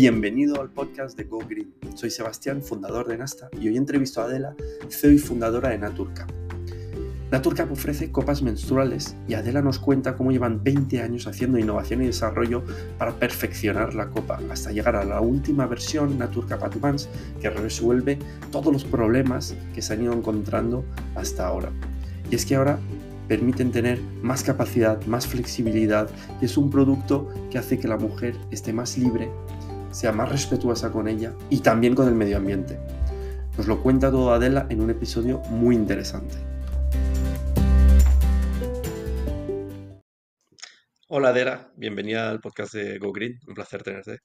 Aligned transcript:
Bienvenido 0.00 0.60
al 0.60 0.70
podcast 0.70 1.16
de 1.16 1.24
Go 1.24 1.40
Green. 1.40 1.74
Soy 1.96 2.10
Sebastián, 2.10 2.62
fundador 2.62 3.08
de 3.08 3.18
Nasta, 3.18 3.48
y 3.60 3.66
hoy 3.66 3.76
entrevisto 3.76 4.20
a 4.20 4.26
Adela, 4.26 4.54
CEO 4.88 5.10
y 5.10 5.18
fundadora 5.18 5.70
de 5.70 5.78
Naturcap. 5.78 6.30
Naturcap 7.32 7.72
ofrece 7.72 8.12
copas 8.12 8.40
menstruales 8.40 9.16
y 9.26 9.34
Adela 9.34 9.60
nos 9.60 9.80
cuenta 9.80 10.14
cómo 10.14 10.30
llevan 10.30 10.62
20 10.62 11.02
años 11.02 11.26
haciendo 11.26 11.58
innovación 11.58 12.00
y 12.00 12.06
desarrollo 12.06 12.62
para 12.96 13.18
perfeccionar 13.18 13.92
la 13.94 14.08
copa 14.10 14.38
hasta 14.52 14.70
llegar 14.70 14.94
a 14.94 15.04
la 15.04 15.20
última 15.20 15.66
versión 15.66 16.16
Naturcap 16.16 16.62
Advance 16.62 17.08
que 17.40 17.50
resuelve 17.50 18.20
todos 18.52 18.72
los 18.72 18.84
problemas 18.84 19.56
que 19.74 19.82
se 19.82 19.94
han 19.94 20.04
ido 20.04 20.12
encontrando 20.12 20.84
hasta 21.16 21.44
ahora. 21.44 21.72
Y 22.30 22.36
es 22.36 22.46
que 22.46 22.54
ahora 22.54 22.78
permiten 23.26 23.72
tener 23.72 24.00
más 24.22 24.44
capacidad, 24.44 25.04
más 25.06 25.26
flexibilidad 25.26 26.08
y 26.40 26.44
es 26.44 26.56
un 26.56 26.70
producto 26.70 27.28
que 27.50 27.58
hace 27.58 27.80
que 27.80 27.88
la 27.88 27.96
mujer 27.96 28.36
esté 28.50 28.72
más 28.72 28.96
libre, 28.96 29.28
sea 29.90 30.12
más 30.12 30.30
respetuosa 30.30 30.90
con 30.90 31.08
ella 31.08 31.34
y 31.50 31.60
también 31.60 31.94
con 31.94 32.08
el 32.08 32.14
medio 32.14 32.36
ambiente. 32.36 32.78
Nos 33.56 33.66
lo 33.66 33.82
cuenta 33.82 34.10
todo 34.10 34.32
Adela 34.32 34.66
en 34.70 34.80
un 34.80 34.90
episodio 34.90 35.40
muy 35.50 35.74
interesante. 35.74 36.36
Hola 41.08 41.30
Adela, 41.30 41.72
bienvenida 41.76 42.30
al 42.30 42.40
podcast 42.40 42.74
de 42.74 42.98
Go 42.98 43.12
Green, 43.12 43.40
un 43.46 43.54
placer 43.54 43.82
tenerte. 43.82 44.18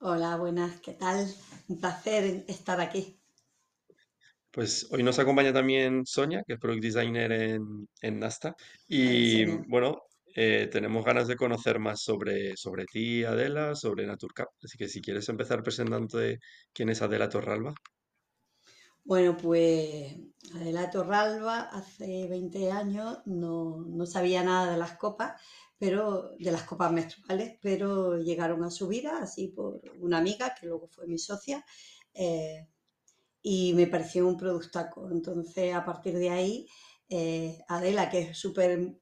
Hola, 0.00 0.36
buenas, 0.36 0.80
¿qué 0.80 0.92
tal? 0.92 1.26
Un 1.68 1.80
placer 1.80 2.44
estar 2.48 2.80
aquí. 2.80 3.20
Pues 4.50 4.88
hoy 4.90 5.04
nos 5.04 5.20
acompaña 5.20 5.52
también 5.52 6.04
Sonia, 6.04 6.42
que 6.44 6.54
es 6.54 6.58
Product 6.58 6.82
Designer 6.82 7.30
en, 7.30 7.88
en 8.02 8.18
Nasta. 8.18 8.56
Y 8.88 9.44
bueno, 9.68 10.02
eh, 10.34 10.68
tenemos 10.70 11.04
ganas 11.04 11.28
de 11.28 11.36
conocer 11.36 11.78
más 11.78 12.02
sobre, 12.02 12.56
sobre 12.56 12.84
ti, 12.86 13.24
Adela, 13.24 13.74
sobre 13.74 14.06
Naturcap. 14.06 14.48
Así 14.62 14.76
que 14.78 14.88
si 14.88 15.00
quieres 15.02 15.28
empezar 15.28 15.62
presentándote 15.62 16.38
quién 16.72 16.88
es 16.90 17.02
Adela 17.02 17.28
Torralba. 17.28 17.74
Bueno, 19.04 19.36
pues 19.36 20.14
Adela 20.54 20.90
Torralba 20.90 21.60
hace 21.62 22.28
20 22.28 22.70
años 22.70 23.18
no, 23.26 23.78
no 23.88 24.06
sabía 24.06 24.42
nada 24.44 24.72
de 24.72 24.78
las 24.78 24.96
copas, 24.96 25.40
pero 25.78 26.30
de 26.38 26.52
las 26.52 26.62
copas 26.64 26.92
menstruales, 26.92 27.58
pero 27.62 28.18
llegaron 28.18 28.62
a 28.64 28.70
su 28.70 28.88
vida 28.88 29.18
así 29.22 29.48
por 29.48 29.80
una 30.00 30.18
amiga 30.18 30.54
que 30.58 30.66
luego 30.66 30.88
fue 30.88 31.06
mi 31.06 31.18
socia. 31.18 31.64
eh, 32.14 32.66
y 33.42 33.74
me 33.74 33.86
pareció 33.88 34.26
un 34.28 34.36
productaco. 34.36 35.10
Entonces, 35.10 35.74
a 35.74 35.84
partir 35.84 36.18
de 36.18 36.30
ahí, 36.30 36.66
eh, 37.08 37.58
Adela, 37.68 38.10
que 38.10 38.20
es 38.20 38.38
súper 38.38 38.96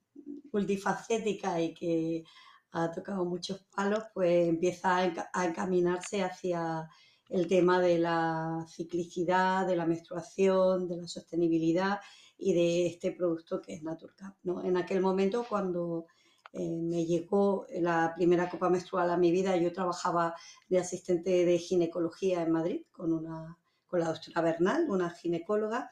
multifacética 0.53 1.61
y 1.61 1.75
que 1.75 2.25
ha 2.73 2.91
tocado 2.91 3.25
muchos 3.25 3.65
palos, 3.75 4.05
pues 4.15 4.49
empieza 4.49 4.97
a, 4.99 5.07
enca- 5.07 5.31
a 5.33 5.47
encaminarse 5.47 6.23
hacia 6.23 6.89
el 7.29 7.47
tema 7.47 7.81
de 7.81 7.99
la 7.99 8.65
ciclicidad, 8.69 9.67
de 9.67 9.77
la 9.77 9.87
menstruación, 9.87 10.89
de 10.89 10.97
la 10.97 11.09
sostenibilidad 11.09 12.01
y 12.37 12.53
de 12.55 12.87
este 12.87 13.13
producto 13.13 13.61
que 13.61 13.75
es 13.75 13.83
Naturcap. 13.83 14.35
¿no? 14.43 14.63
En 14.65 14.77
aquel 14.77 15.01
momento, 15.01 15.45
cuando 15.49 16.07
eh, 16.53 16.77
me 16.81 17.05
llegó 17.05 17.67
la 17.81 18.13
primera 18.17 18.49
copa 18.49 18.71
menstrual 18.71 19.11
a 19.11 19.17
mi 19.17 19.31
vida, 19.31 19.57
yo 19.57 19.73
trabajaba 19.73 20.35
de 20.69 20.79
asistente 20.79 21.45
de 21.45 21.59
ginecología 21.59 22.43
en 22.43 22.53
Madrid 22.53 22.83
con 22.93 23.13
una 23.13 23.59
con 23.87 24.01
la 24.01 24.09
doctora 24.09 24.43
Bernal, 24.43 24.85
una 24.91 25.09
ginecóloga, 25.09 25.91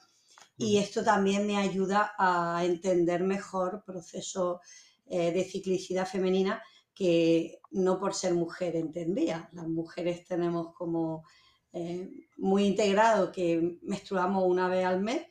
y 0.58 0.78
esto 0.78 1.04
también 1.04 1.46
me 1.46 1.58
ayuda 1.58 2.14
a 2.18 2.64
entender 2.64 3.22
mejor 3.22 3.82
procesos 3.84 4.60
eh, 5.06 5.30
de 5.32 5.44
ciclicidad 5.44 6.06
femenina 6.06 6.62
que 6.94 7.60
no 7.72 7.98
por 8.00 8.14
ser 8.14 8.34
mujer 8.34 8.74
entendía. 8.74 9.50
Las 9.52 9.68
mujeres 9.68 10.24
tenemos 10.24 10.72
como 10.74 11.24
eh, 11.72 12.10
muy 12.38 12.64
integrado 12.64 13.30
que 13.30 13.78
menstruamos 13.82 14.44
una 14.46 14.66
vez 14.68 14.86
al 14.86 15.02
mes, 15.02 15.26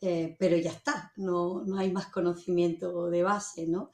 eh, 0.00 0.36
pero 0.38 0.56
ya 0.56 0.70
está, 0.70 1.12
no, 1.16 1.62
no 1.64 1.78
hay 1.78 1.90
más 1.90 2.06
conocimiento 2.06 3.10
de 3.10 3.22
base, 3.24 3.66
¿no? 3.66 3.90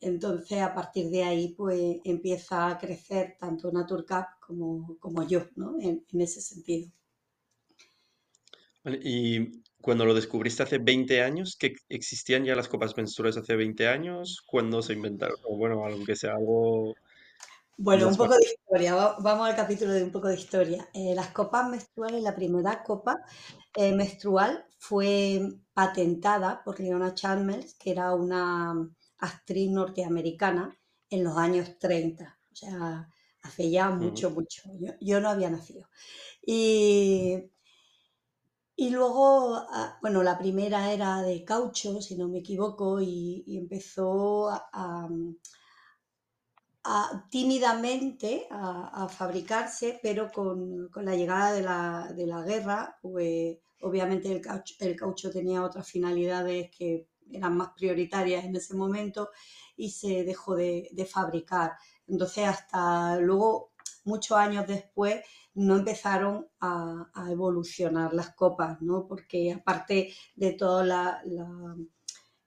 Entonces, 0.00 0.60
a 0.60 0.74
partir 0.74 1.08
de 1.10 1.22
ahí, 1.22 1.54
pues 1.54 2.00
empieza 2.04 2.68
a 2.68 2.78
crecer 2.78 3.36
tanto 3.38 3.70
Naturcap 3.70 4.40
como, 4.40 4.98
como 4.98 5.22
yo, 5.26 5.46
¿no? 5.56 5.78
En, 5.80 6.04
en 6.10 6.20
ese 6.20 6.40
sentido. 6.40 6.90
Vale, 8.82 8.98
Y 9.04 9.62
cuando 9.80 10.04
lo 10.06 10.14
descubriste 10.14 10.62
hace 10.62 10.78
20 10.78 11.22
años, 11.22 11.56
que 11.58 11.74
existían 11.88 12.44
ya 12.44 12.54
las 12.56 12.68
copas 12.68 12.96
menstruales 12.96 13.36
hace 13.38 13.56
20 13.56 13.88
años, 13.88 14.42
¿cuándo 14.46 14.82
se 14.82 14.94
inventaron? 14.94 15.36
O 15.44 15.56
bueno, 15.56 15.84
aunque 15.84 16.16
sea 16.16 16.32
algo 16.34 16.98
Bueno, 17.76 18.08
un 18.08 18.16
poco 18.16 18.34
de 18.36 18.44
historia, 18.44 18.94
va- 18.94 19.16
vamos 19.20 19.48
al 19.48 19.56
capítulo 19.56 19.92
de 19.92 20.04
un 20.04 20.12
poco 20.12 20.28
de 20.28 20.34
historia. 20.36 20.88
Eh, 20.92 21.14
las 21.14 21.28
copas 21.28 21.68
menstruales, 21.68 22.22
la 22.22 22.34
primera 22.36 22.82
copa 22.82 23.16
eh, 23.74 23.92
menstrual 23.94 24.66
fue 24.78 25.40
patentada 25.72 26.62
por 26.64 26.78
Leona 26.80 27.14
Chalmers, 27.14 27.74
que 27.74 27.90
era 27.92 28.14
una 28.14 28.74
actriz 29.18 29.70
norteamericana 29.70 30.76
en 31.08 31.24
los 31.24 31.36
años 31.38 31.78
30, 31.78 32.38
o 32.52 32.54
sea, 32.56 33.08
hace 33.42 33.70
ya 33.70 33.88
mucho, 33.90 34.30
mucho. 34.30 34.62
Yo, 34.78 34.92
yo 35.00 35.20
no 35.20 35.30
había 35.30 35.48
nacido. 35.50 35.88
Y, 36.46 37.38
y 38.84 38.90
luego, 38.90 39.56
ah, 39.56 39.98
bueno, 40.02 40.22
la 40.22 40.38
primera 40.38 40.92
era 40.92 41.22
de 41.22 41.44
caucho, 41.44 42.00
si 42.02 42.16
no 42.16 42.28
me 42.28 42.38
equivoco, 42.38 43.00
y, 43.00 43.44
empezó 43.58 44.48
a, 44.50 45.08
a- 46.84 47.26
tímidamente 47.30 48.46
a, 48.50 49.04
a 49.04 49.08
fabricarse, 49.08 49.98
pero 50.02 50.30
con, 50.32 50.88
con 50.88 51.04
la 51.04 51.14
llegada 51.16 51.52
de 51.52 51.62
la, 51.62 52.12
de 52.14 52.26
la 52.26 52.42
guerra, 52.42 52.98
pues 53.02 53.58
obviamente 53.82 54.30
el 54.32 54.40
caucho, 54.40 54.74
el 54.80 54.96
caucho 54.96 55.30
tenía 55.30 55.62
otras 55.64 55.86
finalidades 55.88 56.70
que 56.76 57.08
eran 57.32 57.56
más 57.56 57.70
prioritarias 57.76 58.44
en 58.44 58.56
ese 58.56 58.74
momento 58.74 59.30
y 59.76 59.90
se 59.90 60.24
dejó 60.24 60.56
de, 60.56 60.88
de 60.92 61.04
fabricar. 61.06 61.72
Entonces, 62.08 62.46
hasta 62.48 63.16
luego, 63.20 63.69
muchos 64.10 64.36
años 64.36 64.66
después, 64.66 65.22
no 65.54 65.76
empezaron 65.76 66.46
a, 66.60 67.10
evolucionar 67.30 68.12
las 68.14 68.34
copas, 68.34 68.80
¿no? 68.82 69.06
Porque 69.06 69.52
aparte 69.52 70.14
de 70.36 70.52
toda 70.52 70.84
la, 70.84 71.22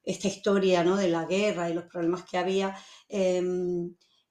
esta 0.03 0.27
historia, 0.27 0.83
¿no? 0.83 0.95
De 0.97 1.07
la 1.07 1.25
guerra 1.25 1.69
y 1.69 1.73
los 1.73 1.85
problemas 1.85 2.23
que 2.23 2.37
había, 2.37 2.75
eh, 3.09 3.41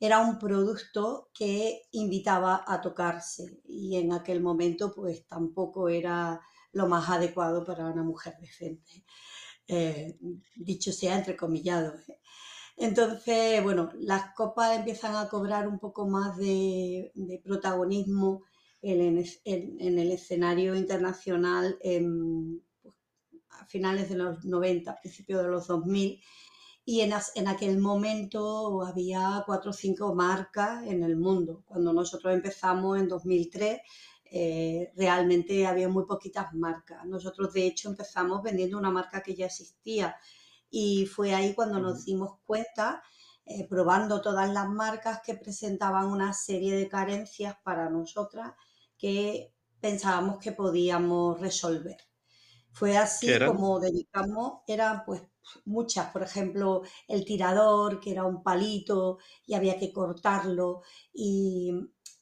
era 0.03 0.19
un 0.19 0.37
producto 0.37 1.31
que 1.32 1.82
invitaba 1.93 2.65
a 2.66 2.81
tocarse 2.81 3.60
y 3.64 3.97
en 3.97 4.12
aquel 4.12 4.41
momento 4.43 4.93
pues 4.93 5.28
tampoco 5.28 5.88
era 5.88 6.41
lo 6.72 6.88
más 6.88 7.09
adecuado 7.09 7.64
para 7.64 7.87
una 7.87 8.03
mujer 8.03 8.34
decente, 8.41 9.04
eh, 9.69 10.19
dicho 10.56 10.91
sea 10.91 11.16
entrecomillado. 11.16 11.94
¿eh? 12.09 12.20
Entonces, 12.77 13.62
bueno, 13.62 13.91
las 13.99 14.34
copas 14.34 14.77
empiezan 14.77 15.15
a 15.16 15.28
cobrar 15.28 15.69
un 15.69 15.78
poco 15.78 16.06
más 16.06 16.37
de, 16.37 17.12
protagonismo 17.44 18.43
en, 18.81 19.19
el 19.19 20.10
escenario 20.10 20.75
internacional 20.75 21.78
en, 21.82 22.62
pues, 22.82 22.94
a 23.50 23.66
finales 23.66 24.09
de 24.09 24.16
los 24.16 24.44
90, 24.44 24.99
principios 25.00 25.43
de 25.43 25.49
los 25.49 25.66
2000, 25.66 26.21
y 26.84 27.00
en, 27.00 27.12
en, 27.37 27.47
aquel 27.47 27.78
momento 27.78 28.82
había 28.84 29.44
cuatro 29.47 29.71
o 29.71 29.75
cinco 29.75 30.15
marcas 30.15 30.84
en 30.87 31.05
el 31.05 31.16
mundo. 31.16 31.62
Cuando 31.66 31.93
nosotros 31.93 32.34
empezamos 32.34 32.99
en 32.99 33.06
2003, 33.06 33.81
eh, 34.34 34.91
realmente 34.97 35.66
había 35.66 35.91
muy 35.91 36.06
poquitas 36.06 36.55
marcas. 36.55 37.05
Nosotros, 37.05 37.53
de 37.53 37.66
hecho, 37.66 37.91
empezamos 37.91 38.43
vendiendo 38.43 38.78
una 38.78 38.91
marca 38.91 39.22
que 39.22 39.34
ya 39.34 39.44
existía 39.47 40.16
y 40.72 41.06
fue 41.06 41.34
ahí 41.34 41.55
cuando 41.55 41.78
nos 41.78 42.05
dimos 42.06 42.41
cuenta, 42.44 43.03
eh, 43.44 43.69
probando 43.69 44.23
todas 44.23 44.50
las 44.52 44.69
marcas 44.69 45.20
que 45.25 45.35
presentaban 45.35 46.06
una 46.06 46.32
serie 46.32 46.75
de 46.75 46.88
carencias 46.88 47.56
para 47.62 47.91
nosotras 47.91 48.55
que 48.96 49.55
pensábamos 49.81 50.38
que 50.38 50.52
podíamos 50.52 51.38
resolver. 51.41 51.99
Fue 52.70 52.93
¿Qué 52.93 52.99
así 52.99 53.38
como 53.38 53.81
dedicamos, 53.81 54.62
eran 54.67 55.05
pues 55.05 55.23
muchas, 55.67 56.11
por 56.11 56.23
ejemplo, 56.23 56.82
el 57.06 57.25
tirador, 57.26 58.00
que 58.00 58.12
era 58.12 58.25
un 58.25 58.43
palito 58.43 59.19
y 59.46 59.55
había 59.55 59.79
que 59.79 59.93
cortarlo 59.93 60.82
y, 61.12 61.73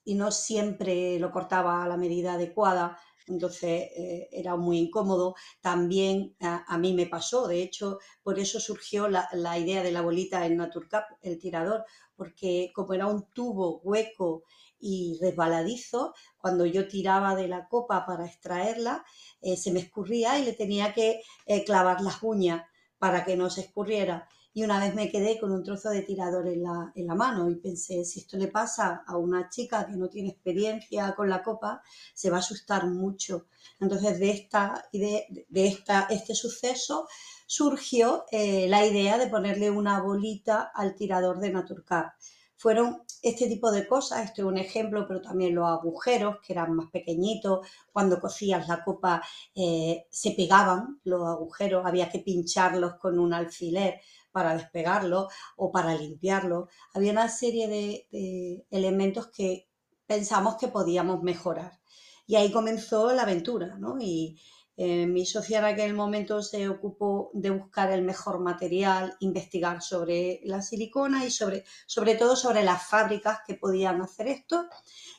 y 0.05 0.15
no 0.17 0.33
siempre 0.33 1.21
lo 1.21 1.31
cortaba 1.31 1.85
a 1.85 1.89
la 1.89 1.97
medida 1.97 2.35
adecuada, 2.35 2.99
entonces 3.31 3.91
eh, 3.97 4.29
era 4.32 4.56
muy 4.56 4.79
incómodo. 4.79 5.35
También 5.61 6.35
a, 6.41 6.65
a, 6.73 6.79
mí 6.79 6.93
me 6.93 7.06
pasó, 7.06 7.49
de 7.49 7.62
hecho, 7.62 7.99
por 8.23 8.38
eso 8.38 8.61
surgió 8.61 9.09
la, 9.09 9.29
la, 9.32 9.59
idea 9.59 9.82
de 9.82 9.93
la 9.93 10.03
bolita 10.03 10.44
en 10.47 10.56
Naturcap, 10.56 11.05
el 11.23 11.38
tirador, 11.38 11.85
porque 12.17 12.71
como 12.75 12.93
era 12.94 13.06
un 13.06 13.31
tubo 13.32 13.81
hueco 13.82 14.43
y 14.79 15.19
resbaladizo, 15.21 16.15
cuando 16.38 16.67
yo 16.67 16.88
tiraba 16.88 17.35
de 17.37 17.49
la 17.49 17.69
copa 17.69 18.05
para 18.06 18.27
extraerla, 18.27 19.05
eh, 19.41 19.56
se 19.56 19.73
me 19.73 19.81
escurría 19.81 20.38
y 20.38 20.44
le 20.44 20.53
tenía 20.53 20.93
que 20.93 21.21
eh, 21.47 21.65
clavar 21.65 22.00
las 22.00 22.23
uñas 22.23 22.65
para 22.99 23.25
que 23.25 23.37
no 23.37 23.50
se 23.50 23.62
escurriera. 23.62 24.29
Y 24.52 24.64
una 24.64 24.81
vez 24.81 24.94
me 24.94 25.11
quedé 25.11 25.38
con 25.38 25.52
un 25.52 25.62
trozo 25.62 25.91
de 25.91 26.02
tirador 26.02 26.49
en 26.49 26.64
la, 26.64 26.93
en 26.94 27.06
la, 27.06 27.14
mano 27.14 27.49
y 27.49 27.56
pensé, 27.56 28.05
si 28.05 28.20
esto 28.20 28.37
le 28.37 28.49
pasa 28.49 29.05
a 29.06 29.17
una 29.17 29.49
chica 29.49 29.87
que 29.87 29.97
no 29.97 30.08
tiene 30.08 30.31
experiencia 30.31 31.14
con 31.14 31.29
la 31.29 31.43
copa, 31.43 31.82
se 32.14 32.31
va 32.31 32.37
a 32.37 32.41
asustar 32.41 32.87
mucho. 32.87 33.47
Entonces, 33.79 34.19
de, 34.19 34.31
esta, 34.31 34.88
de, 34.93 35.47
de 35.49 35.67
esta, 35.69 36.08
este 36.11 36.35
suceso 36.35 37.06
surgió 37.47 38.25
eh, 38.31 38.69
la 38.69 38.85
idea 38.87 39.19
de 39.19 39.29
ponerle 39.29 39.70
una 39.70 40.00
bolita 40.00 40.70
al 40.75 40.94
tirador 40.94 41.38
de 41.38 41.50
Naturcap. 41.50 42.12
Fueron 42.56 43.02
este 43.23 43.49
tipo 43.49 43.70
de 43.70 43.87
cosas, 43.87 44.25
este 44.25 44.43
es 44.43 44.47
un 44.47 44.58
ejemplo, 44.58 45.06
pero 45.08 45.20
también 45.20 45.55
los 45.55 45.67
agujeros, 45.67 46.37
que 46.47 46.52
eran 46.52 46.75
más 46.75 46.91
pequeñitos, 46.91 47.67
cuando 47.93 48.20
cocías 48.20 48.69
la 48.69 48.85
copa 48.85 49.23
eh, 49.55 50.06
se 50.11 50.32
pegaban 50.32 51.00
los 51.05 51.26
agujeros, 51.26 51.85
había 51.85 52.08
que 52.08 52.20
pincharlos 52.20 52.94
con 52.94 53.19
un 53.19 53.32
alfiler 53.32 54.00
para 54.32 54.55
despegarlo 54.55 55.29
o 55.56 55.71
para 55.71 55.94
limpiarlo. 55.94 56.69
Había 56.94 57.12
una 57.12 57.29
serie 57.29 57.69
de, 57.69 58.67
elementos 58.71 59.29
que 59.29 59.69
pensamos 60.06 60.56
que 60.56 60.69
podíamos 60.69 61.23
mejorar. 61.23 61.81
Y 62.27 62.37
ahí 62.37 62.53
comenzó 62.53 63.12
la 63.12 63.23
aventura, 63.23 63.77
¿no? 63.79 63.97
Y 64.00 64.41
eh, 64.77 65.06
mi 65.06 65.27
socia 65.27 65.59
en 65.59 65.67
aquel 65.67 65.94
momento 65.94 66.43
se 66.43 66.69
ocupó 66.69 67.31
de 67.35 67.50
buscar 67.50 67.93
el 67.93 68.03
mejor 68.03 68.41
material, 68.41 69.15
investigar 69.21 69.82
sobre 69.82 70.41
la 70.44 70.62
silicona 70.62 71.26
y 71.26 71.31
sobre, 71.31 71.65
sobre 71.87 72.15
todo 72.15 72.35
sobre 72.35 72.62
las 72.65 72.88
fábricas 72.88 73.41
que 73.47 73.56
podían 73.56 74.00
hacer 74.00 74.29
esto. 74.29 74.69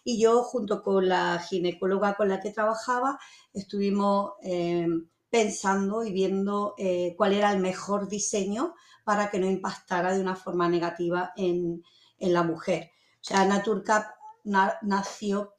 Y 0.04 0.20
yo, 0.20 0.42
junto 0.44 0.82
con 0.82 1.08
la 1.08 1.38
ginecóloga 1.40 2.16
con 2.16 2.30
la 2.30 2.40
que 2.40 2.52
trabajaba, 2.52 3.20
estuvimos 3.54 4.32
eh, 4.42 4.88
pensando 5.30 6.04
y 6.04 6.12
viendo 6.12 6.76
eh, 6.78 7.16
cuál 7.18 7.34
era 7.34 7.52
el 7.52 7.60
mejor 7.60 8.08
diseño 8.08 8.74
para 9.04 9.30
que 9.30 9.40
no 9.40 9.48
impactara 9.48 10.14
de 10.14 10.22
una 10.22 10.36
forma 10.36 10.70
negativa 10.70 11.34
en, 11.36 11.84
la 12.20 12.44
mujer. 12.44 12.92
O 13.16 13.24
sea, 13.24 13.46
Naturcap 13.46 14.06
nació 14.44 15.56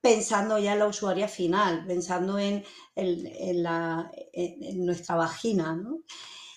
pensando 0.00 0.58
ya 0.58 0.74
en 0.74 0.80
la 0.80 0.86
usuaria 0.86 1.28
final, 1.28 1.86
pensando 1.86 2.38
en, 2.38 2.64
nuestra 4.76 5.16
vagina, 5.16 5.82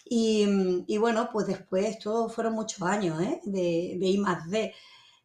Y, 0.06 0.98
bueno, 0.98 1.30
pues 1.32 1.48
después, 1.48 1.86
esto 1.86 2.30
fueron 2.30 2.54
muchos 2.54 2.82
años 2.82 3.22
¿eh? 3.22 3.40
de, 3.46 3.98
de 4.00 4.08
I 4.08 4.18
más 4.18 4.50
D, 4.50 4.74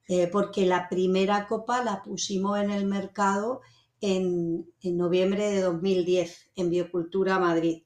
eh, 0.08 0.28
porque 0.28 0.66
la 0.66 0.88
primera 0.88 1.48
copa 1.48 1.82
la 1.82 2.02
pusimos 2.02 2.60
en 2.60 2.70
el 2.70 2.86
mercado 2.86 3.60
en, 4.00 4.72
en 4.82 4.96
noviembre 4.96 5.50
de 5.50 5.62
2010 5.62 6.50
en 6.54 6.70
Biocultura 6.70 7.40
Madrid. 7.40 7.82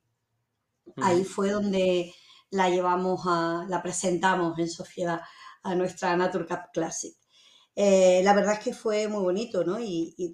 Ahí 0.97 1.25
fue 1.25 1.51
donde 1.51 2.13
la 2.51 2.69
llevamos 2.69 3.23
a, 3.27 3.65
la 3.69 3.83
presentamos 3.83 4.59
en 4.59 4.69
sociedad 4.69 5.21
a 5.63 5.75
nuestra 5.75 6.17
Naturcap 6.17 6.73
Classic. 6.73 7.15
Eh, 7.77 8.23
la 8.25 8.35
verdad 8.35 8.55
es 8.55 8.61
que 8.61 8.75
fue 8.75 9.09
muy 9.09 9.23
bonito, 9.23 9.65
¿no? 9.65 9.81
Y, 9.81 10.33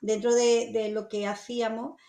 dentro 0.00 0.34
de, 0.34 0.90
lo 0.92 1.08
que 1.08 1.26
hacíamos, 1.26 2.00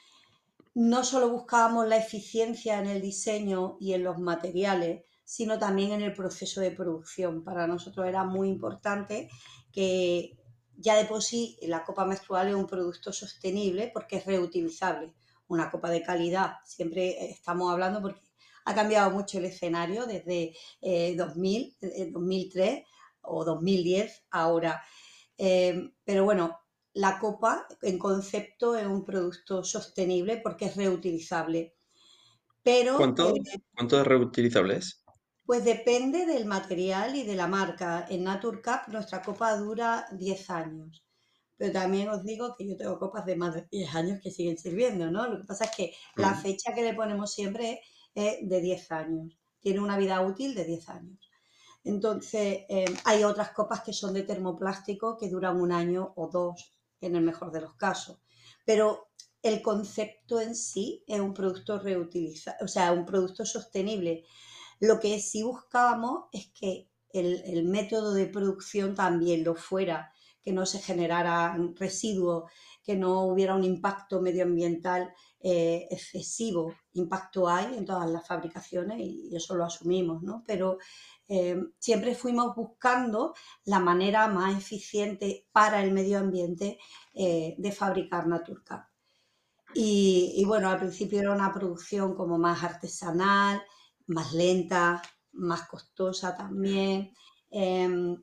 no 0.74 1.04
solo 1.04 1.30
buscábamos 1.30 1.88
la 1.88 1.98
eficiencia 1.98 2.80
en 2.80 2.88
el 2.88 3.02
diseño 3.02 3.78
y 3.80 3.94
en 3.94 4.04
los 4.04 4.20
materiales, 4.20 5.06
sino 5.24 5.60
también 5.60 5.92
en 5.92 6.02
el 6.02 6.14
proceso 6.14 6.60
de 6.62 6.72
producción. 6.72 7.44
Para 7.44 7.68
nosotros 7.68 8.08
era 8.08 8.24
muy 8.24 8.50
importante 8.50 9.30
que 9.72 10.38
ya 10.76 10.96
de 10.96 11.06
por 11.06 11.22
sí 11.22 11.58
la 11.62 11.84
copa 11.84 12.06
menstrual 12.06 12.50
es 12.50 12.56
un 12.56 12.68
producto 12.68 13.14
sostenible 13.14 13.92
porque 13.94 14.18
es 14.18 14.26
reutilizable. 14.26 15.14
Una 15.48 15.70
copa 15.70 15.90
de 15.90 16.02
calidad, 16.02 16.56
siempre 16.66 17.30
estamos 17.30 17.72
hablando 17.72 18.02
porque 18.02 18.22
ha 18.66 18.76
cambiado 18.76 19.12
mucho 19.12 19.38
el 19.38 19.46
escenario 19.46 20.06
desde 20.06 20.54
2000, 20.82 21.76
eh, 21.82 22.10
2003 22.12 22.70
eh, 22.70 22.86
o 23.22 23.44
2010 23.44 24.26
ahora. 24.32 24.82
Eh, 25.38 25.92
pero 26.04 26.24
bueno, 26.26 26.60
la 26.94 27.20
copa 27.20 27.68
en 27.82 27.98
concepto 27.98 28.76
es 28.76 28.86
un 28.86 29.04
producto 29.04 29.64
sostenible 29.64 30.38
porque 30.38 30.66
es 30.66 30.76
reutilizable. 30.76 31.76
Pero, 32.62 32.98
¿Cuánto, 32.98 33.34
¿Cuánto 33.76 34.00
es 34.00 34.08
reutilizable 34.08 34.78
es? 34.78 35.04
Pues 35.46 35.66
depende 35.66 36.26
del 36.26 36.46
material 36.46 37.16
y 37.16 37.24
de 37.24 37.36
la 37.36 37.48
marca. 37.48 38.06
En 38.10 38.24
Naturcap 38.24 38.88
nuestra 38.88 39.22
copa 39.22 39.58
dura 39.58 40.08
10 40.14 40.50
años. 40.50 41.04
Pero 41.58 41.74
también 41.74 42.10
os 42.10 42.24
digo 42.24 42.56
que 42.58 42.68
yo 42.68 42.78
tengo 42.78 42.98
copas 43.00 43.26
de 43.26 43.36
más 43.36 43.54
de 43.54 43.68
10 43.70 43.94
años 43.96 44.20
que 44.22 44.32
siguen 44.32 44.58
sirviendo, 44.58 45.12
¿no? 45.12 45.28
Lo 45.28 45.40
que 45.40 45.46
pasa 45.46 45.66
es 45.66 45.72
que 45.76 45.94
la 46.16 46.34
fecha 46.34 46.74
que 46.74 46.84
le 46.84 46.94
ponemos 46.94 47.34
siempre 47.34 47.72
es 47.72 47.80
es 48.16 48.48
de 48.48 48.62
10 48.62 48.92
años, 48.92 49.38
tiene 49.60 49.80
una 49.80 49.98
vida 49.98 50.22
útil 50.22 50.56
de 50.56 50.66
10 50.66 50.90
años. 50.90 51.20
Entonces, 51.84 52.66
eh, 52.70 52.86
hay 53.04 53.24
otras 53.24 53.52
copas 53.52 53.82
que 53.82 53.94
son 53.94 54.14
de 54.14 54.24
termoplástico 54.24 55.18
que 55.18 55.30
duran 55.30 55.60
un 55.60 55.72
año 55.72 56.14
o 56.16 56.30
dos, 56.30 56.74
en 57.02 57.16
el 57.16 57.24
mejor 57.24 57.52
de 57.52 57.62
los 57.62 57.76
casos. 57.76 58.20
Pero 58.66 59.10
el 59.42 59.62
concepto 59.62 60.40
en 60.40 60.56
sí 60.56 61.04
es 61.08 61.20
un 61.20 61.34
producto 61.34 61.80
reutilizable, 61.80 62.64
o 62.64 62.68
sea, 62.68 62.94
un 62.94 63.06
producto 63.06 63.46
sostenible. 63.46 64.24
Lo 64.80 65.00
que 65.00 65.20
sí 65.20 65.44
buscábamos 65.44 66.26
es 66.32 66.48
que 66.54 66.88
el, 67.10 67.44
el 67.46 67.66
método 67.66 68.14
de 68.14 68.28
producción 68.28 68.96
también 68.96 69.44
lo 69.44 69.56
fuera, 69.56 70.14
que 70.42 70.54
no 70.54 70.66
se 70.66 70.80
generaran 70.80 71.76
residuos, 71.76 72.52
que 72.84 72.96
no 72.96 73.24
hubiera 73.24 73.56
un 73.56 73.64
impacto 73.64 74.22
medioambiental 74.22 75.14
eh, 75.40 75.88
excesivo. 75.90 76.76
Impacto 76.94 77.48
hay 77.50 77.76
en 77.76 77.86
todas 77.86 78.10
las 78.10 78.28
fabricaciones 78.28 79.00
y, 79.00 79.36
eso 79.36 79.56
lo 79.56 79.66
asumimos, 79.66 80.22
¿no? 80.22 80.44
Pero 80.46 80.78
eh, 81.28 81.60
siempre 81.80 82.16
fuimos 82.16 82.56
buscando 82.56 83.34
la 83.66 83.80
manera 83.80 84.28
más 84.28 84.58
eficiente 84.58 85.48
para 85.52 85.84
el 85.84 85.92
medio 85.92 86.20
ambiente 86.20 86.78
eh, 87.14 87.56
de 87.58 87.72
fabricar 87.72 88.28
Naturcap. 88.28 88.88
Y, 89.74 90.34
y, 90.36 90.46
bueno, 90.46 90.70
al 90.70 90.80
principio 90.80 91.20
era 91.20 91.32
una 91.34 91.52
producción 91.52 92.16
como 92.16 92.38
más 92.38 92.64
artesanal, 92.64 93.64
más 94.08 94.34
lenta, 94.34 95.02
más 95.32 95.68
costosa 95.68 96.36
también. 96.36 97.12
Em, 97.50 98.16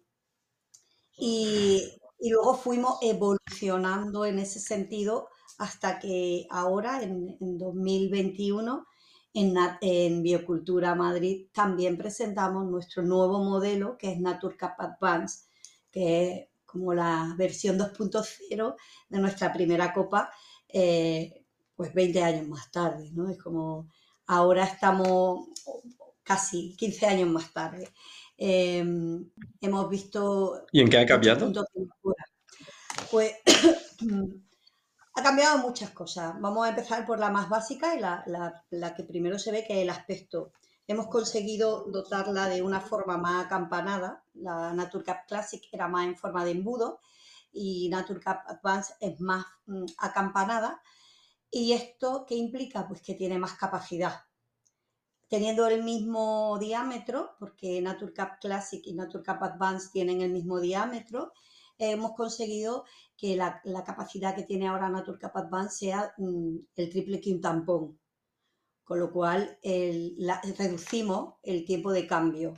y, 1.17 1.83
y, 2.21 2.31
luego 2.31 2.55
fuimos 2.55 2.99
evolucionando 3.03 4.25
en 4.25 4.39
ese 4.39 4.61
sentido 4.61 5.29
hasta 5.61 5.99
que 5.99 6.47
ahora, 6.49 7.03
en, 7.03 7.37
2021, 7.59 8.87
en, 9.35 9.55
en, 9.83 10.23
Biocultura 10.23 10.95
Madrid 10.95 11.49
también 11.53 11.99
presentamos 11.99 12.65
nuestro 12.65 13.03
nuevo 13.03 13.45
modelo, 13.45 13.99
que 13.99 14.11
es 14.11 14.19
Naturcap 14.19 14.81
Advance, 14.81 15.45
que 15.91 16.33
es 16.33 16.49
como 16.65 16.95
la 16.95 17.35
versión 17.37 17.79
2.0 17.79 18.75
de 19.11 19.19
nuestra 19.19 19.53
primera 19.53 19.93
copa, 19.93 20.31
eh, 20.67 21.45
pues 21.77 21.93
20 21.93 22.23
años 22.23 22.49
más 22.49 22.71
tarde, 22.71 23.11
¿no? 23.13 23.29
Es 23.29 23.37
como 23.37 23.91
ahora 24.29 24.65
estamos 24.65 25.47
casi 26.23 26.75
15 26.75 27.07
años 27.07 27.29
más 27.29 27.53
tarde. 27.53 27.91
Em, 28.39 29.29
hemos 29.61 29.91
visto... 29.91 30.65
¿Y 30.73 30.81
en 30.81 30.89
qué 30.89 30.97
ha 30.97 31.07
cambiado? 31.07 31.53
Pues 33.11 33.35
Ha 35.21 35.23
cambiado 35.23 35.59
muchas 35.59 35.91
cosas. 35.91 36.41
Vamos 36.41 36.65
a 36.65 36.71
empezar 36.71 37.05
por 37.05 37.19
la 37.19 37.29
más 37.29 37.51
básica 37.51 37.95
y 37.95 38.01
la, 38.01 38.95
que 38.97 39.05
primero 39.05 39.39
se 39.39 39.53
ve, 39.53 39.67
que 39.67 39.75
es 39.75 39.83
el 39.83 39.91
aspecto. 39.91 40.53
Hemos 40.87 41.09
conseguido 41.09 41.85
dotarla 41.89 42.49
de 42.49 42.63
una 42.63 42.81
forma 42.81 43.19
más 43.19 43.45
acampanada. 43.45 44.25
La 44.33 44.73
Naturcap 44.73 45.29
Classic 45.29 45.63
era 45.73 45.89
más 45.89 46.07
en 46.07 46.17
forma 46.17 46.43
de 46.43 46.53
embudo 46.53 47.01
y 47.53 47.91
Naturcap 47.91 48.49
Advance 48.49 48.95
es 48.99 49.21
más 49.21 49.45
mm, 49.67 49.85
acampanada. 49.99 50.81
¿Y 51.51 51.75
esto 51.75 52.25
qué 52.27 52.37
implica? 52.37 52.89
Pues 52.89 53.03
que 53.03 53.13
tiene 53.13 53.39
más 53.39 53.53
capacidad. 53.53 54.23
Teniendo 55.29 55.67
el 55.67 55.83
mismo 55.83 56.57
diámetro, 56.59 57.33
porque 57.39 57.83
Naturcap 57.83 58.41
Classic 58.41 58.81
y 58.87 58.95
Naturcap 58.95 59.43
Advance 59.43 59.91
tienen 59.93 60.23
el 60.23 60.33
mismo 60.33 60.61
diámetro, 60.61 61.35
hemos 61.81 62.13
conseguido 62.13 62.85
que 63.17 63.37
la, 63.37 63.61
capacidad 63.85 64.35
que 64.35 64.45
tiene 64.45 64.69
ahora 64.69 64.89
Naturcap 64.89 65.37
Advance 65.37 65.79
sea 65.87 66.15
mm, 66.19 66.57
el 66.77 66.91
triple 66.91 67.21
que 67.21 67.33
un 67.33 67.41
tampón, 67.41 67.99
con 68.85 68.99
lo 68.99 69.13
cual 69.13 69.59
reducimos 70.59 71.35
el 71.43 71.65
tiempo 71.65 71.93
de 71.93 72.07
cambio. 72.07 72.55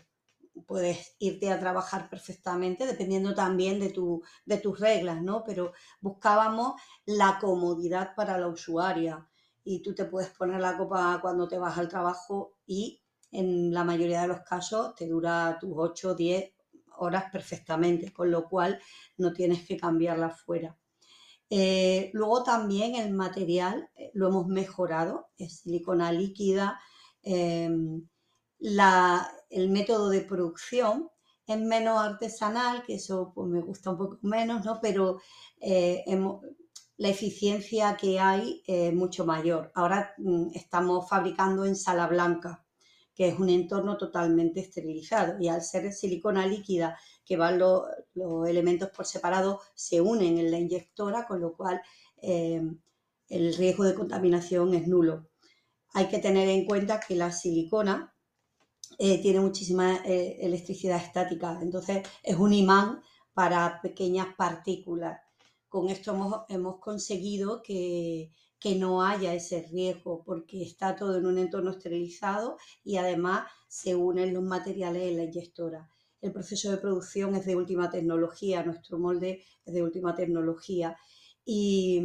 Puedes 0.66 1.16
irte 1.18 1.50
a 1.50 1.58
trabajar 1.58 2.10
perfectamente, 2.10 2.86
dependiendo 2.86 3.34
también 3.34 3.80
de, 3.80 3.90
tu, 3.90 4.22
de 4.44 4.58
tus 4.58 4.78
reglas, 4.78 5.22
¿no? 5.22 5.44
Pero 5.44 5.72
buscábamos 6.00 6.80
la 7.06 7.38
comodidad 7.40 8.14
para 8.14 8.38
la 8.38 8.48
usuaria 8.48 9.28
y 9.64 9.82
tú 9.82 9.94
te 9.94 10.04
puedes 10.04 10.30
poner 10.30 10.60
la 10.60 10.76
copa 10.76 11.18
cuando 11.22 11.48
te 11.48 11.58
vas 11.58 11.78
al 11.78 11.88
trabajo 11.88 12.56
y 12.66 13.02
en 13.30 13.72
la 13.72 13.84
mayoría 13.84 14.22
de 14.22 14.28
los 14.28 14.40
casos 14.40 14.94
te 14.94 15.06
dura 15.06 15.56
tus 15.60 15.72
8, 15.74 16.14
10 16.14 16.52
horas 17.02 17.24
perfectamente, 17.30 18.12
con 18.12 18.30
lo 18.30 18.48
cual 18.48 18.80
no 19.16 19.32
tienes 19.32 19.66
que 19.66 19.76
cambiarla 19.76 20.30
fuera. 20.30 20.76
Eh, 21.50 22.10
luego 22.14 22.42
también 22.42 22.94
el 22.94 23.12
material 23.12 23.90
eh, 23.94 24.10
lo 24.14 24.28
hemos 24.28 24.46
mejorado, 24.46 25.28
es 25.36 25.60
silicona 25.60 26.10
líquida, 26.10 26.80
em, 27.22 28.08
el 28.58 29.68
método 29.68 30.08
de 30.08 30.22
producción 30.22 31.10
es 31.46 31.58
menos 31.58 32.00
artesanal, 32.00 32.84
que 32.84 32.94
eso 32.94 33.32
pues, 33.34 33.48
me 33.48 33.60
gusta 33.60 33.90
un 33.90 33.98
poco 33.98 34.18
menos, 34.22 34.64
¿no? 34.64 34.80
Pero 34.80 35.20
eh, 35.60 36.04
la 36.96 37.08
eficiencia 37.08 37.96
que 37.96 38.18
hay 38.20 38.62
es 38.66 38.94
mucho 38.94 39.26
mayor. 39.26 39.72
Ahora 39.74 40.14
mm, 40.18 40.52
estamos 40.54 41.08
fabricando 41.08 41.64
en 41.64 41.76
sala 41.76 42.06
blanca, 42.06 42.64
que 43.14 43.28
es 43.28 43.38
un 43.38 43.48
entorno 43.50 43.96
totalmente 43.96 44.60
esterilizado. 44.60 45.40
Y 45.40 45.48
al 45.48 45.62
ser 45.62 45.92
silicona 45.92 46.46
líquida, 46.46 46.98
que 47.24 47.36
van 47.36 47.58
los, 47.58 47.82
elementos 48.46 48.90
por 48.90 49.06
separado, 49.06 49.60
se 49.74 50.00
unen 50.00 50.38
en 50.38 50.50
la 50.50 50.58
inyectora, 50.58 51.26
con 51.26 51.40
lo 51.40 51.54
cual 51.54 51.80
eh, 52.20 52.62
el 53.28 53.54
riesgo 53.54 53.84
de 53.84 53.94
contaminación 53.94 54.74
es 54.74 54.86
nulo. 54.86 55.28
Hay 55.94 56.08
que 56.08 56.18
tener 56.18 56.48
en 56.48 56.64
cuenta 56.64 57.00
que 57.00 57.16
la 57.16 57.32
silicona 57.32 58.14
eh, 58.98 59.20
tiene 59.20 59.40
muchísima 59.40 59.96
eh, 60.04 60.38
electricidad 60.40 60.98
estática, 60.98 61.58
entonces 61.62 62.06
es 62.22 62.36
un 62.36 62.52
imán 62.52 63.02
para 63.32 63.80
pequeñas 63.80 64.28
partículas. 64.36 65.20
Con 65.68 65.88
esto 65.88 66.44
hemos, 66.48 66.78
conseguido 66.78 67.62
que, 67.62 68.30
no 68.76 69.02
haya 69.02 69.34
ese 69.34 69.66
riesgo 69.70 70.22
porque 70.24 70.62
está 70.62 70.96
todo 70.96 71.18
en 71.18 71.26
un 71.26 71.38
entorno 71.38 71.70
esterilizado 71.70 72.56
y 72.84 72.96
además 72.96 73.50
se 73.68 73.94
unen 73.94 74.34
los 74.34 74.42
materiales 74.42 75.02
en 75.10 75.16
la 75.16 75.24
inyectora. 75.24 75.90
El 76.20 76.32
proceso 76.32 76.70
de 76.70 76.78
producción 76.78 77.34
es 77.34 77.44
de 77.44 77.56
última 77.56 77.90
tecnología, 77.90 78.62
nuestro 78.62 78.98
molde 78.98 79.44
es 79.64 79.74
de 79.74 79.82
última 79.82 80.14
tecnología 80.14 80.96
y, 81.44 82.00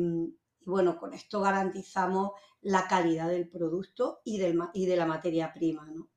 bueno, 0.65 0.97
con 0.97 1.13
esto 1.13 1.41
garantizamos 1.41 2.31
la 2.61 2.87
calidad 2.87 3.29
del 3.29 3.47
producto 3.47 4.21
y, 4.25 4.41
y 4.73 4.85
de 4.85 4.95
la 4.95 5.05
materia 5.05 5.53
prima. 5.53 5.85
¿no? 5.85 6.09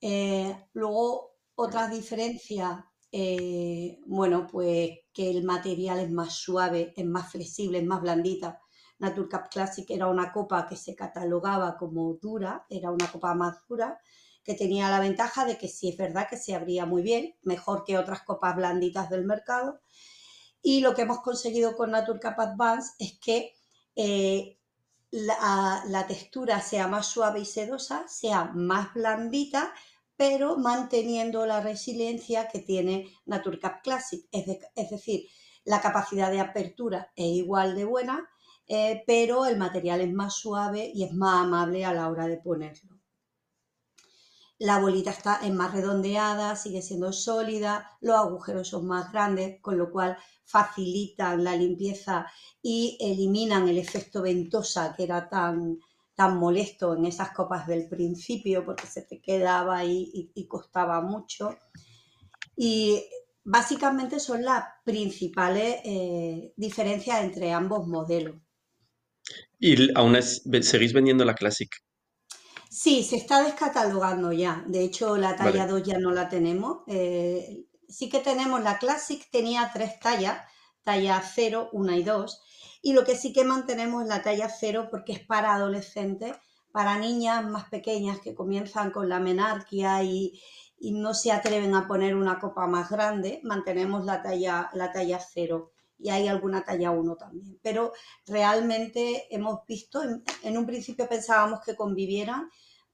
Eh, 0.00 0.56
luego, 0.72 1.36
otras 1.54 1.90
diferencias, 1.90 2.80
eh, 3.12 3.98
bueno, 4.06 4.46
pues 4.50 4.90
que 5.12 5.30
el 5.30 5.44
material 5.44 6.00
es 6.00 6.10
más 6.10 6.34
suave, 6.34 6.92
es 6.96 7.06
más 7.06 7.30
flexible, 7.30 7.78
es 7.78 7.86
más 7.86 8.00
blandita. 8.00 8.60
Naturcap 9.00 9.50
Classic 9.50 9.90
era 9.90 10.06
una 10.06 10.32
copa 10.32 10.66
que 10.66 10.76
se 10.76 10.94
catalogaba 10.94 11.76
como 11.76 12.14
dura, 12.14 12.64
era 12.70 12.90
una 12.90 13.10
copa 13.10 13.34
más 13.34 13.66
dura, 13.68 13.98
que 14.44 14.54
tenía 14.54 14.88
la 14.88 15.00
ventaja 15.00 15.44
de 15.44 15.58
que 15.58 15.68
sí 15.68 15.90
es 15.90 15.96
verdad 15.96 16.28
que 16.28 16.36
se 16.36 16.54
abría 16.54 16.86
muy 16.86 17.02
bien, 17.02 17.34
mejor 17.42 17.84
que 17.84 17.98
otras 17.98 18.22
copas 18.22 18.56
blanditas 18.56 19.10
del 19.10 19.24
mercado. 19.24 19.80
Y 20.62 20.80
lo 20.80 20.94
que 20.94 21.02
hemos 21.02 21.20
conseguido 21.20 21.76
con 21.76 21.90
Naturcap 21.90 22.38
Advance 22.38 22.92
es 22.98 23.18
que 23.18 23.52
eh, 23.96 24.58
la, 25.10 26.04
textura 26.06 26.60
sea 26.60 26.86
más 26.86 27.06
suave 27.06 27.40
y 27.40 27.44
sedosa, 27.44 28.06
sea 28.08 28.44
más 28.54 28.94
blandita 28.94 29.72
pero 30.20 30.58
manteniendo 30.58 31.46
la 31.46 31.62
resiliencia 31.62 32.46
que 32.48 32.58
tiene 32.58 33.10
Naturcap 33.24 33.82
Classic. 33.82 34.22
Es, 34.30 34.90
decir, 34.90 35.26
la 35.64 35.80
capacidad 35.80 36.30
de 36.30 36.40
apertura 36.40 37.10
es 37.16 37.24
igual 37.24 37.74
de 37.74 37.86
buena, 37.86 38.28
eh, 38.72 39.02
pero 39.04 39.46
el 39.46 39.58
material 39.58 40.00
es 40.00 40.12
más 40.12 40.34
suave 40.34 40.92
y 40.94 41.02
es 41.02 41.12
más 41.12 41.42
amable 41.42 41.84
a 41.84 41.92
la 41.92 42.08
hora 42.08 42.28
de 42.28 42.36
ponerlo. 42.36 43.00
La 44.58 44.78
bolita 44.78 45.10
está 45.10 45.40
es 45.42 45.52
más 45.52 45.74
redondeada, 45.74 46.54
sigue 46.54 46.80
siendo 46.80 47.12
sólida, 47.12 47.98
los 48.00 48.14
agujeros 48.14 48.68
son 48.68 48.86
más 48.86 49.10
grandes, 49.10 49.60
con 49.60 49.76
lo 49.76 49.90
cual 49.90 50.16
facilitan 50.44 51.42
la 51.42 51.56
limpieza 51.56 52.26
y 52.62 52.96
eliminan 53.00 53.66
el 53.68 53.78
efecto 53.78 54.22
ventosa 54.22 54.94
que 54.96 55.02
era 55.02 55.28
tan, 55.28 55.80
molesto 56.38 56.94
en 56.94 57.06
esas 57.06 57.30
copas 57.32 57.66
del 57.66 57.88
principio 57.88 58.64
porque 58.64 58.86
se 58.86 59.02
te 59.02 59.20
quedaba 59.20 59.78
ahí 59.78 60.30
y, 60.34 60.46
costaba 60.46 61.00
mucho. 61.00 61.56
Y 62.54 63.02
básicamente 63.42 64.20
son 64.20 64.44
las 64.44 64.62
principales 64.84 65.80
eh, 65.82 66.52
diferencias 66.56 67.24
entre 67.24 67.52
ambos 67.52 67.88
modelos. 67.88 68.36
¿Y 69.60 69.96
aún 69.96 70.16
seguís 70.20 70.92
vendiendo 70.92 71.24
la 71.24 71.34
Classic? 71.34 71.70
Sí, 72.68 73.04
se 73.04 73.16
está 73.16 73.44
descatalogando 73.44 74.32
ya. 74.32 74.64
De 74.66 74.82
hecho, 74.82 75.16
la 75.16 75.36
talla 75.36 75.66
2 75.66 75.82
ya 75.82 75.98
no 75.98 76.10
la 76.10 76.28
tenemos. 76.28 76.78
Eh, 76.88 77.66
sí 77.88 78.08
que 78.08 78.20
tenemos 78.20 78.62
la 78.62 78.78
Classic, 78.78 79.22
tenía 79.30 79.70
tres 79.72 80.00
tallas, 80.00 80.40
talla 80.82 81.22
0, 81.22 81.68
1 81.72 81.94
y 81.94 82.02
2 82.02 82.42
y 82.82 82.92
lo 82.92 83.04
que 83.04 83.16
sí 83.16 83.32
que 83.32 83.44
mantenemos 83.44 84.02
es 84.02 84.08
la 84.08 84.22
talla 84.22 84.48
cero 84.48 84.88
porque 84.90 85.12
es 85.12 85.20
para 85.20 85.54
adolescentes, 85.54 86.34
para 86.72 86.98
niñas 86.98 87.44
más 87.46 87.68
pequeñas 87.68 88.20
que 88.20 88.34
comienzan 88.34 88.90
con 88.90 89.08
la 89.08 89.20
menarquia 89.20 90.02
y, 90.02 90.40
no 90.82 91.12
se 91.12 91.30
atreven 91.30 91.74
a 91.74 91.86
poner 91.86 92.16
una 92.16 92.38
copa 92.38 92.66
más 92.66 92.88
grande, 92.88 93.42
mantenemos 93.44 94.06
la 94.06 94.22
talla, 94.22 94.70
la 94.72 94.90
talla 94.90 95.20
cero 95.20 95.72
y 96.02 96.10
hay 96.10 96.28
alguna 96.28 96.64
talla 96.64 96.90
1 96.90 97.16
también. 97.16 97.58
Pero 97.62 97.92
realmente 98.26 99.26
hemos 99.30 99.60
visto, 99.66 100.02
en, 100.42 100.58
un 100.58 100.66
principio 100.66 101.08
pensábamos 101.08 101.60
que 101.64 101.76
convivieran, 101.76 102.48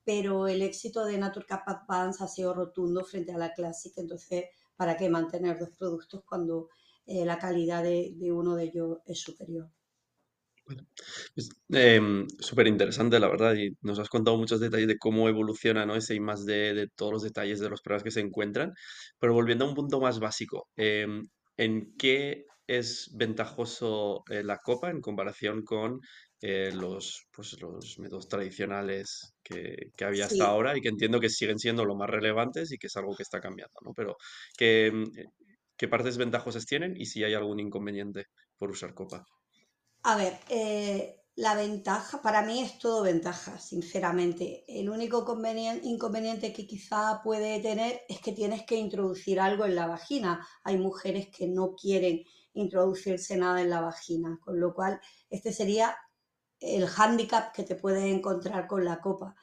pero 0.04 0.48
el 0.48 0.62
éxito 0.62 1.04
de 1.04 1.18
Naturcap 1.18 1.68
Advance 1.68 2.22
ha 2.22 2.28
sido 2.28 2.54
rotundo 2.54 3.04
frente 3.04 3.32
a 3.32 3.38
la 3.38 3.52
Classic, 3.52 3.92
entonces, 3.96 4.46
¿para 4.76 4.96
qué 4.96 5.08
mantener 5.08 5.58
dos 5.58 5.70
productos 5.76 6.22
cuando 6.24 6.68
eh, 7.06 7.24
la 7.24 7.38
calidad 7.38 7.82
de, 7.82 8.14
uno 8.32 8.54
de 8.56 8.64
ellos 8.64 8.98
es 9.06 9.20
superior? 9.20 9.68
Pues, 11.34 11.48
em, 11.68 12.26
súper 12.40 12.66
interesante, 12.66 13.20
la 13.20 13.28
verdad, 13.28 13.54
y 13.54 13.76
nos 13.82 14.00
has 14.00 14.08
contado 14.08 14.36
muchos 14.36 14.58
detalles 14.58 14.88
de 14.88 14.98
cómo 14.98 15.28
evoluciona, 15.28 15.86
¿no? 15.86 15.94
Ese 15.94 16.16
y 16.16 16.20
más 16.20 16.44
de, 16.44 16.74
de 16.74 16.88
todos 16.88 17.12
los 17.12 17.22
detalles 17.22 17.60
de 17.60 17.70
los 17.70 17.82
problemas 17.82 18.02
que 18.02 18.10
se 18.10 18.20
encuentran. 18.20 18.74
Pero 19.20 19.32
volviendo 19.32 19.64
a 19.64 19.68
un 19.68 19.76
punto 19.76 20.00
más 20.00 20.18
básico, 20.18 20.68
em, 20.76 21.28
¿en 21.56 21.94
qué 21.96 22.46
es 22.66 23.10
ventajoso 23.14 24.22
eh, 24.30 24.42
la 24.42 24.58
copa 24.58 24.90
en 24.90 25.00
comparación 25.00 25.62
con 25.62 26.00
eh, 26.40 26.70
los, 26.72 27.26
pues, 27.32 27.60
los 27.60 27.98
métodos 27.98 28.28
tradicionales 28.28 29.34
que, 29.42 29.76
que 29.96 30.04
había 30.04 30.26
hasta 30.26 30.46
ahora 30.46 30.76
y 30.76 30.80
que 30.80 30.88
entiendo 30.88 31.20
que 31.20 31.30
siguen 31.30 31.58
siendo 31.58 31.84
lo 31.84 31.96
más 31.96 32.10
relevantes 32.10 32.72
y 32.72 32.78
que 32.78 32.88
es 32.88 32.96
algo 32.96 33.14
que 33.16 33.22
está 33.22 33.40
cambiando, 33.40 33.74
¿no? 33.84 33.92
Pero, 33.94 34.16
¿qué, 34.56 34.86
em, 34.86 35.04
qué 35.76 35.88
partes 35.88 36.18
ventajosas 36.18 36.66
tienen 36.66 36.94
y 36.96 37.06
si 37.06 37.24
hay 37.24 37.34
algún 37.34 37.60
inconveniente 37.60 38.24
por 38.58 38.70
usar 38.70 38.94
copa? 38.94 39.24
A 40.02 40.16
ver, 40.16 40.38
eh, 40.48 41.24
la 41.34 41.54
ventaja, 41.54 42.22
para 42.22 42.42
mí 42.42 42.60
es 42.60 42.78
todo 42.78 43.02
ventaja, 43.02 43.58
sinceramente. 43.58 44.64
El 44.68 44.88
único 44.88 45.18
inconveniente 45.82 46.52
que 46.52 46.66
quizá 46.66 47.20
puede 47.22 47.60
tener 47.60 48.00
es 48.08 48.20
que 48.20 48.32
tienes 48.32 48.64
que 48.64 48.76
introducir 48.76 49.38
algo 49.40 49.66
en 49.66 49.74
la 49.74 49.86
vagina. 49.86 50.46
Hay 50.64 50.78
mujeres 50.78 51.28
que 51.28 51.46
no 51.48 51.74
quieren 51.74 52.24
introducirse 52.56 53.36
nada 53.36 53.62
en 53.62 53.70
la 53.70 53.80
vagina, 53.80 54.38
con 54.42 54.60
lo 54.60 54.74
cual 54.74 55.00
este 55.30 55.52
sería 55.52 55.96
el 56.60 56.86
hándicap 56.86 57.54
que 57.54 57.62
te 57.62 57.76
puedes 57.76 58.04
encontrar 58.04 58.66
con 58.66 58.84
la 58.84 59.00
copa. 59.00 59.34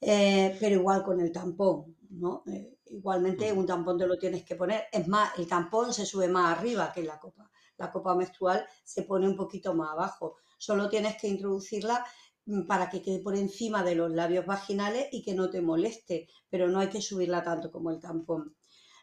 Eh, 0.00 0.56
pero 0.60 0.76
igual 0.76 1.02
con 1.02 1.20
el 1.20 1.32
tampón, 1.32 1.96
¿no? 2.10 2.42
Eh, 2.46 2.78
igualmente 2.86 3.52
un 3.52 3.66
tampón 3.66 3.98
te 3.98 4.06
lo 4.06 4.18
tienes 4.18 4.44
que 4.44 4.56
poner. 4.56 4.84
Es 4.92 5.06
más, 5.08 5.38
el 5.38 5.46
tampón 5.46 5.92
se 5.92 6.06
sube 6.06 6.28
más 6.28 6.58
arriba 6.58 6.92
que 6.92 7.02
la 7.02 7.18
copa 7.18 7.50
la 7.78 7.90
copa 7.92 8.14
menstrual 8.14 8.66
se 8.84 9.02
pone 9.02 9.28
un 9.28 9.36
poquito 9.36 9.74
más 9.74 9.90
abajo. 9.92 10.36
Solo 10.58 10.88
tienes 10.88 11.20
que 11.20 11.28
introducirla 11.28 12.04
mm, 12.46 12.66
para 12.66 12.88
que 12.90 13.02
quede 13.02 13.20
por 13.20 13.36
encima 13.36 13.82
de 13.82 13.94
los 13.94 14.10
labios 14.10 14.46
vaginales 14.46 15.08
y 15.12 15.22
que 15.22 15.34
no 15.34 15.50
te 15.50 15.60
moleste, 15.60 16.28
pero 16.48 16.68
no 16.68 16.80
hay 16.80 16.88
que 16.88 17.02
subirla 17.02 17.42
tanto 17.42 17.70
como 17.70 17.90
el 17.90 18.00
tampón. 18.00 18.56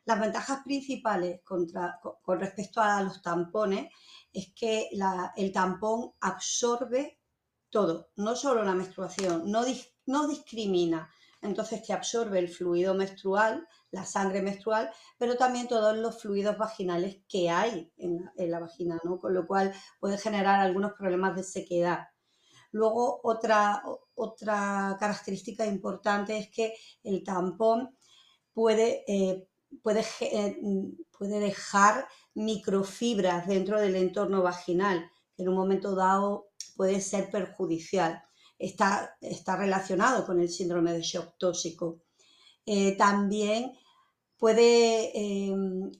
Las 0.06 0.20
ventajas 0.20 0.62
principales 0.64 1.42
contra, 1.44 2.00
con 2.22 2.40
respecto 2.40 2.82
a 2.82 3.02
los 3.02 3.22
tampones 3.22 3.92
es 4.32 4.54
que 4.54 4.90
el 5.38 5.52
tampón 5.52 6.12
absorbe 6.20 7.20
todo, 7.70 8.10
no 8.18 8.36
solo 8.36 8.64
la 8.64 8.76
menstruación, 8.76 9.50
no, 9.50 9.64
no 10.06 10.28
discrimina, 10.28 11.10
entonces 11.44 11.84
te 11.84 11.94
absorbe 11.94 12.40
el 12.40 12.48
fluido 12.48 12.94
menstrual, 12.94 13.68
la 13.92 14.06
sangre 14.06 14.42
menstrual, 14.42 14.90
pero 15.18 15.36
también 15.36 15.68
todos 15.68 15.96
los 15.98 16.22
fluidos 16.22 16.58
vaginales 16.58 17.18
que 17.28 17.50
hay 17.50 17.92
en, 17.98 18.32
la 18.38 18.60
vagina, 18.60 19.00
¿no? 19.04 19.20
Con 19.20 19.34
lo 19.34 19.46
cual 19.46 19.74
puede 20.00 20.18
generar 20.18 20.60
algunos 20.60 20.94
problemas 20.94 21.36
de 21.36 21.44
sequedad. 21.44 22.08
Luego, 22.72 23.20
otra, 23.24 23.84
otra 24.16 24.96
característica 25.00 25.66
importante 25.66 26.38
es 26.38 26.50
que 26.50 26.74
el 27.04 27.24
tampón 27.24 27.98
puede, 28.54 29.04
eh, 29.08 29.48
puede, 29.82 30.06
eh, 30.22 30.58
puede 31.18 31.40
dejar 31.40 32.08
microfibras 32.36 33.48
dentro 33.48 33.80
del 33.80 33.96
entorno 33.96 34.42
vaginal, 34.42 35.10
que 35.36 35.44
en 35.44 35.50
un 35.50 35.56
momento 35.56 35.96
dado 35.96 36.50
puede 36.76 37.02
ser 37.02 37.30
perjudicial 37.30 38.24
está, 38.64 39.18
está 39.20 39.58
relacionado 39.58 40.26
con 40.26 40.40
el 40.40 40.50
síndrome 40.50 40.94
de 40.94 41.02
shock 41.02 41.38
tóxico. 41.38 42.00
Eh, 42.66 42.96
también 42.98 43.74
puede, 44.38 45.12
em, 45.16 45.92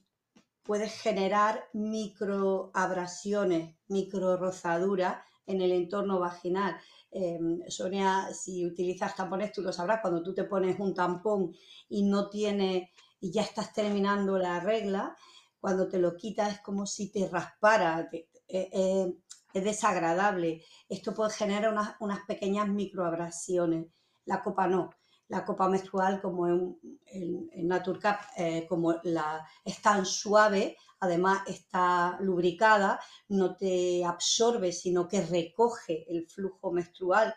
puede 0.62 0.88
generar 0.88 1.64
microabrasiones, 1.74 3.76
micro 3.88 4.36
rozaduras 4.36 5.18
en 5.46 5.60
el 5.60 5.72
entorno 5.72 6.20
vaginal. 6.20 6.76
Em, 7.10 7.60
Sonia, 7.68 8.32
si 8.32 8.64
utilizas 8.64 9.14
tampones, 9.14 9.52
tú 9.52 9.62
lo 9.62 9.72
sabrás, 9.72 10.00
cuando 10.00 10.22
tú 10.22 10.34
te 10.34 10.44
pones 10.44 10.78
un 10.80 10.94
tampón 10.94 11.54
y 11.88 12.02
no 12.02 12.30
tiene, 12.30 12.90
y 13.24 13.30
ya 13.32 13.40
estás 13.40 13.72
terminando 13.72 14.36
la 14.36 14.60
regla, 14.60 15.16
cuando 15.58 15.88
te 15.88 15.98
lo 15.98 16.14
quitas 16.14 16.52
es 16.52 16.60
como 16.60 16.86
si 16.86 17.10
te 17.10 17.26
raspara, 17.26 18.06
eh, 18.12 18.28
eh, 18.48 19.14
es 19.54 19.64
desagradable. 19.64 20.62
Esto 20.90 21.14
puede 21.14 21.30
generar 21.30 21.72
unas, 21.72 21.96
unas 22.00 22.20
pequeñas 22.26 22.68
microabrasiones. 22.68 23.86
La 24.26 24.42
copa 24.42 24.66
no 24.66 24.90
la 25.28 25.42
copa 25.42 25.70
menstrual 25.70 26.20
como 26.20 26.46
en, 26.46 26.78
en, 27.06 27.66
Naturcap, 27.66 28.20
eh, 28.36 28.66
como 28.68 28.96
la, 29.04 29.42
es 29.64 29.80
tan 29.80 30.04
suave, 30.04 30.76
además 31.00 31.44
está 31.46 32.18
lubricada, 32.20 33.00
no 33.28 33.56
te 33.56 34.04
absorbe, 34.04 34.70
sino 34.70 35.08
que 35.08 35.22
recoge 35.22 36.04
el 36.12 36.28
flujo 36.28 36.70
menstrual, 36.72 37.34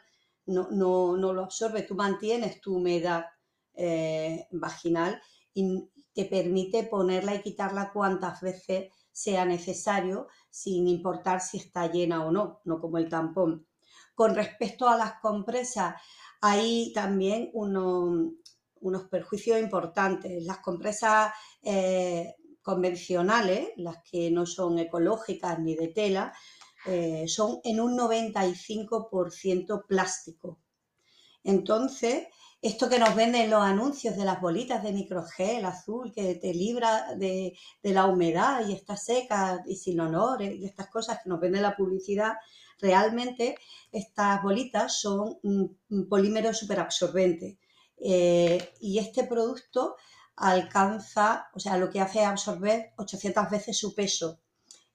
no, 0.47 0.67
no, 0.69 1.15
no 1.15 1.31
lo 1.31 1.45
absorbe, 1.45 1.83
tú 1.83 1.95
mantienes 1.95 2.59
tu 2.59 2.75
humedad 2.75 3.25
vaginal 4.51 5.21
y 5.57 5.89
te 6.13 6.25
permite 6.25 6.83
ponerla 6.83 7.33
y 7.33 7.41
quitarla 7.41 7.91
cuantas 7.91 8.41
veces 8.41 8.91
sea 9.11 9.43
necesario, 9.43 10.27
sin 10.51 10.87
importar 10.87 11.41
si 11.41 11.57
está 11.57 11.91
llena 11.91 12.23
o 12.23 12.31
no, 12.31 12.61
no 12.65 12.79
como 12.79 12.99
el 12.99 13.09
tampón. 13.09 13.65
Con 14.13 14.35
respecto 14.35 14.87
a 14.87 14.97
las 14.97 15.13
compresas, 15.19 15.95
hay 16.41 16.93
también 16.93 17.49
unos 17.53 19.03
perjuicios 19.09 19.59
importantes. 19.59 20.43
Las 20.43 20.59
compresas 20.59 21.33
eh, 21.63 22.35
convencionales, 22.61 23.69
las 23.77 23.97
que 24.03 24.29
no 24.29 24.45
son 24.45 24.77
ecológicas 24.77 25.57
ni 25.57 25.75
de 25.75 25.87
tela, 25.87 26.33
eh, 26.85 27.27
son 27.27 27.59
en 27.63 27.81
un 27.81 27.97
95% 27.97 29.87
plástico. 29.87 30.59
Entonces, 31.43 32.27
esto 32.61 32.89
que 32.89 32.99
nos 32.99 33.15
venden 33.15 33.49
los 33.49 33.61
anuncios 33.61 34.17
de 34.17 34.25
las 34.25 34.41
bolitas 34.41 34.83
de 34.83 34.91
microgel 34.91 35.63
azul 35.65 36.11
que 36.13 36.35
te 36.35 36.53
libra 36.53 37.15
de, 37.15 37.57
de, 37.83 37.91
la 37.91 38.05
humedad 38.05 38.67
y 38.67 38.73
está 38.73 38.97
seca 38.97 39.63
y 39.67 39.75
sin 39.75 39.99
olor 39.99 40.41
y 40.41 40.65
estas 40.65 40.89
cosas 40.89 41.19
que 41.23 41.29
nos 41.29 41.39
vende 41.39 41.61
la 41.61 41.75
publicidad, 41.75 42.33
realmente 42.79 43.55
estas 43.91 44.41
bolitas 44.41 44.99
son 44.99 45.37
polímeros 46.09 46.57
superabsorbentes. 46.57 47.57
Eh, 47.99 48.73
y 48.79 48.99
este 48.99 49.23
producto 49.23 49.95
alcanza, 50.35 51.47
o 51.53 51.59
sea, 51.59 51.77
lo 51.77 51.89
que 51.89 51.99
hace 51.99 52.21
es 52.21 52.27
absorber 52.27 52.93
800 52.97 53.49
veces 53.49 53.77
su 53.77 53.95
peso. 53.95 54.39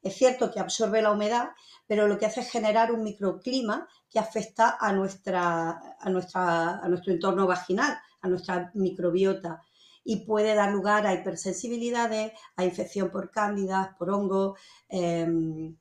Es 0.03 0.17
cierto 0.17 0.51
que 0.51 0.61
absorbe 0.61 1.01
la 1.01 1.13
humedad, 1.13 1.51
pero 1.87 2.09
lo 2.09 2.19
que 2.19 2.27
hace 2.27 2.41
es 2.41 2.51
generar 2.51 2.93
un 2.93 3.05
microclima 3.05 3.89
que 4.11 4.19
afecta 4.19 4.77
a, 4.81 4.93
nuestra, 4.93 5.97
a, 6.01 6.11
nuestra, 6.11 6.79
a 6.79 6.89
nuestro 6.89 7.13
entorno 7.13 7.47
vaginal, 7.47 7.99
a 8.21 8.29
nuestra 8.29 8.71
microbiota 8.75 9.63
y 10.05 10.25
puede 10.25 10.55
dar 10.55 10.73
lugar 10.73 11.07
a 11.07 11.15
hipersensibilidades, 11.15 12.33
a 12.57 12.65
infección 12.65 13.11
por 13.11 13.31
cándidas, 13.31 13.95
por 13.97 14.11
hongos, 14.11 14.59
em, 14.89 15.77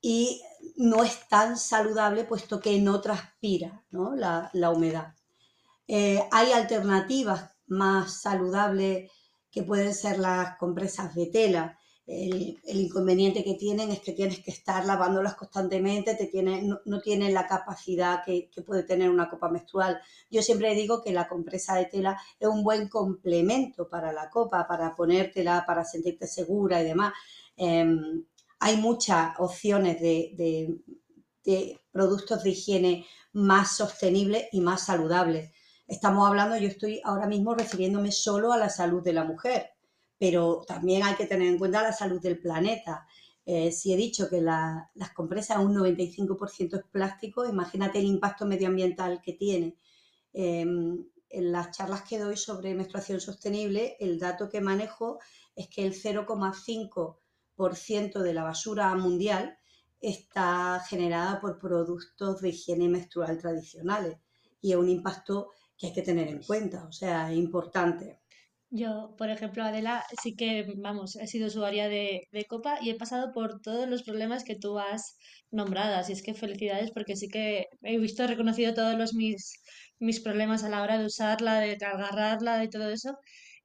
y 0.00 0.42
no 0.76 1.02
es 1.02 1.28
tan 1.28 1.58
saludable 1.58 2.24
puesto 2.24 2.60
que 2.60 2.78
no 2.80 3.00
transpira 3.00 3.84
La, 3.90 4.70
humedad. 4.70 5.14
Eh, 5.86 6.22
hay 6.30 6.52
alternativas 6.52 7.50
más 7.66 8.20
saludables 8.22 9.10
que 9.50 9.62
pueden 9.62 9.94
ser 9.94 10.18
las 10.18 10.56
compresas 10.56 11.14
de 11.14 11.26
tela. 11.26 11.78
El, 12.12 12.58
inconveniente 12.66 13.44
que 13.44 13.54
tienen 13.54 13.92
es 13.92 14.00
que 14.00 14.12
tienes 14.12 14.40
que 14.40 14.50
estar 14.50 14.84
lavándolas 14.84 15.36
constantemente, 15.36 16.16
te 16.16 16.26
tiene, 16.26 16.68
no, 16.84 17.00
tienen 17.00 17.32
la 17.32 17.46
capacidad 17.46 18.24
que, 18.24 18.50
puede 18.66 18.82
tener 18.82 19.08
una 19.08 19.30
copa 19.30 19.48
menstrual. 19.48 20.00
Yo 20.28 20.42
siempre 20.42 20.74
digo 20.74 21.02
que 21.02 21.12
la 21.12 21.28
compresa 21.28 21.76
de 21.76 21.84
tela 21.84 22.20
es 22.40 22.48
un 22.48 22.64
buen 22.64 22.88
complemento 22.88 23.88
para 23.88 24.12
la 24.12 24.28
copa, 24.28 24.66
para 24.66 24.96
ponértela, 24.96 25.62
para 25.64 25.84
sentirte 25.84 26.26
segura 26.26 26.82
y 26.82 26.84
demás. 26.84 27.12
Em, 27.56 28.24
hay 28.58 28.76
muchas 28.76 29.38
opciones 29.38 30.00
de, 30.00 30.80
productos 31.92 32.42
de 32.42 32.50
higiene 32.50 33.06
más 33.32 33.76
sostenibles 33.76 34.46
y 34.50 34.60
más 34.60 34.84
saludables. 34.84 35.52
Estamos 35.86 36.28
hablando, 36.28 36.56
yo 36.56 36.66
estoy 36.66 37.00
ahora 37.04 37.28
mismo 37.28 37.54
refiriéndome 37.54 38.10
solo 38.10 38.52
a 38.52 38.58
la 38.58 38.68
salud 38.68 39.02
de 39.02 39.12
la 39.12 39.22
mujer, 39.22 39.70
pero 40.20 40.62
también 40.68 41.02
hay 41.02 41.14
que 41.14 41.24
tener 41.24 41.48
en 41.48 41.58
cuenta 41.58 41.82
la 41.82 41.94
salud 41.94 42.20
del 42.20 42.38
planeta. 42.38 43.06
Eh, 43.46 43.72
si 43.72 43.94
he 43.94 43.96
dicho 43.96 44.28
que 44.28 44.42
las 44.42 45.10
compresas 45.14 45.60
un 45.60 45.74
95% 45.74 46.76
es 46.76 46.84
plástico, 46.92 47.48
imagínate 47.48 48.00
el 48.00 48.04
impacto 48.04 48.44
medioambiental 48.44 49.22
que 49.22 49.32
tiene. 49.32 49.78
Em, 50.34 51.06
en 51.30 51.52
las 51.52 51.74
charlas 51.74 52.02
que 52.02 52.18
doy 52.18 52.36
sobre 52.36 52.74
menstruación 52.74 53.18
sostenible, 53.18 53.96
el 53.98 54.18
dato 54.18 54.50
que 54.50 54.60
manejo 54.60 55.20
es 55.56 55.68
que 55.68 55.86
el 55.86 55.94
0,5 55.94 58.22
de 58.22 58.34
la 58.34 58.42
basura 58.42 58.94
mundial 58.96 59.56
está 60.02 60.84
generada 60.86 61.40
por 61.40 61.58
productos 61.58 62.42
de 62.42 62.50
higiene 62.50 62.90
menstrual 62.90 63.38
tradicionales 63.38 64.18
y 64.60 64.72
es 64.72 64.76
un 64.76 64.90
impacto 64.90 65.52
que 65.78 65.86
hay 65.86 65.94
que 65.94 66.02
tener 66.02 66.28
en 66.28 66.42
cuenta, 66.42 66.84
o 66.84 66.92
sea, 66.92 67.32
es 67.32 67.38
importante. 67.38 68.19
Yo, 68.72 69.14
por 69.18 69.30
ejemplo, 69.30 69.64
Adela, 69.64 70.04
sí 70.22 70.36
que, 70.36 70.72
vamos, 70.76 71.16
he 71.16 71.26
sido 71.26 71.48
usuaria 71.48 71.88
de, 71.88 72.28
de, 72.30 72.44
Copa 72.44 72.78
y 72.80 72.90
he 72.90 72.94
pasado 72.94 73.32
por 73.32 73.60
todos 73.60 73.88
los 73.88 74.04
problemas 74.04 74.44
que 74.44 74.54
tú 74.54 74.78
has 74.78 75.16
nombrado. 75.50 75.96
Así 75.96 76.12
es 76.12 76.22
que 76.22 76.34
felicidades 76.34 76.92
porque 76.92 77.16
sí 77.16 77.28
que 77.28 77.66
he 77.82 77.98
visto, 77.98 78.26
reconocido 78.28 78.72
todos 78.72 78.96
los 78.96 79.12
mis, 79.12 79.60
mis 79.98 80.20
problemas 80.20 80.62
a 80.62 80.68
la 80.68 80.82
hora 80.82 80.98
de 80.98 81.06
usarla, 81.06 81.58
de 81.58 81.76
agarrarla, 81.84 82.62
y 82.62 82.70
todo 82.70 82.90
eso. 82.90 83.18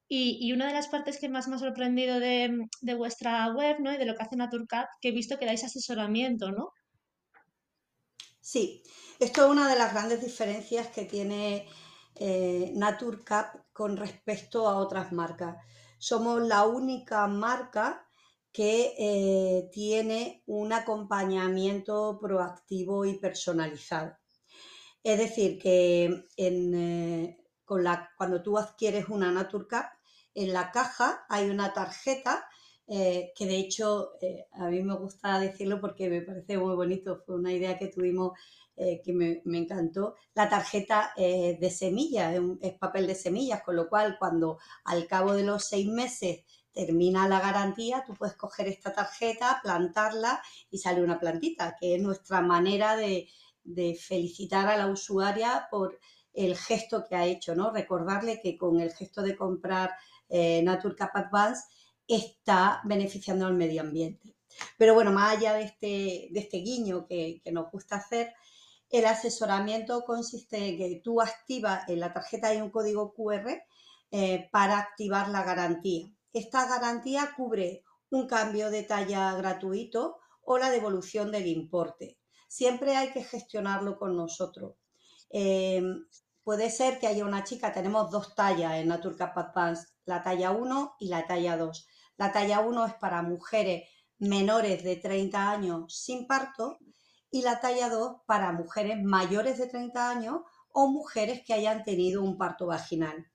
Y, 0.08 0.52
una 0.52 0.66
de 0.68 0.72
las 0.72 0.88
partes 0.88 1.18
que 1.18 1.28
más 1.28 1.48
me 1.48 1.56
ha 1.56 1.58
sorprendido 1.58 2.20
de, 2.20 2.66
vuestra 2.96 3.52
web, 3.52 3.76
¿no? 3.80 3.92
Y 3.92 3.98
de 3.98 4.06
lo 4.06 4.14
que 4.14 4.22
hace 4.24 4.36
Naturcap, 4.36 4.88
que 5.00 5.08
he 5.08 5.12
visto 5.12 5.38
que 5.38 5.46
dais 5.46 5.64
asesoramiento, 5.64 6.50
¿no? 6.52 6.70
Sí, 8.40 8.82
esto 9.20 9.44
es 9.44 9.50
una 9.50 9.68
de 9.68 9.76
las 9.76 9.92
grandes 9.92 10.22
diferencias 10.22 10.88
que 10.88 11.04
tiene 11.04 11.66
eh, 12.16 12.72
Naturcap 12.74 13.65
con 13.76 13.98
respecto 13.98 14.68
a 14.68 14.78
otras 14.78 15.12
marcas. 15.12 15.56
Somos 15.98 16.40
la 16.40 16.64
única 16.64 17.26
marca 17.26 18.08
que 18.50 18.94
eh, 18.98 19.68
tiene 19.70 20.42
un 20.46 20.72
acompañamiento 20.72 22.18
proactivo 22.18 23.04
y 23.04 23.18
personalizado. 23.18 24.16
Es 25.02 25.18
decir, 25.18 25.58
que 25.58 26.24
eh, 26.38 27.36
con 27.66 27.84
la, 27.84 28.10
cuando 28.16 28.42
tú 28.42 28.56
adquieres 28.56 29.10
una 29.10 29.30
Naturcap, 29.30 29.92
en 30.34 30.54
la 30.54 30.70
caja 30.70 31.26
hay 31.28 31.50
una 31.50 31.74
tarjeta 31.74 32.48
eh, 32.88 33.32
que 33.36 33.46
de 33.46 33.56
hecho 33.58 34.12
a 34.52 34.68
mí 34.68 34.82
me 34.82 34.96
gusta 34.96 35.38
decirlo 35.38 35.80
porque 35.80 36.08
me 36.08 36.22
parece 36.22 36.56
muy 36.56 36.74
bonito, 36.74 37.22
fue 37.26 37.34
una 37.34 37.52
idea 37.52 37.78
que 37.78 37.88
tuvimos 37.88 38.38
eh, 38.76 39.00
que 39.04 39.12
me, 39.12 39.42
encantó. 39.58 40.14
La 40.34 40.48
tarjeta 40.48 41.12
de 41.16 41.70
semillas, 41.70 42.38
es, 42.60 42.72
papel 42.74 43.06
de 43.06 43.14
semillas, 43.14 43.62
con 43.62 43.76
lo 43.76 43.88
cual 43.88 44.16
cuando 44.18 44.58
al 44.84 45.06
cabo 45.06 45.32
de 45.32 45.42
los 45.42 45.64
seis 45.64 45.86
meses 45.86 46.44
termina 46.76 47.26
la 47.26 47.40
garantía, 47.40 48.04
tú 48.06 48.12
puedes 48.12 48.36
coger 48.36 48.68
esta 48.68 48.92
tarjeta, 48.92 49.60
plantarla 49.62 50.42
y 50.70 50.76
sale 50.76 51.02
una 51.02 51.18
plantita, 51.18 51.74
que 51.80 51.94
es 51.94 52.02
nuestra 52.02 52.42
manera 52.42 52.96
de, 52.96 53.28
felicitar 53.98 54.68
a 54.68 54.76
la 54.76 54.86
usuaria 54.86 55.68
por 55.70 55.98
el 56.34 56.54
gesto 56.54 57.04
que 57.08 57.16
ha 57.16 57.24
hecho, 57.24 57.54
¿no? 57.56 57.72
Recordarle 57.72 58.40
que 58.42 58.58
con 58.58 58.78
el 58.78 58.92
gesto 58.92 59.22
de 59.22 59.36
comprar 59.36 59.90
eh, 60.28 60.62
Naturcap 60.62 61.16
Advance 61.16 61.64
está 62.06 62.82
beneficiando 62.84 63.46
al 63.46 63.54
medio 63.54 63.80
ambiente. 63.80 64.36
Pero 64.76 64.94
bueno, 64.94 65.12
más 65.12 65.36
allá 65.36 65.54
de 65.54 65.62
este, 65.62 66.28
de 66.30 66.40
este 66.40 66.58
guiño 66.58 67.06
que, 67.06 67.40
nos 67.50 67.70
gusta 67.72 67.96
hacer, 67.96 68.34
el 68.90 69.06
asesoramiento 69.06 70.04
consiste 70.04 70.68
en 70.68 70.76
que 70.76 71.00
tú 71.02 71.20
activas 71.20 71.88
en 71.88 72.00
la 72.00 72.12
tarjeta 72.12 72.48
hay 72.48 72.60
un 72.60 72.70
código 72.70 73.12
QR 73.14 73.62
eh, 74.10 74.48
para 74.52 74.78
activar 74.78 75.28
la 75.28 75.42
garantía. 75.42 76.08
Esta 76.32 76.66
garantía 76.68 77.32
cubre 77.36 77.82
un 78.10 78.26
cambio 78.26 78.70
de 78.70 78.84
talla 78.84 79.34
gratuito 79.34 80.18
o 80.42 80.58
la 80.58 80.70
devolución 80.70 81.32
del 81.32 81.46
importe. 81.46 82.18
Siempre 82.46 82.96
hay 82.96 83.10
que 83.10 83.24
gestionarlo 83.24 83.98
con 83.98 84.16
nosotros. 84.16 84.76
Eh, 85.30 85.82
puede 86.44 86.70
ser 86.70 87.00
que 87.00 87.08
haya 87.08 87.24
una 87.24 87.42
chica, 87.42 87.72
tenemos 87.72 88.10
dos 88.10 88.36
tallas 88.36 88.74
en 88.76 88.88
Naturcap 88.88 89.36
Advance, 89.36 89.88
la 90.04 90.22
talla 90.22 90.52
1 90.52 90.96
y 91.00 91.08
la 91.08 91.26
talla 91.26 91.56
2. 91.56 91.88
La 92.16 92.32
talla 92.32 92.60
1 92.60 92.86
es 92.86 92.94
para 92.94 93.22
mujeres 93.22 93.88
menores 94.18 94.84
de 94.84 94.96
30 94.96 95.50
años 95.50 95.94
sin 95.94 96.26
parto 96.26 96.78
y 97.36 97.42
la 97.42 97.60
talla 97.60 97.90
2 97.90 98.22
para 98.24 98.52
mujeres 98.52 99.02
mayores 99.02 99.58
de 99.58 99.66
30 99.66 100.08
años 100.08 100.40
o 100.72 100.88
mujeres 100.88 101.42
que 101.44 101.52
hayan 101.52 101.84
tenido 101.84 102.22
un 102.22 102.38
parto 102.38 102.66
vaginal. 102.66 103.26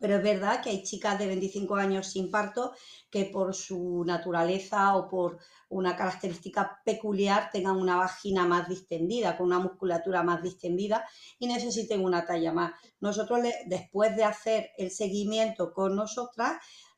pero 0.00 0.16
es 0.16 0.22
verdad 0.22 0.62
que 0.62 0.70
hay 0.70 0.82
chicas 0.84 1.18
de 1.18 1.26
25 1.26 1.74
años 1.74 2.06
sin 2.06 2.30
parto 2.30 2.72
que 3.10 3.24
por 3.26 3.54
su 3.54 4.04
naturaleza 4.06 4.96
o 4.96 5.08
por 5.08 5.38
una 5.68 5.96
característica 5.96 6.80
peculiar 6.84 7.50
tengan 7.52 7.76
una 7.76 7.96
vagina 7.96 8.46
más 8.46 8.68
distendida, 8.68 9.36
con 9.36 9.48
una 9.48 9.58
musculatura 9.58 10.22
más 10.22 10.42
distendida 10.42 11.04
y 11.38 11.46
necesiten 11.48 12.02
una 12.02 12.24
talla 12.24 12.52
más. 12.52 12.72
Nosotros, 13.00 13.40
después 13.66 14.16
de 14.16 14.24
hacer 14.24 14.70
el 14.78 14.90
seguimiento 14.90 15.74
con 15.74 15.96
nosotras, 15.96 16.52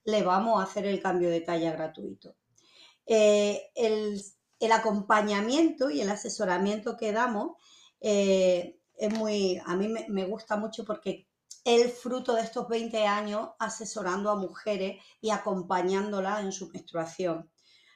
le 0.04 0.22
vamos 0.22 0.60
a 0.60 0.64
hacer 0.64 0.86
el 0.86 1.00
cambio 1.00 1.30
de 1.30 1.40
talla 1.40 1.72
gratuito. 1.72 2.36
Eh, 3.06 3.70
el, 3.74 4.22
acompañamiento 4.70 5.90
y 5.90 6.00
el 6.00 6.10
asesoramiento 6.10 6.96
que 6.96 7.10
damos 7.10 7.56
eh, 8.00 8.78
es 8.94 9.12
muy, 9.12 9.60
a 9.66 9.74
mí 9.74 9.92
me 10.08 10.24
gusta 10.26 10.56
mucho 10.56 10.84
porque 10.84 11.26
el 11.64 11.90
fruto 11.90 12.34
de 12.34 12.42
estos 12.42 12.68
20 12.68 13.06
años 13.06 13.50
asesorando 13.58 14.30
a 14.30 14.36
mujeres 14.36 15.02
y 15.20 15.30
acompañándolas 15.30 16.42
en 16.42 16.52
su 16.52 16.68
menstruación. 16.70 17.50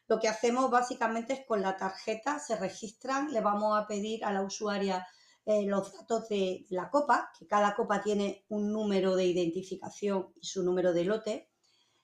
Lo 0.08 0.20
que 0.20 0.28
hacemos 0.28 0.70
básicamente 0.70 1.32
es 1.32 1.46
con 1.46 1.62
la 1.62 1.76
tarjeta, 1.76 2.38
se 2.38 2.56
registran, 2.56 3.32
le 3.32 3.40
vamos 3.40 3.76
a 3.76 3.86
pedir 3.88 4.24
a 4.24 4.32
la 4.32 4.42
usuaria 4.42 5.04
eh, 5.44 5.64
los 5.66 5.92
datos 5.92 6.28
de 6.28 6.64
la 6.70 6.90
copa, 6.90 7.30
que 7.36 7.46
cada 7.46 7.74
copa 7.74 8.02
tiene 8.02 8.44
un 8.48 8.72
número 8.72 9.16
de 9.16 9.26
identificación 9.26 10.28
y 10.40 10.46
su 10.46 10.62
número 10.62 10.92
de 10.92 11.04
lote. 11.04 11.50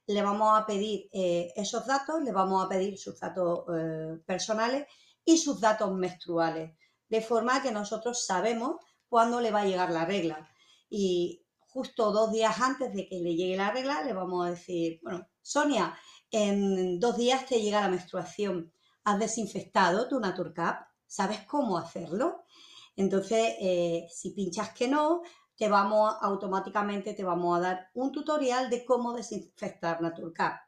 Le 0.06 0.22
vamos 0.22 0.58
a 0.58 0.66
pedir 0.66 1.08
eh, 1.12 1.52
esos 1.56 1.86
datos, 1.86 2.22
le 2.22 2.32
vamos 2.32 2.64
a 2.64 2.68
pedir 2.68 2.98
sus 2.98 3.18
datos 3.18 3.64
eh, 3.74 4.18
personales 4.26 4.86
y 5.24 5.38
sus 5.38 5.60
datos 5.60 5.92
menstruales, 5.92 6.76
de 7.08 7.20
forma 7.20 7.62
que 7.62 7.70
nosotros 7.70 8.24
sabemos 8.24 8.76
cuándo 9.08 9.40
le 9.40 9.50
va 9.50 9.60
a 9.60 9.66
llegar 9.66 9.90
la 9.90 10.04
regla. 10.04 10.48
Y 10.90 11.44
justo 11.58 12.12
dos 12.12 12.32
días 12.32 12.60
antes 12.60 12.92
de 12.92 13.08
que 13.08 13.20
le 13.20 13.34
llegue 13.34 13.56
la 13.56 13.70
regla, 13.70 14.02
le 14.02 14.12
vamos 14.12 14.46
a 14.46 14.50
decir, 14.50 15.00
bueno, 15.02 15.26
Sonia, 15.40 15.96
en 16.30 16.98
dos 16.98 17.16
días 17.16 17.46
te 17.46 17.60
llega 17.60 17.80
la 17.80 17.88
menstruación, 17.88 18.72
has 19.04 19.18
desinfectado 19.18 20.08
tu 20.08 20.18
Naturcap, 20.18 20.86
¿sabes 21.06 21.40
cómo 21.46 21.78
hacerlo? 21.78 22.44
Entonces, 22.96 23.54
eh, 23.60 24.06
si 24.10 24.30
pinchas 24.30 24.70
que 24.70 24.88
no, 24.88 25.22
te 25.56 25.68
vamos 25.68 26.14
automáticamente 26.20 27.14
te 27.14 27.24
vamos 27.24 27.58
a 27.58 27.60
dar 27.60 27.90
un 27.94 28.12
tutorial 28.12 28.70
de 28.70 28.84
cómo 28.84 29.12
desinfectar 29.12 30.00
Naturcap. 30.00 30.60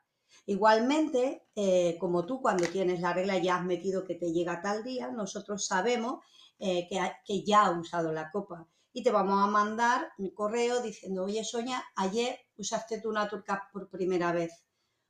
Igualmente, 0.47 1.49
eh, 1.55 1.97
como 1.99 2.27
tú 2.27 2.41
cuando 2.41 2.67
tienes 2.67 3.01
la 3.01 3.13
regla 3.13 3.39
ya 3.39 3.57
has 3.57 3.65
metido 3.65 4.05
que 4.05 4.15
te 4.15 4.33
llega 4.33 4.61
tal 4.61 4.83
día, 4.85 5.11
nosotros 5.11 5.67
sabemos 5.67 6.25
eh, 6.59 6.87
que, 6.89 7.01
que 7.25 7.45
ya 7.45 7.67
ha 7.67 7.71
usado 7.71 8.13
la 8.13 8.31
copa 8.31 8.69
y 8.93 9.03
te 9.03 9.11
vamos 9.11 9.43
a 9.43 9.49
mandar 9.49 10.13
un 10.19 10.31
correo 10.31 10.81
diciendo, 10.81 11.25
oye 11.25 11.43
Sonia, 11.45 11.83
ayer 11.97 12.39
usaste 12.57 13.01
tu 13.01 13.11
Naturcap 13.11 13.73
por 13.73 13.91
primera 13.91 14.33
vez. 14.33 14.65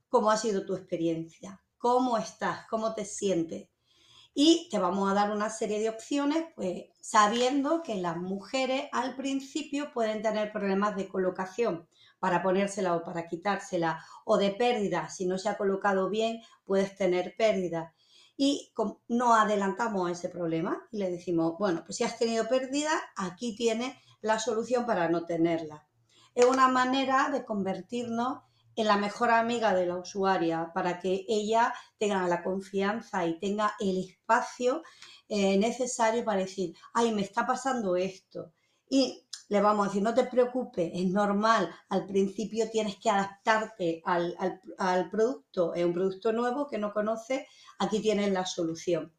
¿Cómo 0.09 0.31
ha 0.31 0.37
sido 0.37 0.65
tu 0.65 0.75
experiencia? 0.75 1.63
¿Cómo 1.77 2.17
estás? 2.17 2.67
¿Cómo 2.71 2.95
te 2.95 3.05
sientes? 3.05 3.69
Y 4.37 4.69
te 4.69 4.81
vamos 4.81 5.09
a 5.09 5.15
dar 5.15 5.31
una 5.31 5.49
serie 5.49 5.79
de 5.79 5.89
opciones, 5.89 6.45
pues 6.57 6.87
sabiendo 7.01 7.85
que 7.85 7.95
las 7.95 8.17
mujeres 8.17 8.89
al 8.91 9.15
principio 9.15 9.93
pueden 9.93 10.23
tener 10.23 10.51
problemas 10.51 10.97
de 10.97 11.07
colocación. 11.07 11.87
Para 12.19 12.43
ponérsela 12.43 12.97
o 12.97 13.05
para 13.05 13.29
quitársela, 13.29 14.05
o 14.25 14.37
de 14.37 14.51
pérdida, 14.51 15.09
si 15.09 15.27
no 15.27 15.39
se 15.39 15.49
ha 15.49 15.57
colocado 15.57 16.11
bien, 16.11 16.43
puedes 16.65 16.97
tener 16.97 17.37
pérdida. 17.37 17.95
Y 18.37 18.73
no 19.07 19.37
adelantamos 19.37 20.11
ese 20.11 20.29
problema 20.29 20.85
y 20.91 20.99
le 20.99 21.11
decimos, 21.11 21.55
bueno, 21.57 21.85
pues 21.85 21.99
si 21.99 22.05
has 22.05 22.19
tenido 22.19 22.49
pérdida, 22.49 22.91
aquí 23.17 23.55
tienes 23.55 23.97
la 24.21 24.41
solución 24.41 24.85
para 24.85 25.09
no 25.09 25.27
tenerla. 25.27 25.87
Es 26.35 26.47
una 26.47 26.67
manera 26.67 27.29
de 27.31 27.45
convertirnos 27.45 28.41
en 28.77 28.87
la 28.87 28.97
mejor 28.97 29.31
amiga 29.31 29.75
de 29.75 29.87
la 29.87 29.97
usuaria 29.97 30.71
para 30.75 30.99
que 30.99 31.25
ella 31.29 31.73
tenga 31.99 32.27
la 32.29 32.43
confianza 32.43 33.27
y 33.27 33.39
tenga 33.39 33.75
el 33.81 33.99
espacio 33.99 34.83
eh, 35.29 35.57
necesario 35.59 36.25
para 36.25 36.41
decir, 36.41 36.75
ay, 36.93 37.13
me 37.13 37.23
está 37.23 37.47
pasando 37.47 37.97
esto. 37.97 38.53
Y 38.89 39.25
le 39.49 39.61
vamos 39.61 39.87
a 39.87 39.89
decir, 39.89 40.03
no 40.03 40.15
te 40.15 40.25
preocupes, 40.25 40.91
es 40.95 41.11
normal, 41.11 41.71
al 41.89 42.07
principio 42.07 42.71
tienes 42.71 42.97
que 42.97 43.11
adaptarte 43.11 44.03
al, 44.05 45.11
producto, 45.11 45.75
es 45.75 45.85
un 45.85 45.93
producto 45.93 46.33
nuevo 46.33 46.67
que 46.67 46.79
no 46.79 46.93
conoces, 46.93 47.47
aquí 47.79 48.01
tienes 48.01 48.33
la 48.33 48.47
solución. 48.47 49.13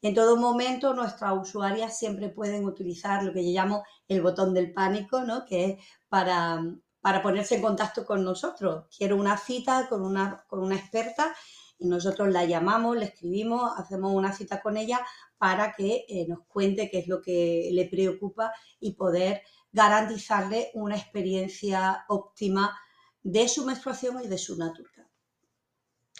En 0.00 0.14
todo 0.14 0.36
momento 0.36 0.94
nuestras 0.94 1.36
usuarias 1.36 1.98
siempre 1.98 2.28
pueden 2.28 2.64
utilizar 2.64 3.24
lo 3.24 3.32
que 3.32 3.44
yo 3.44 3.50
llamo 3.50 3.84
el 4.06 4.22
botón 4.22 4.54
del 4.54 4.72
pánico, 4.72 5.22
¿no? 5.22 5.44
que 5.44 5.64
es 5.64 5.84
para, 6.08 6.62
para 7.00 7.22
ponerse 7.22 7.56
en 7.56 7.62
contacto 7.62 8.04
con 8.04 8.24
nosotros. 8.24 8.86
Quiero 8.96 9.16
una 9.16 9.36
cita 9.36 9.88
con 9.88 10.02
una, 10.02 10.44
con 10.48 10.60
una 10.60 10.76
experta 10.76 11.34
y 11.78 11.86
nosotros 11.86 12.28
la 12.30 12.44
llamamos, 12.44 12.96
le 12.96 13.06
escribimos, 13.06 13.72
hacemos 13.76 14.12
una 14.12 14.32
cita 14.32 14.60
con 14.60 14.76
ella 14.76 15.00
para 15.38 15.72
que 15.72 16.04
eh, 16.08 16.26
nos 16.28 16.40
cuente 16.46 16.90
qué 16.90 16.98
es 16.98 17.08
lo 17.08 17.22
que 17.22 17.70
le 17.72 17.86
preocupa 17.88 18.52
y 18.80 18.94
poder 18.94 19.42
garantizarle 19.72 20.70
una 20.74 20.96
experiencia 20.96 22.04
óptima 22.08 22.76
de 23.22 23.48
su 23.48 23.64
menstruación 23.64 24.22
y 24.24 24.28
de 24.28 24.38
su 24.38 24.56
naturaleza. 24.56 25.08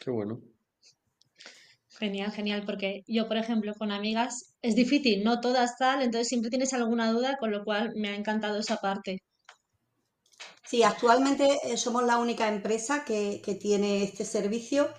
Qué 0.01 0.11
bueno. 0.11 0.41
Genial, 1.88 2.31
genial, 2.31 2.62
porque 2.64 3.03
yo, 3.09 3.27
por 3.27 3.38
ejemplo, 3.38 3.75
con 3.75 3.91
amigas 3.91 4.55
es 4.62 4.77
difícil, 4.77 5.25
no 5.25 5.41
todas 5.41 5.77
tal, 5.79 6.01
entonces 6.03 6.29
siempre 6.29 6.51
tienes 6.51 6.73
alguna 6.73 7.11
duda, 7.11 7.38
con 7.38 7.51
lo 7.51 7.64
cual 7.64 7.93
me 7.97 8.11
ha 8.11 8.14
encantado 8.14 8.61
esa 8.61 8.77
parte. 8.77 9.19
Sí, 10.68 10.83
actualmente 10.83 11.48
eh, 11.64 11.78
somos 11.78 12.04
la 12.04 12.18
única 12.18 12.46
empresa 12.46 13.02
que, 13.02 13.40
tiene 13.59 14.02
este 14.02 14.26
servicio 14.26 14.90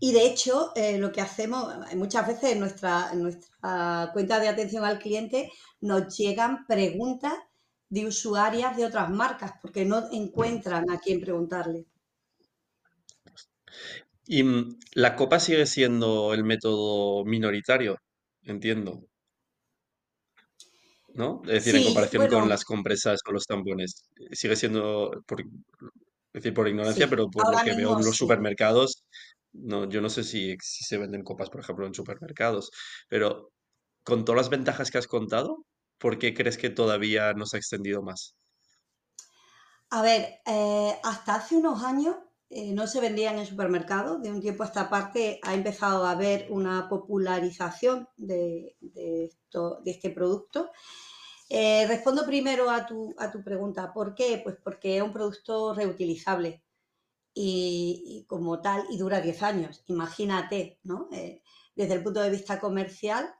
y 0.00 0.12
de 0.12 0.26
hecho 0.26 0.72
eh, 0.74 0.98
lo 0.98 1.12
que 1.12 1.20
hacemos 1.20 1.72
muchas 1.94 2.26
veces 2.26 2.52
en 2.52 2.58
nuestra, 2.58 3.10
en 3.12 3.22
nuestra 3.22 4.10
cuenta 4.12 4.40
de 4.40 4.48
atención 4.48 4.84
al 4.84 4.98
cliente 4.98 5.52
nos 5.80 6.16
llegan 6.16 6.66
preguntas 6.66 7.34
de 7.88 8.04
usuarias 8.04 8.76
de 8.76 8.84
otras 8.84 9.08
marcas 9.08 9.52
porque 9.62 9.84
no 9.84 10.10
encuentran 10.10 10.90
a 10.90 10.98
quién 10.98 11.20
preguntarle. 11.20 11.86
Y 14.26 14.42
mm, 14.42 14.78
la 14.94 15.14
copa 15.14 15.38
sigue 15.38 15.66
siendo 15.66 16.34
el 16.34 16.42
método 16.42 17.24
minoritario, 17.24 18.00
entiendo. 18.42 19.06
¿No? 21.16 21.40
Es 21.44 21.64
decir, 21.64 21.76
en 21.76 21.84
comparación 21.84 22.28
con 22.28 22.48
las 22.48 22.64
compresas 22.64 23.20
o 23.26 23.32
los 23.32 23.46
tampones. 23.46 24.04
Sigue 24.32 24.54
siendo, 24.54 25.10
por, 25.26 25.40
es 25.40 25.46
decir, 26.34 26.52
por 26.52 26.68
ignorancia, 26.68 27.08
pero 27.08 27.30
por 27.30 27.50
lo 27.50 27.64
que 27.64 27.74
veo 27.74 27.98
en 27.98 28.04
los 28.04 28.16
supermercados, 28.16 29.04
no, 29.52 29.88
yo 29.88 30.02
no 30.02 30.10
sé 30.10 30.24
si, 30.24 30.56
si 30.60 30.84
se 30.84 30.98
venden 30.98 31.24
copas, 31.24 31.48
por 31.48 31.60
ejemplo, 31.62 31.86
en 31.86 31.94
supermercados, 31.94 32.70
pero 33.08 33.50
con 34.04 34.24
todas 34.24 34.42
las 34.42 34.50
ventajas 34.50 34.90
que 34.90 34.98
has 34.98 35.06
contado, 35.06 35.64
¿por 35.98 36.18
qué 36.18 36.34
crees 36.34 36.58
que 36.58 36.68
todavía 36.68 37.32
no 37.32 37.46
se 37.46 37.56
ha 37.56 37.60
extendido 37.60 38.02
más? 38.02 38.36
A 39.90 40.02
ver, 40.02 40.40
eh, 40.44 40.98
hasta 41.02 41.36
hace 41.36 41.56
unos 41.56 41.82
años 41.82 42.16
eh, 42.48 42.72
no 42.72 42.86
se 42.86 43.00
vendía 43.00 43.32
en 43.32 43.38
el 43.38 43.46
supermercado. 43.46 44.18
De 44.18 44.30
un 44.30 44.40
tiempo 44.40 44.62
a 44.62 44.66
esta 44.66 44.88
parte 44.88 45.40
ha 45.42 45.54
empezado 45.54 46.04
a 46.04 46.12
haber 46.12 46.46
una 46.50 46.88
popularización 46.88 48.08
de, 48.16 48.76
este 49.84 50.10
producto. 50.10 50.70
Eh, 51.48 51.86
respondo 51.86 52.24
primero 52.24 52.70
a 52.70 52.86
tu, 52.86 53.14
pregunta. 53.44 53.92
¿Por 53.92 54.14
qué? 54.14 54.40
Pues 54.42 54.56
porque 54.62 54.96
es 54.96 55.02
un 55.02 55.12
producto 55.12 55.74
reutilizable 55.74 56.62
y, 57.34 58.24
como 58.28 58.60
tal 58.60 58.84
y 58.90 58.98
dura 58.98 59.20
10 59.20 59.42
años. 59.42 59.82
Imagínate, 59.86 60.78
¿no? 60.84 61.08
desde 61.74 61.94
el 61.94 62.02
punto 62.02 62.22
de 62.22 62.30
vista 62.30 62.58
comercial, 62.58 63.34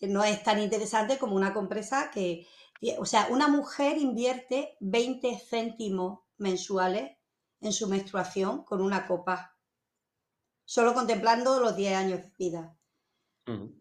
no 0.00 0.22
es 0.24 0.42
tan 0.44 0.60
interesante 0.60 1.18
como 1.18 1.34
una 1.34 1.52
compresa 1.52 2.10
que, 2.12 2.46
o 2.98 3.04
sea, 3.04 3.26
una 3.30 3.48
mujer 3.48 3.98
invierte 3.98 4.76
20 4.80 5.40
céntimos 5.50 6.20
mensuales 6.36 7.17
en 7.60 7.72
su 7.72 7.88
menstruación 7.88 8.64
con 8.64 8.80
una 8.80 9.06
copa, 9.06 9.56
solo 10.64 10.94
contemplando 10.94 11.60
los 11.60 11.76
10 11.76 11.96
años 11.96 12.22
de 12.22 12.32
vida. 12.38 12.76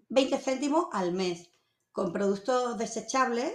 20 0.09 0.37
céntimos 0.37 0.87
al 0.93 1.11
mes. 1.11 1.51
Con 1.91 2.13
productos 2.13 2.77
desechables, 2.77 3.53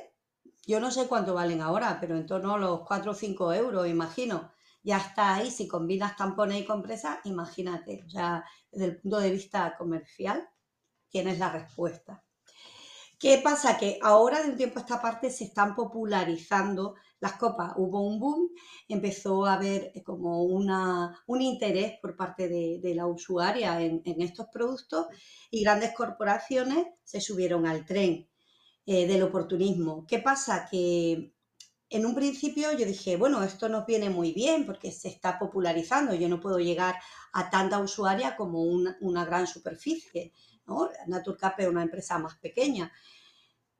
yo 0.66 0.80
no 0.80 0.90
sé 0.90 1.06
cuánto 1.08 1.34
valen 1.34 1.60
ahora, 1.60 1.98
pero 2.00 2.16
en 2.16 2.26
torno 2.26 2.54
a 2.54 2.58
los 2.58 2.80
4 2.86 3.12
o 3.12 3.14
5 3.14 3.52
euros, 3.54 3.88
imagino. 3.88 4.52
Ya 4.82 4.98
está 4.98 5.34
ahí, 5.34 5.50
si 5.50 5.68
combinas 5.68 6.16
tampones 6.16 6.60
y 6.60 6.66
compresas, 6.66 7.18
imagínate. 7.24 8.02
O 8.06 8.10
sea, 8.10 8.44
desde 8.70 8.86
el 8.86 9.00
punto 9.00 9.18
de 9.18 9.30
vista 9.30 9.76
comercial, 9.76 10.48
tienes 11.08 11.38
la 11.38 11.50
respuesta. 11.50 12.24
¿Qué 13.22 13.38
pasa? 13.38 13.78
Que 13.78 14.00
ahora 14.02 14.42
de 14.42 14.50
un 14.50 14.56
tiempo 14.56 14.80
a 14.80 14.82
esta 14.82 15.00
parte 15.00 15.30
se 15.30 15.44
están 15.44 15.76
popularizando 15.76 16.96
las 17.20 17.34
copas. 17.34 17.72
Hubo 17.76 18.00
un 18.00 18.18
boom, 18.18 18.48
empezó 18.88 19.46
a 19.46 19.54
haber 19.54 19.92
eh, 19.94 20.02
como 20.02 20.42
una, 20.42 21.22
un 21.28 21.40
interés 21.40 22.00
por 22.02 22.16
parte 22.16 22.48
de, 22.48 22.94
la 22.96 23.06
usuaria 23.06 23.80
en, 23.80 24.02
estos 24.04 24.48
productos 24.52 25.06
y 25.52 25.62
grandes 25.62 25.94
corporaciones 25.94 26.84
se 27.04 27.20
subieron 27.20 27.64
al 27.64 27.86
tren 27.86 28.28
eh, 28.86 29.06
del 29.06 29.22
oportunismo. 29.22 30.04
¿Qué 30.04 30.18
pasa? 30.18 30.66
Que 30.68 31.32
en 31.92 32.06
un 32.06 32.14
principio 32.14 32.72
yo 32.72 32.86
dije, 32.86 33.16
bueno, 33.16 33.44
esto 33.44 33.68
nos 33.68 33.84
viene 33.84 34.08
muy 34.08 34.32
bien 34.32 34.64
porque 34.64 34.90
se 34.90 35.08
está 35.08 35.38
popularizando, 35.38 36.14
yo 36.14 36.28
no 36.28 36.40
puedo 36.40 36.58
llegar 36.58 36.96
a 37.34 37.50
tanta 37.50 37.78
usuaria 37.78 38.34
como 38.34 38.62
una, 38.62 39.24
gran 39.26 39.46
superficie, 39.46 40.32
¿no? 40.66 40.88
Naturcap 41.06 41.58
es 41.60 41.68
una 41.68 41.82
empresa 41.82 42.18
más 42.18 42.36
pequeña. 42.38 42.92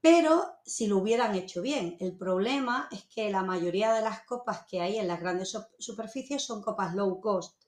Pero 0.01 0.57
si 0.65 0.89
lo 0.89 0.99
hubieran 0.99 1.37
hecho 1.37 1.63
bien, 1.63 1.97
el 2.01 2.17
problema 2.17 2.89
es 2.91 3.05
que 3.05 3.31
la 3.31 3.45
mayoría 3.45 3.93
de 3.93 4.03
las 4.03 4.23
copas 4.25 4.67
que 4.69 4.81
hay 4.81 4.99
en 4.99 5.07
las 5.07 5.21
grandes 5.21 5.57
superficies 5.79 6.43
son 6.43 6.61
copas 6.61 6.95
low 6.95 7.21
cost, 7.21 7.63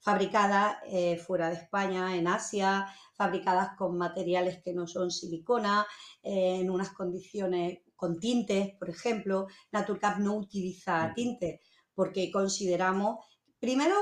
fabricadas 0.00 0.78
eh, 0.86 1.16
fuera 1.16 1.48
de 1.48 1.54
España, 1.54 2.16
en 2.16 2.26
Asia, 2.26 2.86
fabricadas 3.14 3.76
con 3.76 3.96
materiales 3.96 4.60
que 4.62 4.72
no 4.72 4.88
son 4.88 5.12
silicona, 5.12 5.86
eh, 6.22 6.58
en 6.60 6.70
unas 6.70 6.90
condiciones 6.90 7.82
con 7.94 8.18
tintes, 8.18 8.74
por 8.78 8.90
ejemplo. 8.90 9.46
Naturcap 9.70 10.18
no 10.18 10.34
utiliza 10.34 11.12
tintes 11.14 11.60
porque 11.94 12.30
consideramos, 12.32 13.24
primero, 13.58 13.94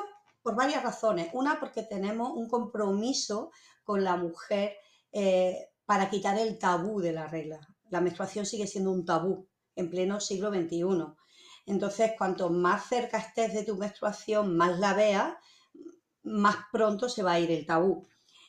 por 0.42 0.57
varias 0.57 0.83
razones. 0.83 1.29
Una, 1.33 1.61
porque 1.61 1.83
tenemos 1.83 2.33
un 2.33 2.48
compromiso 2.48 3.50
con 3.85 4.03
la 4.03 4.16
mujer 4.16 4.77
eh, 5.12 5.68
para 5.85 6.11
quitar 6.11 6.38
el 6.38 6.59
tabú 6.59 7.01
de 7.01 7.12
la 7.12 7.27
regla. 7.27 7.61
La 7.90 8.01
menstruación 8.01 8.47
sigue 8.47 8.66
siendo 8.66 8.90
un 8.90 9.05
tabú 9.05 9.47
en 9.77 9.90
pleno 9.90 10.20
siglo 10.20 10.51
XXI. 10.51 10.85
Entonces, 11.66 12.12
cuanto 12.18 12.51
más 12.51 12.88
cerca 12.88 13.18
estés 13.18 13.55
de 13.55 13.64
tu 13.64 13.77
menstruación, 13.77 14.57
más 14.57 14.79
la 14.79 14.94
veas, 14.94 15.35
más 16.23 16.57
pronto 16.73 17.09
se 17.09 17.23
va 17.23 17.33
a 17.33 17.40
ir 17.40 17.51
el 17.51 17.66
tabú. 17.66 18.07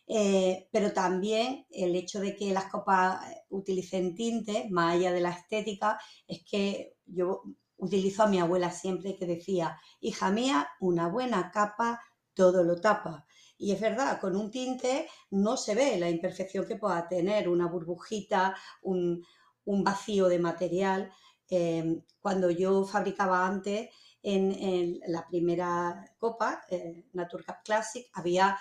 Eh, 0.08 0.70
pero 0.72 0.94
también 0.94 1.66
el 1.72 1.96
hecho 1.96 2.20
de 2.20 2.36
que 2.36 2.54
las 2.54 2.66
copas 2.66 3.22
utilicen 3.50 4.16
tintes, 4.16 4.70
más 4.70 4.96
allá 4.96 5.12
de 5.12 5.22
la 5.22 5.32
estética, 5.32 6.00
es 6.28 6.44
que 6.44 6.96
yo 7.06 7.42
utilizo 7.78 8.24
a 8.24 8.28
mi 8.28 8.40
abuela 8.40 8.72
siempre 8.72 9.16
que 9.16 9.26
decía, 9.26 9.80
hija 10.00 10.32
mía, 10.32 10.70
una 10.80 11.08
buena 11.08 11.52
capa 11.52 12.02
todo 12.34 12.64
lo 12.64 12.80
tapa. 12.80 13.26
Y 13.58 13.72
es 13.72 13.80
verdad, 13.80 14.20
con 14.20 14.36
un 14.36 14.52
tinte 14.52 15.08
no 15.32 15.56
se 15.58 15.76
ve 15.76 15.98
la 15.98 16.10
imperfección 16.10 16.66
que 16.66 16.76
pueda 16.76 17.08
tener 17.08 17.48
una 17.48 17.68
burbujita, 17.68 18.56
un, 18.82 19.26
vacío 19.66 20.28
de 20.28 20.40
material. 20.40 21.12
Em, 21.50 22.02
cuando 22.20 22.50
yo 22.52 22.86
fabricaba 22.86 23.46
antes, 23.46 23.90
en, 24.22 25.00
la 25.08 25.28
primera 25.28 26.04
copa, 26.18 26.64
eh, 26.70 27.06
Naturcap 27.14 27.64
Classic, 27.64 28.08
había 28.14 28.58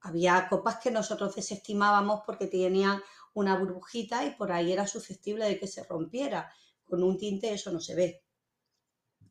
había 0.00 0.48
copas 0.48 0.76
que 0.76 0.90
nosotros 0.90 1.34
desestimábamos 1.34 2.22
porque 2.24 2.46
tenían 2.46 3.00
una 3.34 3.58
burbujita 3.58 4.24
y 4.24 4.30
por 4.34 4.52
ahí 4.52 4.72
era 4.72 4.86
susceptible 4.86 5.44
de 5.46 5.58
que 5.58 5.66
se 5.66 5.84
rompiera. 5.84 6.50
Con 6.84 7.02
un 7.02 7.18
tinte 7.18 7.52
eso 7.52 7.70
no 7.70 7.80
se 7.80 7.94
ve. 7.94 8.22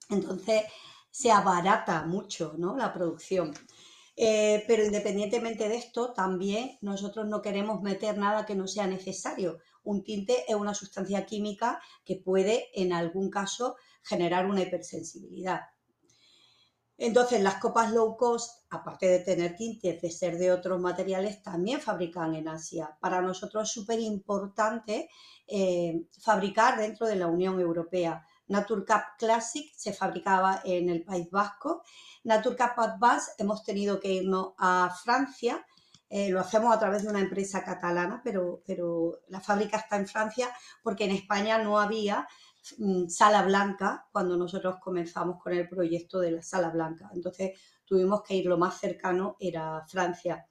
Entonces 0.09 0.63
se 1.11 1.31
abarata 1.31 2.05
mucho 2.05 2.53
¿no? 2.57 2.75
la 2.77 2.93
producción. 2.93 3.53
Eh, 4.19 4.63
pero 4.67 4.83
independientemente 4.83 5.69
de 5.69 5.75
esto, 5.75 6.11
también 6.13 6.77
nosotros 6.81 7.27
no 7.27 7.41
queremos 7.41 7.81
meter 7.83 8.17
nada 8.17 8.45
que 8.45 8.55
no 8.55 8.67
sea 8.67 8.87
necesario. 8.87 9.59
Un 9.83 10.03
tinte 10.03 10.43
es 10.47 10.55
una 10.55 10.73
sustancia 10.73 11.25
química 11.25 11.79
que 12.03 12.15
puede 12.15 12.67
en 12.73 12.93
algún 12.93 13.29
caso 13.29 13.75
generar 14.01 14.47
una 14.47 14.61
hipersensibilidad. 14.61 15.61
Entonces, 16.97 17.41
las 17.41 17.59
copas 17.61 17.91
low 17.91 18.17
cost, 18.17 18.63
aparte 18.71 19.07
de 19.07 19.19
tener 19.19 19.55
tintes, 19.55 20.01
de 20.01 20.09
ser 20.09 20.39
de 20.39 20.51
otros 20.51 20.81
materiales, 20.81 21.43
también 21.43 21.79
fabrican 21.79 22.33
en 22.33 22.47
Asia. 22.47 22.97
Para 22.99 23.21
nosotros 23.21 23.69
es 23.69 23.71
súper 23.71 23.99
importante 23.99 25.07
eh, 25.47 26.05
fabricar 26.19 26.79
dentro 26.79 27.05
de 27.05 27.15
la 27.15 27.27
Unión 27.27 27.59
Europea. 27.59 28.25
Naturcap 28.47 29.17
Classic 29.17 29.71
se 29.75 29.93
fabricaba 29.93 30.61
en 30.63 30.89
el 30.89 31.03
País 31.03 31.29
Vasco. 31.29 31.83
Naturcap 32.23 32.77
Advance 32.79 33.31
hemos 33.37 33.63
tenido 33.63 33.99
que 33.99 34.13
irnos 34.13 34.53
a 34.57 34.95
Francia. 35.03 35.65
Eh, 36.09 36.29
lo 36.29 36.39
hacemos 36.39 36.73
a 36.73 36.79
través 36.79 37.03
de 37.03 37.09
una 37.09 37.19
empresa 37.19 37.63
catalana, 37.63 38.21
pero, 38.23 38.61
pero 38.65 39.19
la 39.27 39.41
fábrica 39.41 39.77
está 39.77 39.97
en 39.97 40.07
Francia 40.07 40.49
porque 40.81 41.03
en 41.03 41.11
España 41.11 41.57
no 41.57 41.79
había 41.79 42.27
Mm, 42.77 43.07
sala 43.07 43.43
blanca 43.43 44.07
cuando 44.11 44.35
nosotros 44.37 44.77
comenzamos 44.79 45.41
con 45.41 45.53
el 45.53 45.67
proyecto 45.69 46.19
de 46.19 46.31
la 46.31 46.41
sala 46.41 46.69
blanca. 46.69 47.09
Entonces 47.13 47.59
tuvimos 47.85 48.21
que 48.23 48.35
ir 48.35 48.45
lo 48.45 48.57
más 48.57 48.79
cercano, 48.79 49.37
era 49.39 49.85
Francia. 49.87 50.45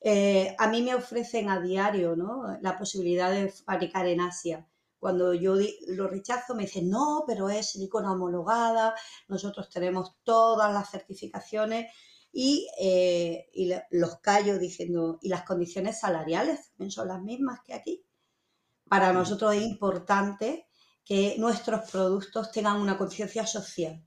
Eh, 0.00 0.54
a 0.58 0.68
mí 0.68 0.82
me 0.82 0.94
ofrecen 0.94 1.48
a 1.48 1.60
diario 1.60 2.14
la 2.60 2.76
posibilidad 2.78 3.30
de 3.30 3.48
fabricar 3.48 4.06
en 4.06 4.20
Asia. 4.20 4.66
Cuando 5.06 5.32
yo 5.34 5.54
lo 5.86 6.08
rechazo 6.08 6.56
me 6.56 6.64
dicen, 6.64 6.90
no, 6.90 7.22
pero 7.28 7.48
es 7.48 7.70
silicona 7.70 8.10
homologada, 8.10 8.92
nosotros 9.28 9.70
tenemos 9.70 10.16
todas 10.24 10.74
las 10.74 10.90
certificaciones 10.90 11.92
y, 12.32 12.66
eh, 12.80 13.48
y 13.54 13.72
los 13.90 14.16
callo 14.18 14.58
diciendo, 14.58 15.20
¿y 15.22 15.28
las 15.28 15.44
condiciones 15.44 16.00
salariales 16.00 16.70
también 16.70 16.90
son 16.90 17.06
las 17.06 17.22
mismas 17.22 17.60
que 17.64 17.74
aquí? 17.74 18.04
Para 18.88 19.12
nosotros 19.12 19.54
es 19.54 19.62
importante 19.62 20.66
que 21.04 21.36
nuestros 21.38 21.88
productos 21.88 22.50
tengan 22.50 22.80
una 22.80 22.98
conciencia 22.98 23.46
social, 23.46 24.04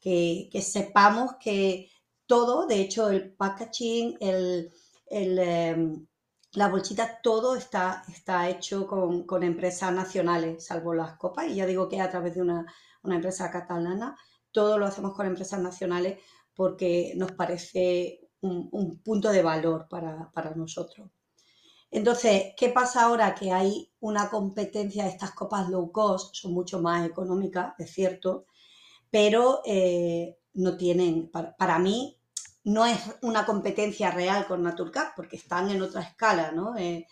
que, 0.00 0.50
sepamos 0.60 1.36
que 1.38 1.88
todo, 2.26 2.66
de 2.66 2.80
hecho 2.80 3.10
el 3.10 3.32
packaging, 3.32 4.16
el, 4.18 4.72
em, 5.06 6.04
la 6.54 6.68
bolsita, 6.68 7.20
todo 7.22 7.56
está, 7.56 8.04
está 8.08 8.48
hecho 8.48 8.86
con, 8.86 9.42
empresas 9.42 9.92
nacionales, 9.92 10.66
salvo 10.66 10.94
las 10.94 11.16
copas, 11.16 11.46
y 11.48 11.56
ya 11.56 11.66
digo 11.66 11.88
que 11.88 12.00
a 12.00 12.10
través 12.10 12.34
de 12.34 12.42
una, 12.42 12.66
empresa 13.04 13.50
catalana, 13.50 14.16
todo 14.52 14.78
lo 14.78 14.86
hacemos 14.86 15.14
con 15.14 15.26
empresas 15.26 15.60
nacionales 15.60 16.18
porque 16.54 17.14
nos 17.16 17.32
parece 17.32 18.28
un, 18.40 19.00
punto 19.02 19.30
de 19.30 19.42
valor 19.42 19.86
para, 19.88 20.30
para 20.32 20.54
nosotros. 20.54 21.10
Entonces, 21.92 22.54
¿qué 22.56 22.70
pasa 22.70 23.02
ahora 23.02 23.34
que 23.34 23.52
hay 23.52 23.92
una 24.00 24.30
competencia 24.30 25.04
de 25.04 25.10
estas 25.10 25.32
copas 25.32 25.68
low 25.68 25.92
cost? 25.92 26.34
Son 26.34 26.54
mucho 26.54 26.80
más 26.80 27.06
económicas, 27.06 27.74
es 27.78 27.92
cierto, 27.92 28.46
pero 29.10 29.60
eh, 29.66 30.38
no 30.54 30.78
tienen, 30.78 31.30
para, 31.30 31.78
mí, 31.78 32.18
no 32.64 32.86
es 32.86 32.98
una 33.22 33.44
competencia 33.44 34.10
real 34.10 34.46
con 34.46 34.62
Naturcap 34.62 35.14
porque 35.16 35.36
están 35.36 35.70
en 35.70 35.82
otra 35.82 36.02
escala, 36.02 36.52
¿no? 36.52 36.76
Eh, 36.76 37.06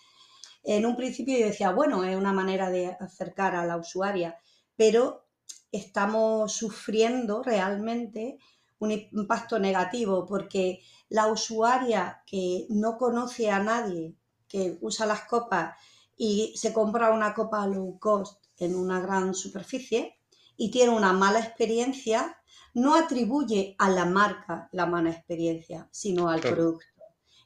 en 0.62 0.86
un 0.86 0.96
principio 0.96 1.38
yo 1.38 1.46
decía, 1.46 1.70
bueno, 1.72 2.04
es 2.04 2.16
una 2.16 2.32
manera 2.32 2.70
de 2.70 2.96
acercar 3.00 3.56
a 3.56 3.64
la 3.64 3.76
usuaria, 3.76 4.38
pero 4.76 5.26
estamos 5.72 6.52
sufriendo 6.52 7.42
realmente 7.42 8.38
un 8.78 8.92
impacto 8.92 9.58
negativo 9.58 10.26
porque 10.26 10.80
la 11.08 11.28
usuaria 11.28 12.22
que 12.26 12.66
no 12.70 12.96
conoce 12.96 13.50
a 13.50 13.58
nadie 13.58 14.16
que 14.48 14.78
usa 14.80 15.06
las 15.06 15.22
copas 15.22 15.76
y 16.16 16.52
se 16.56 16.72
compra 16.72 17.12
una 17.12 17.34
copa 17.34 17.66
low 17.66 17.98
cost 17.98 18.44
en 18.58 18.74
una 18.74 19.00
gran 19.00 19.34
superficie 19.34 20.18
y 20.56 20.70
tiene 20.70 20.92
una 20.92 21.12
mala 21.12 21.40
experiencia, 21.40 22.39
no 22.74 22.94
atribuye 22.94 23.74
a 23.78 23.90
la 23.90 24.04
marca 24.04 24.68
la 24.72 24.86
mala 24.86 25.10
experiencia, 25.10 25.88
sino 25.90 26.28
al 26.28 26.40
producto. 26.40 26.86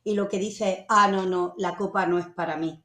Y 0.02 0.14
lo 0.14 0.28
que 0.28 0.38
dice, 0.38 0.87
ah, 0.88 1.08
no, 1.08 1.26
no, 1.26 1.54
la 1.56 1.76
copa 1.76 2.06
no 2.06 2.18
es 2.18 2.26
para 2.26 2.56
mí. 2.56 2.84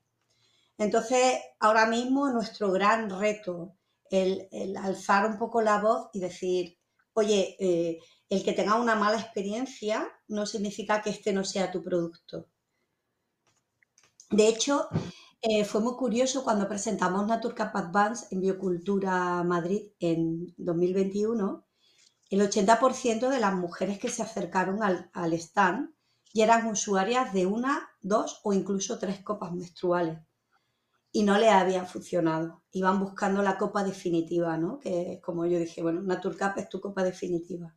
Entonces, 0.78 1.38
ahora 1.60 1.86
mismo 1.86 2.30
nuestro 2.30 2.71
gran 2.71 3.10
reto, 3.10 3.75
el, 4.10 4.47
el 4.52 4.78
alzar 4.78 5.30
un 5.30 5.38
poco 5.38 5.62
la 5.62 5.80
voz 5.80 6.10
y 6.13 6.19
decir, 6.19 6.78
oye, 7.13 7.58
eh, 7.60 7.99
el 8.30 8.43
que 8.43 8.54
tenga 8.54 8.75
una 8.75 8.95
mala 8.95 9.19
experiencia 9.19 10.08
no 10.28 10.45
significa 10.45 11.02
que 11.02 11.10
este 11.10 11.34
no 11.34 11.43
sea 11.43 11.71
tu 11.71 11.84
producto. 11.84 12.47
De 14.30 14.47
hecho, 14.47 14.88
eh, 15.41 15.65
fue 15.65 15.82
muy 15.82 15.95
curioso 15.95 16.43
cuando 16.43 16.67
presentamos 16.67 17.25
Naturcap 17.25 17.75
Advance 17.75 18.28
en 18.32 18.41
Biocultura 18.41 19.43
Madrid 19.43 19.91
en 19.99 20.54
2021. 20.58 21.65
El 22.30 22.42
80% 22.42 23.30
de 23.30 23.39
las 23.39 23.56
mujeres 23.56 23.98
que 23.98 24.10
se 24.10 24.22
acercaron 24.22 24.84
al, 24.84 25.34
stand 25.34 25.94
ya 26.34 26.44
eran 26.44 26.68
usuarias 26.68 27.34
de 27.34 27.48
una, 27.48 27.89
dos 28.02 28.39
o 28.44 28.54
incluso 28.54 29.00
tres 29.00 29.24
copas 29.24 29.52
menstruales 29.52 30.20
y 31.12 31.24
no 31.24 31.39
le 31.39 31.50
había 31.50 31.86
funcionado. 31.86 32.62
Iban 32.72 33.00
buscando 33.00 33.42
la 33.42 33.58
copa 33.58 33.84
definitiva, 33.84 34.58
¿no? 34.58 34.80
Que 34.80 35.20
como 35.24 35.48
yo 35.48 35.58
dije, 35.58 35.82
bueno, 35.82 36.02
Naturcap 36.02 36.58
es 36.60 36.70
tu 36.70 36.80
copa 36.80 37.04
definitiva. 37.04 37.76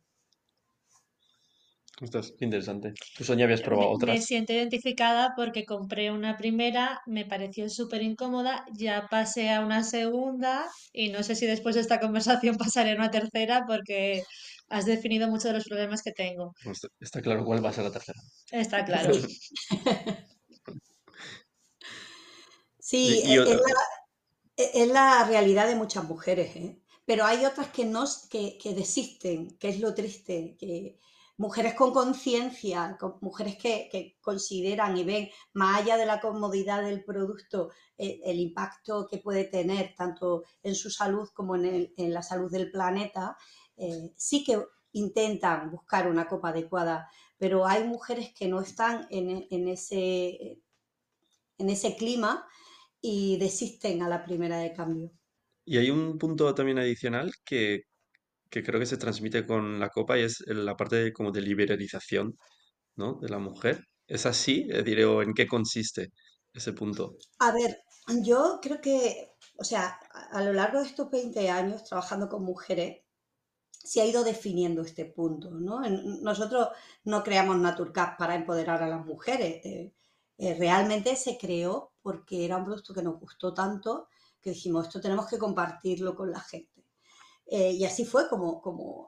Esto 2.01 2.19
es 2.19 2.33
interesante. 2.39 2.93
Tú, 3.15 3.23
Sonia, 3.23 3.45
habías 3.45 3.61
probado 3.61 3.89
me, 3.89 3.95
otras. 3.95 4.15
Me 4.15 4.21
siento 4.21 4.51
identificada 4.51 5.33
porque 5.35 5.65
compré 5.65 6.11
una 6.11 6.37
primera, 6.37 7.01
me 7.05 7.25
pareció 7.25 7.69
súper 7.69 8.01
incómoda, 8.01 8.65
ya 8.73 9.07
pasé 9.09 9.51
a 9.51 9.61
una 9.61 9.83
segunda 9.83 10.65
y 10.91 11.09
no 11.09 11.21
sé 11.21 11.35
si 11.35 11.45
después 11.45 11.75
de 11.75 11.81
esta 11.81 11.99
conversación 11.99 12.57
pasaré 12.73 12.93
a 12.93 12.95
una 12.95 13.11
tercera 13.11 13.65
porque 13.67 14.23
has 14.69 14.85
definido 14.85 15.27
muchos 15.27 15.45
de 15.45 15.53
los 15.53 15.65
problemas 15.65 16.01
que 16.01 16.11
tengo. 16.11 16.53
Pues 16.63 16.81
está 16.99 17.21
claro 17.21 17.45
cuál 17.45 17.63
va 17.63 17.69
a 17.69 17.73
ser 17.73 17.83
la 17.83 17.91
tercera. 17.91 18.19
Está 18.51 18.83
claro. 18.85 19.13
sí, 22.79 23.21
es, 23.23 23.37
la, 23.37 23.55
E-, 24.57 24.71
es 24.73 24.87
la 24.87 25.25
realidad 25.25 25.67
de 25.67 25.75
muchas 25.75 26.03
mujeres, 26.05 26.55
¿eh? 26.55 26.79
pero 27.05 27.25
hay 27.25 27.45
otras 27.45 27.67
que, 27.67 27.85
no, 27.85 28.05
que, 28.31 28.57
que 28.57 28.73
desisten, 28.73 29.57
que 29.59 29.69
es 29.69 29.79
lo 29.79 29.93
triste, 29.93 30.55
que 30.57 30.97
mujeres 31.37 31.73
con 31.73 31.91
conciencia, 31.91 32.97
mujeres 33.21 33.57
que, 33.57 34.17
consideran 34.21 34.97
y 34.97 35.03
ven 35.03 35.29
más 35.53 35.81
allá 35.81 35.97
de 35.97 36.05
la 36.05 36.21
comodidad 36.21 36.83
del 36.83 37.03
producto 37.03 37.71
eh, 37.97 38.21
el 38.23 38.39
impacto 38.39 39.07
que 39.07 39.17
puede 39.17 39.45
tener 39.45 39.93
tanto 39.95 40.43
en 40.61 40.75
su 40.75 40.89
salud 40.89 41.29
como 41.33 41.55
en, 41.55 41.91
la 41.97 42.21
salud 42.21 42.51
del 42.51 42.71
planeta, 42.71 43.35
eh, 43.77 44.11
sí 44.15 44.43
que 44.43 44.63
intentan 44.93 45.71
buscar 45.71 46.07
una 46.07 46.27
copa 46.27 46.49
adecuada, 46.49 47.09
pero 47.37 47.65
hay 47.65 47.83
mujeres 47.83 48.33
que 48.33 48.47
no 48.47 48.61
están 48.61 49.07
en, 49.09 49.67
ese, 49.67 50.61
en 51.57 51.69
ese 51.69 51.95
clima 51.95 52.47
y 53.01 53.37
desisten 53.37 54.03
a 54.03 54.07
la 54.07 54.23
primera 54.23 54.59
de 54.59 54.71
cambio. 54.71 55.11
Y 55.65 55.77
hay 55.77 55.89
un 55.89 56.17
punto 56.17 56.53
también 56.53 56.77
adicional 56.77 57.33
que 57.43 57.85
que 58.53 58.61
creo 58.61 58.79
que 58.79 58.85
se 58.85 58.97
transmite 58.97 59.47
con 59.47 59.79
la 59.79 59.89
copa 59.89 60.19
y 60.19 60.21
es 60.21 60.43
la 60.45 60.77
parte 60.77 60.97
de, 60.97 61.11
como 61.11 61.31
de 61.31 61.41
liberalización, 61.41 62.37
¿no? 62.95 63.17
de 63.19 63.29
la 63.29 63.39
mujer. 63.39 63.81
¿Es 64.05 64.27
así? 64.27 64.67
Eh, 64.69 64.83
diré, 64.83 65.05
¿o 65.05 65.23
en 65.23 65.33
qué 65.33 65.47
consiste 65.47 66.11
ese 66.53 66.71
punto? 66.73 67.15
A 67.39 67.51
ver, 67.51 67.79
yo 68.21 68.59
creo 68.61 68.79
que, 68.79 69.31
o 69.57 69.63
sea, 69.63 69.97
a 70.31 70.43
lo 70.43 70.53
largo 70.53 70.79
de 70.79 70.85
estos 70.85 71.09
20 71.09 71.49
años 71.49 71.83
trabajando 71.83 72.29
con 72.29 72.43
mujeres, 72.43 73.01
se 73.71 74.01
ha 74.01 74.05
ido 74.05 74.23
definiendo 74.23 74.83
este 74.83 75.05
punto, 75.05 75.49
¿no? 75.49 75.81
Nosotros 76.21 76.69
no 77.05 77.23
creamos 77.23 77.57
Naturcap 77.57 78.19
para 78.19 78.35
empoderar 78.35 78.83
a 78.83 78.87
las 78.87 79.03
mujeres. 79.03 79.65
Eh, 79.65 79.93
eh, 80.37 80.55
realmente 80.59 81.15
se 81.15 81.39
creó 81.39 81.93
porque 82.03 82.45
era 82.45 82.57
un 82.57 82.65
producto 82.65 82.93
que 82.93 83.01
nos 83.01 83.19
gustó 83.19 83.51
tanto 83.51 84.09
que 84.39 84.51
dijimos, 84.51 84.87
esto 84.87 85.01
tenemos 85.01 85.27
que 85.27 85.39
compartirlo 85.39 86.15
con 86.15 86.29
la 86.29 86.41
gente. 86.41 86.72
Eh, 87.45 87.71
y 87.71 87.85
así 87.85 88.05
fue 88.05 88.29
como, 88.29 88.61
como 88.61 89.07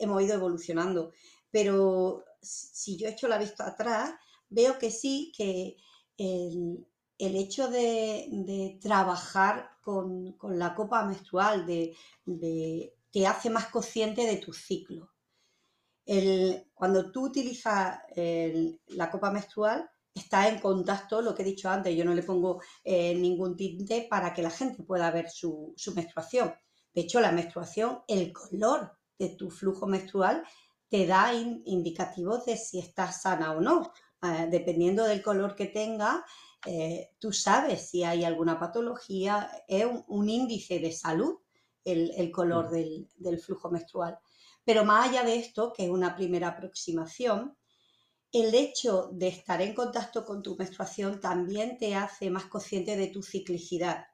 hemos 0.00 0.22
ido 0.22 0.34
evolucionando. 0.34 1.12
Pero 1.50 2.24
si 2.40 2.96
yo 2.96 3.08
echo 3.08 3.28
la 3.28 3.38
vista 3.38 3.66
atrás, 3.66 4.14
veo 4.48 4.78
que 4.78 4.90
sí, 4.90 5.32
que 5.36 5.76
el, 6.16 6.86
hecho 7.18 7.68
de, 7.68 8.78
trabajar 8.80 9.70
con, 9.82 10.36
la 10.50 10.74
copa 10.74 11.04
menstrual, 11.04 11.66
de, 11.66 11.96
te 13.10 13.26
hace 13.26 13.50
más 13.50 13.66
consciente 13.66 14.26
de 14.26 14.36
tu 14.36 14.52
ciclo. 14.52 15.10
cuando 16.74 17.10
tú 17.10 17.26
utilizas 17.26 18.00
la 18.88 19.10
copa 19.10 19.30
menstrual, 19.30 19.88
está 20.16 20.48
en 20.48 20.58
contacto, 20.58 21.20
lo 21.20 21.34
que 21.34 21.42
he 21.42 21.44
dicho 21.44 21.68
antes, 21.68 21.94
yo 21.94 22.04
no 22.04 22.14
le 22.14 22.22
pongo 22.22 22.60
eh, 22.84 23.14
ningún 23.14 23.56
tinte 23.56 24.06
para 24.08 24.32
que 24.32 24.42
la 24.42 24.50
gente 24.50 24.82
pueda 24.82 25.10
ver 25.10 25.30
su, 25.30 25.74
su 25.76 25.94
menstruación. 25.94 26.54
De 26.96 27.02
hecho, 27.02 27.20
la 27.20 27.30
menstruación, 27.30 28.00
el 28.08 28.32
color 28.32 28.90
de 29.18 29.28
tu 29.28 29.50
flujo 29.50 29.86
menstrual 29.86 30.42
te 30.88 31.06
da 31.06 31.34
indicativos 31.34 32.46
de 32.46 32.56
si 32.56 32.78
estás 32.78 33.20
sana 33.20 33.52
o 33.52 33.60
no. 33.60 33.92
Ah, 34.22 34.46
dependiendo 34.46 35.04
del 35.04 35.22
color 35.22 35.54
que 35.54 35.66
tenga, 35.66 36.24
eh, 36.64 37.10
tú 37.18 37.34
sabes 37.34 37.90
si 37.90 38.02
hay 38.02 38.24
alguna 38.24 38.58
patología, 38.58 39.50
es 39.68 39.86
un, 40.06 40.30
índice 40.30 40.78
de 40.78 40.90
salud 40.90 41.36
el, 41.84 42.32
color 42.32 42.70
del, 42.70 43.06
del, 43.16 43.40
flujo 43.40 43.70
menstrual. 43.70 44.18
Pero 44.64 44.86
más 44.86 45.10
allá 45.10 45.22
de 45.22 45.36
esto, 45.36 45.74
que 45.74 45.84
es 45.84 45.90
una 45.90 46.16
primera 46.16 46.48
aproximación, 46.48 47.58
el 48.32 48.54
hecho 48.54 49.10
de 49.12 49.28
estar 49.28 49.60
en 49.60 49.74
contacto 49.74 50.24
con 50.24 50.42
tu 50.42 50.56
menstruación 50.56 51.20
también 51.20 51.76
te 51.76 51.94
hace 51.94 52.30
más 52.30 52.46
consciente 52.46 52.96
de 52.96 53.08
tu 53.08 53.22
ciclicidad. 53.22 54.06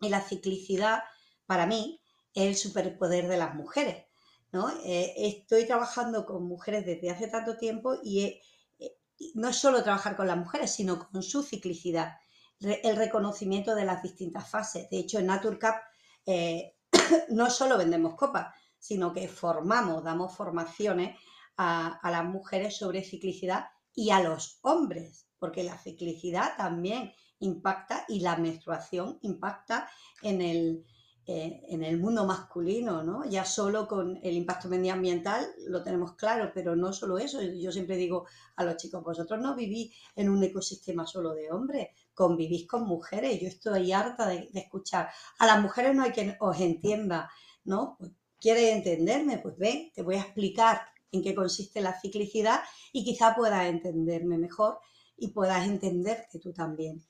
Y 0.00 0.08
la 0.08 0.22
ciclicidad 0.22 1.02
para 1.48 1.66
mí, 1.66 1.98
es 2.34 2.44
el 2.44 2.56
superpoder 2.56 3.26
de 3.26 3.38
las 3.38 3.54
mujeres. 3.54 4.04
¿no? 4.52 4.68
Eh, 4.84 5.14
estoy 5.16 5.66
trabajando 5.66 6.26
con 6.26 6.46
mujeres 6.46 6.84
desde 6.84 7.10
hace 7.10 7.26
tanto 7.28 7.56
tiempo 7.56 7.96
y 8.02 8.40
eh, 8.78 8.98
no 9.34 9.48
es 9.48 9.56
solo 9.56 9.82
trabajar 9.82 10.14
con 10.14 10.26
las 10.26 10.36
mujeres, 10.36 10.74
sino 10.74 11.08
con 11.10 11.22
su 11.22 11.42
ciclicidad, 11.42 12.18
el 12.60 12.96
reconocimiento 12.96 13.74
de 13.74 13.86
las 13.86 14.02
distintas 14.02 14.48
fases. 14.50 14.90
De 14.90 14.98
hecho, 14.98 15.18
en 15.18 15.26
Naturcap 15.26 15.82
eh, 16.26 16.74
no 17.30 17.48
solo 17.48 17.78
vendemos 17.78 18.14
copas, 18.14 18.54
sino 18.78 19.14
que 19.14 19.26
formamos, 19.26 20.04
damos 20.04 20.36
formaciones 20.36 21.18
a 21.56 21.98
las 22.04 22.24
mujeres 22.24 22.76
sobre 22.76 23.02
ciclicidad 23.02 23.66
y 23.92 24.10
a 24.10 24.20
los 24.20 24.60
hombres, 24.62 25.26
porque 25.40 25.64
la 25.64 25.76
ciclicidad 25.76 26.56
también 26.56 27.12
impacta 27.40 28.04
y 28.06 28.20
la 28.20 28.36
menstruación 28.36 29.18
impacta 29.22 29.90
en 30.22 30.40
el, 30.40 30.86
eh, 31.30 31.60
en 31.68 31.84
el 31.84 31.98
mundo 31.98 32.24
masculino, 32.24 33.02
¿no? 33.02 33.22
Ya 33.26 33.44
solo 33.44 33.86
con 33.86 34.18
el 34.22 34.32
impacto 34.32 34.66
medioambiental 34.66 35.46
lo 35.66 35.82
tenemos 35.82 36.14
claro, 36.14 36.50
pero 36.54 36.74
no 36.74 36.90
solo 36.94 37.18
eso. 37.18 37.42
Yo 37.42 37.70
siempre 37.70 37.96
digo 37.96 38.26
a 38.56 38.64
los 38.64 38.78
chicos, 38.78 39.04
vosotros 39.04 39.38
no 39.38 39.54
vivís 39.54 39.94
en 40.16 40.30
un 40.30 40.42
ecosistema 40.42 41.06
solo 41.06 41.34
de 41.34 41.50
hombres, 41.52 41.88
convivís 42.14 42.66
con 42.66 42.84
mujeres. 42.84 43.38
Yo 43.42 43.46
estoy 43.46 43.92
harta 43.92 44.26
de, 44.26 44.48
escuchar. 44.54 45.10
A 45.38 45.44
las 45.44 45.60
mujeres 45.60 45.94
no 45.94 46.02
hay 46.04 46.12
quien 46.12 46.34
os 46.40 46.58
entienda, 46.58 47.30
¿no? 47.64 47.96
Pues, 47.98 48.10
¿Quieres 48.40 48.74
entenderme? 48.74 49.36
Pues 49.36 49.58
ven, 49.58 49.92
te 49.94 50.00
voy 50.00 50.14
a 50.14 50.22
explicar 50.22 50.80
en 51.12 51.22
qué 51.22 51.34
consiste 51.34 51.82
la 51.82 52.00
ciclicidad 52.00 52.60
y 52.90 53.04
quizá 53.04 53.34
puedas 53.36 53.66
entenderme 53.66 54.38
mejor 54.38 54.78
y 55.14 55.28
puedas 55.28 55.68
entenderte 55.68 56.38
tú 56.38 56.54
también. 56.54 57.04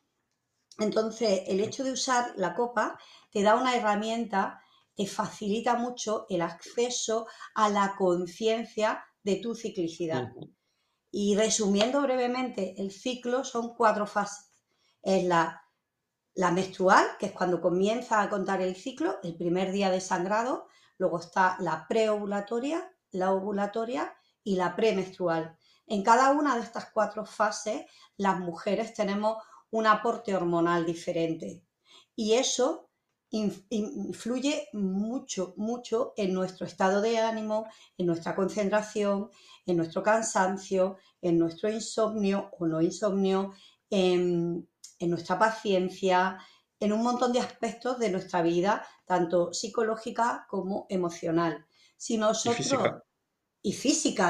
Entonces, 0.79 1.43
el 1.49 1.61
hecho 1.61 1.83
de 1.85 1.93
usar 1.93 2.33
la 2.37 2.55
copa 2.55 2.99
te 3.33 3.43
da 3.43 3.57
una 3.57 3.77
herramienta, 3.77 4.63
te 4.95 5.07
facilita 5.07 5.75
mucho 5.75 6.27
el 6.29 6.43
acceso 6.43 7.27
a 7.55 7.69
la 7.69 7.95
conciencia 7.97 9.05
de 9.23 9.37
tu 9.37 9.55
ciclicidad. 9.55 10.33
Y 11.11 11.37
resumiendo 11.37 12.01
brevemente, 12.03 12.75
el 12.81 12.93
ciclo 12.93 13.45
son 13.45 13.75
cuatro 13.75 14.07
fases. 14.07 14.53
Es 15.03 15.25
la, 15.25 15.63
la 16.35 16.51
menstrual, 16.53 17.05
que 17.19 17.27
es 17.27 17.33
cuando 17.33 17.61
comienza 17.61 18.21
a 18.21 18.31
contar 18.31 18.61
el 18.61 18.77
ciclo, 18.77 19.19
el 19.23 19.37
primer 19.37 19.73
día 19.73 19.91
de 19.91 20.01
sangrado. 20.01 20.69
Luego 20.99 21.19
está 21.19 21.57
la 21.61 21.87
preovulatoria, 21.89 22.89
la 23.11 23.33
ovulatoria 23.33 24.15
y 24.45 24.57
la 24.57 24.77
premenstrual. 24.77 25.57
En 25.87 26.03
cada 26.03 26.31
una 26.31 26.57
de 26.57 26.63
estas 26.63 26.91
cuatro 26.93 27.25
fases, 27.25 27.87
las 28.17 28.39
mujeres 28.39 28.95
tenemos 28.95 29.39
un 29.71 29.87
aporte 29.87 30.35
hormonal 30.35 30.85
diferente. 30.87 31.65
Y 32.17 32.35
eso 32.35 32.89
influye 33.31 34.69
mucho, 34.73 35.53
mucho 35.57 36.15
en 36.17 36.33
nuestro 36.33 36.67
estado 36.67 37.03
de 37.03 37.19
ánimo, 37.19 37.67
en 37.99 38.07
nuestra 38.07 38.35
concentración, 38.35 39.31
en 39.67 39.77
nuestro 39.77 40.03
cansancio, 40.03 40.97
en 41.21 41.39
nuestro 41.39 41.69
insomnio 41.69 42.51
o 42.59 42.67
no 42.67 42.81
insomnio, 42.81 43.53
en, 43.91 44.67
nuestra 45.01 45.39
paciencia, 45.39 46.39
en 46.81 46.93
un 46.93 47.03
montón 47.03 47.33
de 47.33 47.41
aspectos 47.41 47.99
de 47.99 48.11
nuestra 48.11 48.43
vida, 48.43 48.87
tanto 49.05 49.53
psicológica 49.53 50.47
como 50.49 50.87
emocional. 50.89 51.67
Si 51.97 52.17
nosotros 52.17 52.61
y 52.61 52.63
física 52.63 53.05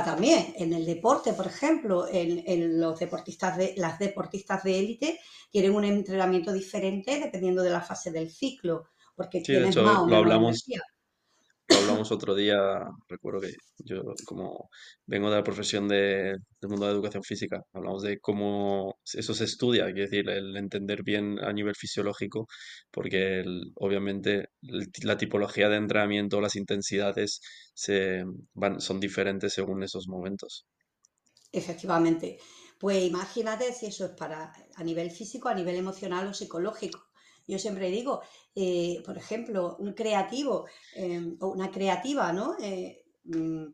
también, 0.04 0.54
en 0.56 0.72
el 0.72 0.84
deporte, 0.84 1.32
por 1.32 1.46
ejemplo, 1.46 2.06
en, 2.10 2.80
los 2.80 2.98
deportistas 2.98 3.56
de, 3.56 3.74
las 3.76 3.98
deportistas 3.98 4.62
de 4.62 4.78
élite 4.78 5.20
tienen 5.50 5.74
un 5.74 5.84
entrenamiento 5.84 6.52
diferente 6.52 7.20
dependiendo 7.20 7.62
de 7.62 7.70
la 7.70 7.80
fase 7.80 8.10
del 8.10 8.30
ciclo, 8.30 8.86
porque 9.14 9.44
sí, 9.44 9.52
de 9.52 9.68
hecho, 9.68 9.82
lo 9.82 10.16
hablamos, 10.16 10.64
hablamos 11.68 12.10
otro 12.12 12.34
día, 12.34 12.56
recuerdo 13.08 13.40
que 13.40 13.52
yo 13.78 14.02
como 14.24 14.68
vengo 15.06 15.30
de 15.30 15.36
la 15.36 15.44
profesión 15.44 15.88
de, 15.88 16.36
del 16.60 16.70
mundo 16.70 16.86
de 16.86 16.92
educación 16.92 17.22
física, 17.22 17.62
hablamos 17.72 18.02
de 18.02 18.18
cómo 18.20 18.98
eso 19.12 19.34
se 19.34 19.44
estudia, 19.44 19.84
quiere 19.86 20.02
decir, 20.02 20.28
el 20.30 20.56
entender 20.56 21.02
bien 21.02 21.38
a 21.40 21.52
nivel 21.52 21.74
fisiológico, 21.74 22.46
porque 22.90 23.44
obviamente 23.76 24.48
la 25.02 25.16
tipología 25.16 25.68
de 25.68 25.76
entrenamiento, 25.76 26.40
las 26.40 26.56
intensidades 26.56 27.40
se 27.74 28.24
van, 28.54 28.80
son 28.80 29.00
diferentes 29.00 29.52
según 29.52 29.82
esos 29.82 30.08
momentos. 30.08 30.66
Efectivamente. 31.52 32.38
Pues 32.78 33.02
imagínate 33.02 33.72
si 33.72 33.86
eso 33.86 34.04
es 34.04 34.12
para 34.12 34.52
a 34.76 34.84
nivel 34.84 35.10
físico, 35.10 35.48
a 35.48 35.54
nivel 35.54 35.76
emocional 35.76 36.28
o 36.28 36.34
psicológico. 36.34 37.07
Yo 37.48 37.58
siempre 37.58 37.90
digo, 37.90 38.20
eh, 38.54 39.02
por 39.06 39.16
ejemplo, 39.16 39.76
un 39.78 39.94
creativo 39.94 40.66
em, 40.94 41.36
o 41.40 41.48
una 41.48 41.70
creativa, 41.70 42.30
¿no? 42.30 42.56
Eh, 42.60 43.06
mm, 43.24 43.64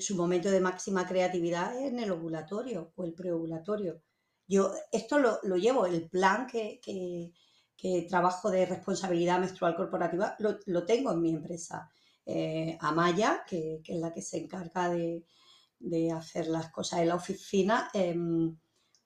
su 0.00 0.14
momento 0.14 0.48
de 0.50 0.60
máxima 0.60 1.04
creatividad 1.04 1.76
es 1.76 1.90
en 1.90 1.98
el 1.98 2.12
ovulatorio 2.12 2.92
o 2.94 3.04
el 3.04 3.12
preovulatorio. 3.12 4.00
Yo 4.46 4.72
esto 4.92 5.18
lo, 5.18 5.56
llevo, 5.56 5.86
el 5.86 6.08
plan 6.08 6.46
que, 6.46 7.32
trabajo 8.08 8.50
de 8.50 8.64
responsabilidad 8.66 9.40
menstrual 9.40 9.74
corporativa, 9.74 10.36
lo, 10.38 10.86
tengo 10.86 11.12
en 11.12 11.20
mi 11.20 11.30
empresa. 11.30 11.90
Eh, 12.24 12.78
Amaya, 12.80 13.44
que, 13.46 13.82
es 13.84 13.98
la 13.98 14.12
que 14.12 14.22
se 14.22 14.38
encarga 14.38 14.88
de, 14.88 15.24
de, 15.80 16.12
hacer 16.12 16.46
las 16.46 16.70
cosas 16.70 17.00
en 17.00 17.08
la 17.08 17.16
oficina, 17.16 17.90
em, 17.92 18.56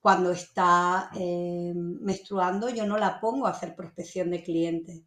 cuando 0.01 0.31
está 0.31 1.11
eh, 1.15 1.73
menstruando, 1.75 2.69
yo 2.69 2.85
no 2.85 2.97
la 2.97 3.19
pongo 3.19 3.47
a 3.47 3.51
hacer 3.51 3.75
prospección 3.75 4.31
de 4.31 4.43
clientes. 4.43 5.03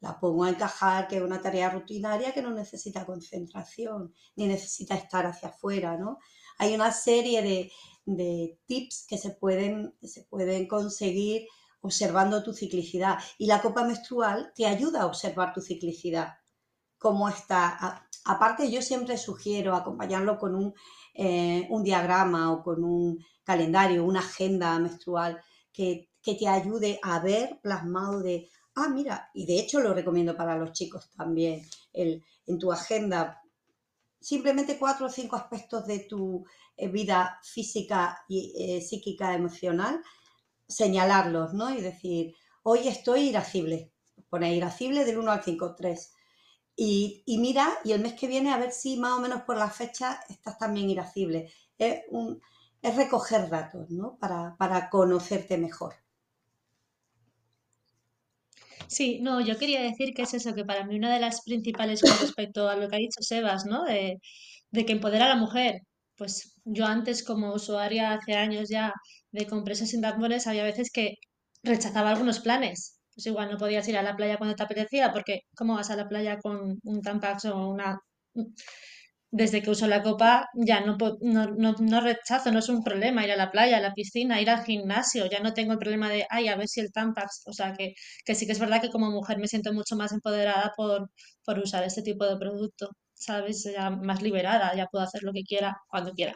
la 0.00 0.20
pongo 0.20 0.44
a 0.44 0.50
encajar, 0.50 1.08
que 1.08 1.16
es 1.16 1.22
una 1.22 1.40
tarea 1.40 1.70
rutinaria 1.70 2.32
que 2.32 2.42
no 2.42 2.50
necesita 2.50 3.06
concentración, 3.06 4.12
ni 4.36 4.46
necesita 4.46 4.94
estar 4.94 5.26
hacia 5.26 5.48
afuera, 5.48 5.96
¿no? 5.96 6.18
Hay 6.58 6.74
una 6.74 6.92
serie 6.92 7.42
de, 7.42 7.72
de 8.04 8.58
tips 8.66 9.06
que 9.08 9.18
se 9.18 9.30
pueden, 9.30 9.94
se 10.02 10.24
pueden 10.24 10.68
conseguir 10.68 11.46
observando 11.80 12.42
tu 12.42 12.52
ciclicidad. 12.52 13.18
Y 13.38 13.46
la 13.46 13.62
copa 13.62 13.84
menstrual 13.84 14.52
te 14.54 14.66
ayuda 14.66 15.02
a 15.02 15.06
observar 15.06 15.52
tu 15.52 15.60
ciclicidad, 15.60 16.34
cómo 16.98 17.28
está. 17.28 18.06
aparte, 18.24 18.70
yo 18.70 18.82
siempre 18.82 19.16
sugiero 19.16 19.74
acompañarlo 19.74 20.38
con 20.38 20.54
un, 20.54 20.74
eh, 21.16 21.66
un, 21.70 21.82
diagrama 21.82 22.52
o 22.52 22.62
con 22.62 22.84
un 22.84 23.24
calendario, 23.44 24.04
una 24.04 24.20
agenda 24.20 24.78
menstrual 24.78 25.40
que, 25.72 26.08
que 26.22 26.34
te 26.34 26.48
ayude 26.48 26.98
a 27.02 27.20
ver 27.20 27.58
plasmado 27.62 28.20
de, 28.20 28.48
ah, 28.74 28.88
mira, 28.88 29.30
y 29.34 29.46
de 29.46 29.58
hecho 29.58 29.80
lo 29.80 29.94
recomiendo 29.94 30.36
para 30.36 30.56
los 30.56 30.72
chicos 30.72 31.10
también, 31.16 31.62
el, 31.92 32.22
en 32.46 32.58
tu 32.58 32.72
agenda, 32.72 33.42
simplemente 34.20 34.78
cuatro 34.78 35.06
o 35.06 35.10
cinco 35.10 35.36
aspectos 35.36 35.86
de 35.86 36.00
tu 36.00 36.44
eh, 36.76 36.88
vida 36.88 37.40
física 37.42 38.22
y 38.28 38.52
eh, 38.58 38.80
psíquica, 38.80 39.34
emocional, 39.34 40.02
señalarlos, 40.68 41.54
¿no? 41.54 41.74
Y 41.74 41.80
decir, 41.80 42.34
hoy 42.62 42.88
estoy 42.88 43.28
irascible, 43.28 43.92
pone 44.28 44.54
irascible 44.54 45.04
del 45.04 45.18
1 45.18 45.30
al 45.30 45.42
5, 45.42 45.74
3. 45.76 46.12
Y, 46.76 47.22
y, 47.26 47.38
mira, 47.38 47.78
y 47.84 47.92
el 47.92 48.00
mes 48.02 48.14
que 48.14 48.28
viene 48.28 48.52
a 48.52 48.58
ver 48.58 48.70
si 48.72 48.96
más 48.98 49.12
o 49.18 49.20
menos 49.20 49.42
por 49.42 49.56
la 49.56 49.70
fecha 49.70 50.20
estás 50.28 50.58
también 50.58 50.88
irascible. 50.90 51.50
Es, 51.78 52.02
un, 52.10 52.40
es 52.82 52.94
recoger 52.96 53.48
datos, 53.50 53.90
¿no? 53.90 54.16
Para, 54.18 54.56
para 54.58 54.88
conocerte 54.90 55.58
mejor. 55.58 55.94
Sí, 58.88 59.18
no, 59.22 59.40
yo 59.40 59.58
quería 59.58 59.80
decir 59.82 60.12
que 60.14 60.22
es 60.22 60.34
eso, 60.34 60.54
que 60.54 60.64
para 60.64 60.84
mí 60.86 60.96
una 60.96 61.12
de 61.12 61.20
las 61.20 61.42
principales 61.42 62.00
con 62.02 62.18
respecto 62.20 62.68
a 62.68 62.76
lo 62.76 62.88
que 62.88 62.96
ha 62.96 62.98
dicho 62.98 63.22
Sebas, 63.22 63.64
¿no? 63.66 63.84
De, 63.84 64.18
de 64.70 64.86
que 64.86 64.92
empodera 64.92 65.26
a 65.26 65.28
la 65.30 65.36
mujer. 65.36 65.82
Pues 66.16 66.54
yo 66.64 66.86
antes 66.86 67.22
como 67.24 67.52
usuaria 67.54 68.12
hace 68.14 68.34
años 68.34 68.68
ya 68.70 68.92
de 69.32 69.46
compresas 69.46 69.90
sin 69.90 70.00
tampones 70.02 70.46
había 70.46 70.64
veces 70.64 70.90
que 70.92 71.16
rechazaba 71.62 72.10
algunos 72.10 72.40
planes. 72.40 72.95
Pues 73.16 73.26
igual 73.26 73.50
no 73.50 73.58
podías 73.58 73.88
ir 73.88 73.96
a 73.96 74.02
la 74.02 74.16
playa 74.16 74.38
cuando 74.38 74.54
te 74.56 74.62
apetecía, 74.62 75.12
porque 75.12 75.40
¿cómo 75.56 75.74
vas 75.74 75.90
a 75.90 75.96
la 75.96 76.08
playa 76.08 76.38
con 76.38 76.78
un 76.84 77.02
tampax 77.02 77.46
o 77.46 77.68
una 77.68 77.98
desde 79.30 79.62
que 79.62 79.70
uso 79.70 79.86
la 79.86 80.02
copa 80.02 80.48
ya 80.54 80.80
no, 80.80 80.96
no, 81.20 81.72
no, 81.78 82.00
rechazo, 82.00 82.50
no 82.52 82.60
es 82.60 82.68
un 82.68 82.82
problema 82.82 83.24
ir 83.24 83.32
a 83.32 83.36
la 83.36 83.50
playa, 83.50 83.78
a 83.78 83.80
la 83.80 83.92
piscina, 83.94 84.40
ir 84.40 84.50
al 84.50 84.64
gimnasio, 84.64 85.26
ya 85.26 85.40
no 85.40 85.52
tengo 85.52 85.72
el 85.72 85.78
problema 85.78 86.08
de, 86.08 86.26
ay, 86.30 86.48
a 86.48 86.56
ver 86.56 86.68
si 86.68 86.80
el 86.80 86.92
Tampax, 86.92 87.42
o 87.46 87.52
sea, 87.52 87.74
que, 87.74 87.94
que 88.24 88.34
sí 88.34 88.46
que 88.46 88.52
es 88.52 88.58
verdad 88.60 88.80
que 88.80 88.90
como 88.90 89.10
mujer 89.10 89.38
me 89.38 89.48
siento 89.48 89.72
mucho 89.72 89.96
más 89.96 90.12
empoderada 90.12 90.72
por, 90.76 91.10
por 91.44 91.58
usar 91.58 91.84
este 91.84 92.02
tipo 92.02 92.24
de 92.24 92.36
producto, 92.38 92.90
¿sabes? 93.14 93.64
Ya 93.64 93.90
más 93.90 94.22
liberada, 94.22 94.74
ya 94.76 94.86
puedo 94.86 95.04
hacer 95.04 95.22
lo 95.22 95.32
que 95.32 95.42
quiera 95.42 95.76
cuando 95.88 96.12
quiera. 96.12 96.34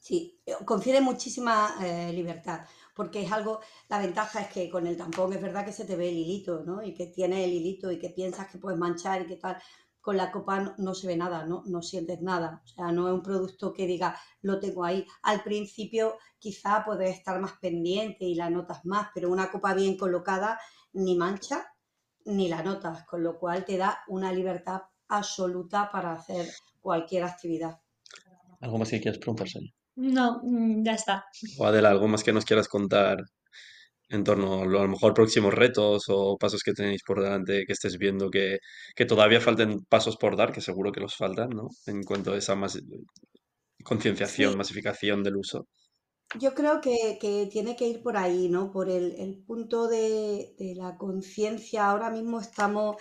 Sí, 0.00 0.40
confiere 0.64 1.00
muchísima 1.00 1.74
eh, 1.82 2.12
libertad, 2.12 2.60
porque 2.98 3.22
es 3.22 3.30
algo, 3.30 3.60
la 3.88 4.00
ventaja 4.00 4.40
es 4.40 4.48
que 4.48 4.68
con 4.68 4.84
el 4.88 4.96
tampón 4.96 5.32
es 5.32 5.40
verdad 5.40 5.64
que 5.64 5.70
se 5.70 5.84
te 5.84 5.94
ve 5.94 6.08
el 6.08 6.16
hilito, 6.16 6.64
¿no? 6.64 6.82
Y 6.82 6.94
que 6.94 7.06
tiene 7.06 7.44
el 7.44 7.52
hilito 7.52 7.92
y 7.92 7.98
que 8.00 8.10
piensas 8.10 8.48
que 8.48 8.58
puedes 8.58 8.76
manchar 8.76 9.22
y 9.22 9.26
que 9.26 9.36
tal, 9.36 9.56
con 10.00 10.16
la 10.16 10.32
copa 10.32 10.74
no, 10.78 10.94
se 10.94 11.06
ve 11.06 11.16
nada, 11.16 11.46
¿no? 11.46 11.62
sientes 11.80 12.20
nada. 12.22 12.60
O 12.64 12.66
sea, 12.66 12.90
no 12.90 13.06
es 13.06 13.14
un 13.14 13.22
producto 13.22 13.72
que 13.72 13.86
diga, 13.86 14.18
lo 14.42 14.58
tengo 14.58 14.84
ahí. 14.84 15.06
Al 15.22 15.44
principio 15.44 16.16
quizá 16.40 16.84
puedes 16.84 17.16
estar 17.16 17.40
más 17.40 17.52
pendiente 17.60 18.24
y 18.24 18.34
la 18.34 18.50
notas 18.50 18.84
más, 18.84 19.10
pero 19.14 19.30
una 19.30 19.48
copa 19.52 19.74
bien 19.74 19.96
colocada 19.96 20.58
ni 20.92 21.14
mancha 21.14 21.72
ni 22.24 22.48
la 22.48 22.64
notas, 22.64 23.04
con 23.04 23.22
lo 23.22 23.38
cual 23.38 23.64
te 23.64 23.76
da 23.76 24.00
una 24.08 24.32
libertad 24.32 24.82
absoluta 25.06 25.88
para 25.92 26.14
hacer 26.14 26.48
cualquier 26.80 27.22
actividad. 27.22 27.78
¿Algo 28.60 28.76
más 28.76 28.90
que 28.90 29.00
quieras 29.00 29.18
preguntar? 29.18 29.46
No, 29.98 30.40
mm, 30.44 30.84
ya 30.84 30.94
está. 30.94 31.24
O 31.58 31.66
Adela, 31.66 31.90
¿algo 31.90 32.06
más 32.06 32.22
que 32.22 32.32
nos 32.32 32.44
quieras 32.44 32.68
contar 32.68 33.18
en 34.08 34.22
torno 34.24 34.62
a 34.62 34.64
lo 34.64 34.88
mejor 34.88 35.12
próximos 35.12 35.52
retos 35.52 36.04
o 36.08 36.38
pasos 36.38 36.62
que 36.62 36.72
tenéis 36.72 37.02
por 37.04 37.20
delante 37.20 37.64
que 37.66 37.72
estés 37.72 37.98
viendo 37.98 38.30
que, 38.30 38.58
que 38.94 39.04
todavía 39.04 39.40
falten 39.40 39.80
pasos 39.88 40.16
por 40.16 40.36
dar, 40.36 40.52
que 40.52 40.60
seguro 40.60 40.92
que 40.92 41.00
los 41.00 41.16
faltan, 41.16 41.50
¿no? 41.50 41.68
En 41.86 42.04
cuanto 42.04 42.32
a 42.32 42.38
esa 42.38 42.54
más 42.54 42.78
concienciación, 43.82 44.56
masificación 44.56 45.24
del 45.24 45.36
uso. 45.36 45.66
Yo 46.38 46.54
creo 46.54 46.80
que, 46.80 47.18
que, 47.20 47.48
tiene 47.50 47.74
que 47.74 47.88
ir 47.88 48.00
por 48.02 48.16
ahí, 48.16 48.48
¿no? 48.48 48.70
Por 48.70 48.88
el, 48.88 49.16
el 49.18 49.42
punto 49.44 49.88
de, 49.88 50.54
de 50.58 50.74
la 50.76 50.96
conciencia. 50.96 51.90
Ahora 51.90 52.10
mismo 52.10 52.38
estamos, 52.38 52.96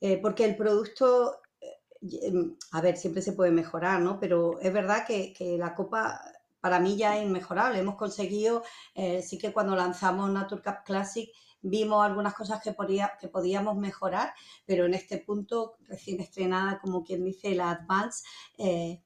eh, 0.00 0.18
porque 0.22 0.44
el 0.44 0.56
producto, 0.56 1.40
eh, 1.60 2.32
a 2.72 2.80
ver, 2.80 2.96
siempre 2.96 3.20
se 3.20 3.32
puede 3.32 3.50
mejorar, 3.50 4.00
¿no? 4.00 4.18
Pero 4.18 4.58
es 4.60 4.72
verdad 4.72 5.04
que, 5.06 5.34
que 5.34 5.58
la 5.58 5.74
copa 5.74 6.20
para 6.60 6.80
mí 6.80 6.96
ya 6.96 7.16
es 7.16 7.24
inmejorable. 7.24 7.78
Hemos 7.78 7.96
conseguido, 7.96 8.62
eh, 8.94 9.22
sí 9.22 9.38
que 9.38 9.52
cuando 9.52 9.76
lanzamos 9.76 10.30
Naturcap 10.30 10.84
Classic 10.84 11.28
vimos 11.60 12.04
algunas 12.04 12.34
cosas 12.34 12.60
que, 12.62 12.72
podía, 12.72 13.12
que 13.20 13.28
podíamos 13.28 13.76
mejorar, 13.76 14.32
pero 14.64 14.86
en 14.86 14.94
este 14.94 15.18
punto, 15.18 15.76
recién 15.88 16.20
estrenada, 16.20 16.80
como 16.80 17.04
quien 17.04 17.24
dice, 17.24 17.54
la 17.54 17.70
Advance, 17.72 18.24
eh, 18.58 19.02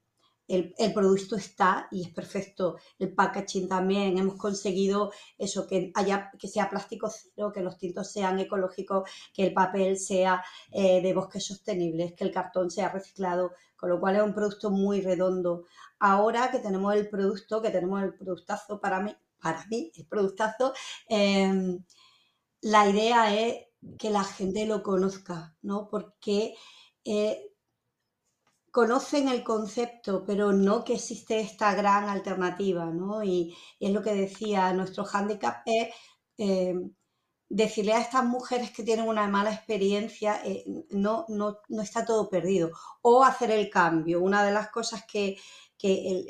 el, 0.48 0.74
el, 0.76 0.92
producto 0.92 1.36
está 1.36 1.88
y 1.90 2.03
es 2.03 2.11
perfecto. 2.11 2.76
El 2.98 3.14
packaging 3.14 3.68
también, 3.68 4.18
hemos 4.18 4.36
conseguido 4.36 5.12
eso, 5.38 5.66
que, 5.66 5.92
haya, 5.94 6.30
que 6.38 6.48
sea 6.48 6.68
plástico 6.68 7.09
cero, 7.11 7.53
que 7.55 7.62
los 7.62 7.78
tintos 7.78 8.11
sean 8.11 8.38
ecológicos, 8.38 9.09
que 9.32 9.46
el 9.46 9.55
papel 9.55 9.96
sea 9.98 10.42
eh, 10.70 11.00
de 11.00 11.14
bosques 11.14 11.46
sostenibles, 11.46 12.12
que 12.14 12.24
el 12.24 12.32
cartón 12.32 12.70
sea 12.70 12.90
reciclado, 12.90 13.53
con 13.76 13.90
lo 13.90 14.00
cual 14.00 14.16
es 14.16 14.22
un 14.22 14.34
producto 14.34 14.70
muy 14.70 15.00
redondo. 15.00 15.64
Ahora 16.05 16.50
que 16.50 16.59
tenemos 16.59 16.94
el 16.96 17.09
producto, 17.09 17.62
que 17.62 17.70
tenemos 17.70 18.03
el 18.03 18.14
productazo 18.14 18.80
para 18.80 18.98
mí, 19.00 19.14
para 19.40 19.64
mí, 19.66 19.92
el 19.94 20.07
productazo, 20.07 20.72
eh, 21.09 21.78
la 22.62 22.88
idea 22.88 23.32
es 23.34 23.66
que 23.98 24.11
la 24.11 24.24
gente 24.24 24.66
lo 24.66 24.82
conozca, 24.82 25.57
¿no? 25.62 25.88
Porque 25.88 26.55
eh, 27.05 27.53
conocen 28.72 29.28
el 29.28 29.44
concepto, 29.44 30.24
pero 30.26 30.53
no 30.53 30.82
que 30.84 30.94
existe 30.94 31.38
esta 31.38 31.72
gran 31.74 32.09
alternativa, 32.09 32.86
¿no? 32.86 33.22
Y, 33.22 33.57
es 33.78 33.92
lo 33.92 34.03
que 34.03 34.14
decía, 34.14 34.72
nuestro 34.72 35.05
hándicap 35.05 35.62
es 35.66 35.94
eh, 36.38 36.74
decirle 37.48 37.92
a 37.92 38.00
estas 38.00 38.24
mujeres 38.24 38.70
que 38.72 38.82
tienen 38.82 39.07
una 39.07 39.28
mala 39.28 39.53
experiencia, 39.53 40.40
eh, 40.44 40.64
no, 40.90 41.26
no, 41.28 41.59
no, 41.68 41.82
está 41.82 42.05
todo 42.05 42.30
perdido, 42.30 42.70
o 43.03 43.24
hacer 43.24 43.50
el 43.50 43.68
cambio. 43.70 44.22
Una 44.22 44.44
de 44.44 44.53
las 44.53 44.68
cosas 44.70 45.05
que, 45.07 45.36
que 45.83 46.11
el, 46.11 46.26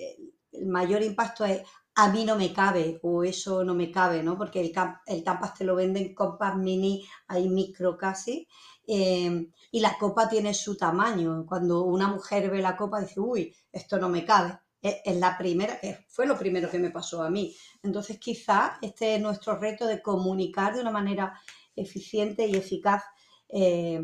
el, 0.52 0.66
mayor 0.66 1.02
impacto 1.02 1.44
es 1.44 1.62
a 1.94 2.10
mí 2.10 2.24
no 2.24 2.36
me 2.36 2.54
cabe 2.54 2.98
o 3.02 3.22
eso 3.22 3.64
no 3.64 3.74
me 3.74 3.92
cabe, 3.92 4.22
¿no? 4.22 4.38
Porque 4.38 4.60
el, 4.60 4.72
el 5.06 5.22
Tampas 5.22 5.54
te 5.54 5.64
lo 5.64 5.76
venden 5.76 6.14
compas 6.14 6.56
mini, 6.56 7.04
hay 7.28 7.48
micro 7.50 7.98
casi, 7.98 8.48
eh, 8.86 9.46
y 9.70 9.80
la 9.80 9.98
copa 9.98 10.28
tiene 10.28 10.54
su 10.54 10.76
tamaño. 10.76 11.44
Cuando 11.46 11.82
una 11.82 12.08
mujer 12.08 12.50
ve 12.50 12.62
la 12.62 12.76
copa 12.76 13.00
dice, 13.00 13.20
uy, 13.20 13.54
esto 13.70 13.98
no 13.98 14.08
me 14.08 14.24
cabe. 14.24 14.58
Es, 14.80 15.16
la 15.16 15.38
primera, 15.38 15.78
fue 16.08 16.26
lo 16.26 16.36
primero 16.36 16.68
que 16.68 16.78
me 16.78 16.90
pasó 16.90 17.22
a 17.22 17.30
mí. 17.30 17.54
Entonces 17.82 18.18
quizá 18.18 18.78
este 18.82 19.14
es 19.16 19.20
nuestro 19.20 19.56
reto 19.58 19.86
de 19.86 20.02
comunicar 20.02 20.74
de 20.74 20.80
una 20.80 20.90
manera 20.90 21.38
eficiente 21.76 22.46
y 22.46 22.56
eficaz 22.56 23.04
eh, 23.48 24.00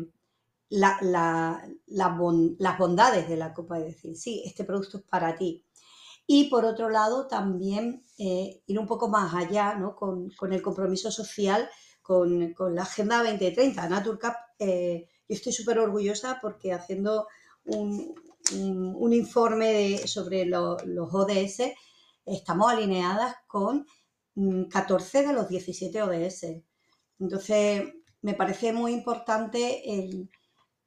la, 0.69 0.97
las 1.87 2.77
bondades 2.77 3.27
de 3.27 3.37
la 3.37 3.53
copa, 3.53 3.79
es 3.79 3.85
decir, 3.85 4.15
sí, 4.15 4.43
este 4.45 4.63
producto 4.63 4.97
es 4.97 5.03
para 5.03 5.35
ti. 5.35 5.65
Y 6.27 6.49
por 6.49 6.63
otro 6.65 6.89
lado, 6.89 7.27
también 7.27 8.03
eh, 8.19 8.61
ir 8.67 8.77
un 8.77 8.85
poco 8.85 9.07
más 9.07 9.33
allá 9.33 9.73
¿no? 9.73 9.95
con, 9.95 10.29
con 10.31 10.53
el 10.53 10.61
compromiso 10.61 11.09
social 11.09 11.67
con, 12.03 12.53
con 12.53 12.75
la 12.75 12.83
Agenda 12.83 13.23
2030. 13.23 13.89
Naturcap, 13.89 14.35
eh, 14.59 15.07
yo 15.27 15.35
estoy 15.35 15.53
súper 15.53 15.79
orgullosa 15.79 16.39
porque 16.41 16.73
haciendo 16.73 17.27
un, 17.65 18.15
un, 18.51 19.13
informe 19.13 19.99
sobre 20.07 20.45
lo, 20.45 20.77
los 20.85 21.13
ODS, 21.13 21.71
estamos 22.25 22.71
alineadas 22.71 23.35
con 23.47 23.85
14 24.69 25.21
mm, 25.23 25.27
de 25.27 25.33
los 25.33 25.49
17 25.49 26.01
ODS. 26.01 26.45
Entonces, 27.19 27.93
me 28.21 28.33
parece 28.33 28.73
muy 28.73 28.93
importante 28.93 29.81
el 29.85 30.29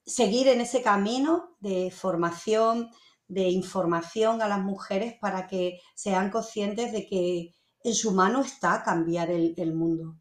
seguir 0.04 0.48
en 0.48 0.60
ese 0.60 0.82
camino 0.82 1.56
de 1.60 1.90
formación, 1.90 2.90
de 3.28 3.48
información 3.48 4.42
a 4.42 4.48
las 4.48 4.60
mujeres 4.60 5.14
para 5.20 5.46
que 5.46 5.78
sean 5.94 6.30
conscientes 6.30 6.92
de 6.92 7.06
que 7.06 7.54
en 7.84 7.94
su 7.94 8.12
mano 8.12 8.42
está 8.42 8.82
cambiar 8.82 9.30
el, 9.30 9.54
el 9.56 9.74
mundo. 9.74 10.16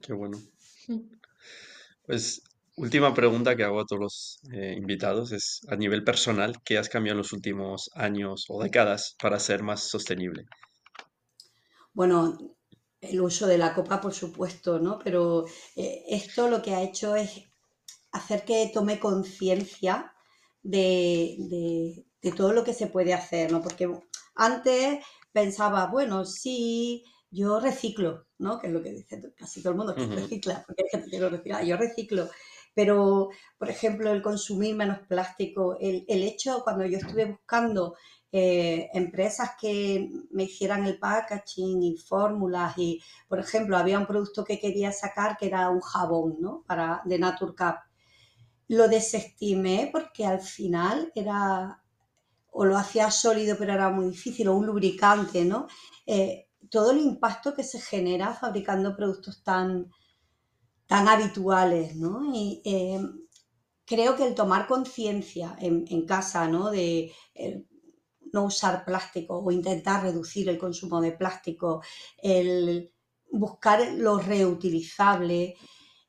Qué 0.00 0.12
bueno. 0.12 0.38
Pues 2.04 2.42
última 2.76 3.12
pregunta 3.12 3.56
que 3.56 3.64
hago 3.64 3.80
a 3.80 3.86
todos 3.86 4.00
los 4.00 4.40
eh, 4.52 4.74
invitados 4.76 5.32
es, 5.32 5.60
a 5.68 5.76
nivel 5.76 6.04
personal, 6.04 6.54
¿qué 6.64 6.78
has 6.78 6.88
cambiado 6.88 7.14
en 7.14 7.18
los 7.18 7.32
últimos 7.32 7.90
años 7.94 8.46
o 8.48 8.62
décadas 8.62 9.16
para 9.20 9.38
ser 9.38 9.62
más 9.62 9.82
sostenible? 9.82 10.46
Bueno, 11.92 12.38
el 13.00 13.20
uso 13.20 13.46
de 13.46 13.58
la 13.58 13.74
copa, 13.74 14.00
por 14.00 14.14
supuesto, 14.14 14.78
¿no? 14.78 14.98
Pero 14.98 15.44
eh, 15.76 16.04
esto 16.08 16.48
lo 16.48 16.62
que 16.62 16.74
ha 16.74 16.82
hecho 16.82 17.16
es 17.16 17.47
hacer 18.12 18.44
que 18.44 18.70
tome 18.72 18.98
conciencia 18.98 20.12
de, 20.62 22.04
todo 22.36 22.52
lo 22.52 22.64
que 22.64 22.74
se 22.74 22.86
puede 22.86 23.14
hacer, 23.14 23.52
¿no? 23.52 23.62
Porque 23.62 23.90
antes 24.34 25.04
pensaba, 25.32 25.86
bueno, 25.86 26.24
sí, 26.24 27.04
yo 27.30 27.60
reciclo, 27.60 28.26
¿no? 28.38 28.58
Que 28.58 28.68
es 28.68 28.72
lo 28.72 28.82
que 28.82 28.92
dice 28.92 29.20
casi 29.36 29.62
todo 29.62 29.72
el 29.72 29.78
mundo, 29.78 29.94
que 29.94 30.06
recicla, 30.06 30.64
porque 30.66 30.84
hay 30.84 30.90
gente 30.90 31.10
que 31.10 31.20
lo 31.20 31.30
recicla, 31.30 31.62
yo 31.62 31.76
reciclo. 31.76 32.28
Pero, 32.74 33.30
por 33.58 33.70
ejemplo, 33.70 34.12
el 34.12 34.22
consumir 34.22 34.76
menos 34.76 35.00
plástico, 35.08 35.76
el, 35.80 36.04
el 36.06 36.22
hecho, 36.22 36.62
cuando 36.62 36.86
yo 36.86 36.98
estuve 36.98 37.24
buscando 37.24 37.94
eh, 38.30 38.90
empresas 38.92 39.52
que 39.58 40.10
me 40.32 40.44
hicieran 40.44 40.84
el 40.84 40.98
packaging 40.98 41.82
y 41.82 41.96
fórmulas 41.96 42.76
y, 42.76 43.02
por 43.26 43.38
ejemplo, 43.40 43.76
había 43.76 43.98
un 43.98 44.06
producto 44.06 44.44
que 44.44 44.60
quería 44.60 44.92
sacar 44.92 45.38
que 45.38 45.46
era 45.46 45.70
un 45.70 45.80
jabón, 45.80 46.36
¿no? 46.40 46.62
Para, 46.66 47.00
de 47.06 47.18
Naturcap. 47.18 47.87
Lo 48.68 48.88
desestimé 48.88 49.88
porque 49.92 50.24
al 50.24 50.40
final 50.40 51.10
era, 51.14 51.82
o 52.50 52.64
lo 52.64 52.76
hacía 52.76 53.10
sólido 53.10 53.56
pero 53.58 53.72
era 53.72 53.90
muy 53.90 54.10
difícil, 54.10 54.48
o 54.48 54.56
un 54.56 54.66
lubricante, 54.66 55.44
¿no? 55.44 55.66
Eh, 56.06 56.48
todo 56.70 56.92
el 56.92 56.98
impacto 56.98 57.54
que 57.54 57.64
se 57.64 57.80
genera 57.80 58.34
fabricando 58.34 58.94
productos 58.94 59.42
tan, 59.42 59.90
tan 60.86 61.08
habituales, 61.08 61.96
¿no? 61.96 62.30
Y 62.34 62.60
eh, 62.64 63.00
creo 63.84 64.16
que 64.16 64.26
el 64.26 64.34
tomar 64.34 64.66
conciencia 64.66 65.56
en, 65.60 66.06
casa, 66.06 66.46
¿no? 66.46 66.70
De, 66.70 67.12
no 68.32 68.44
usar 68.44 68.84
plástico 68.84 69.38
o 69.38 69.50
intentar 69.50 70.02
reducir 70.02 70.48
el 70.48 70.58
consumo 70.58 71.00
de 71.00 71.12
plástico, 71.12 71.82
el 72.18 72.92
buscar 73.30 73.92
lo 73.94 74.18
reutilizable. 74.18 75.56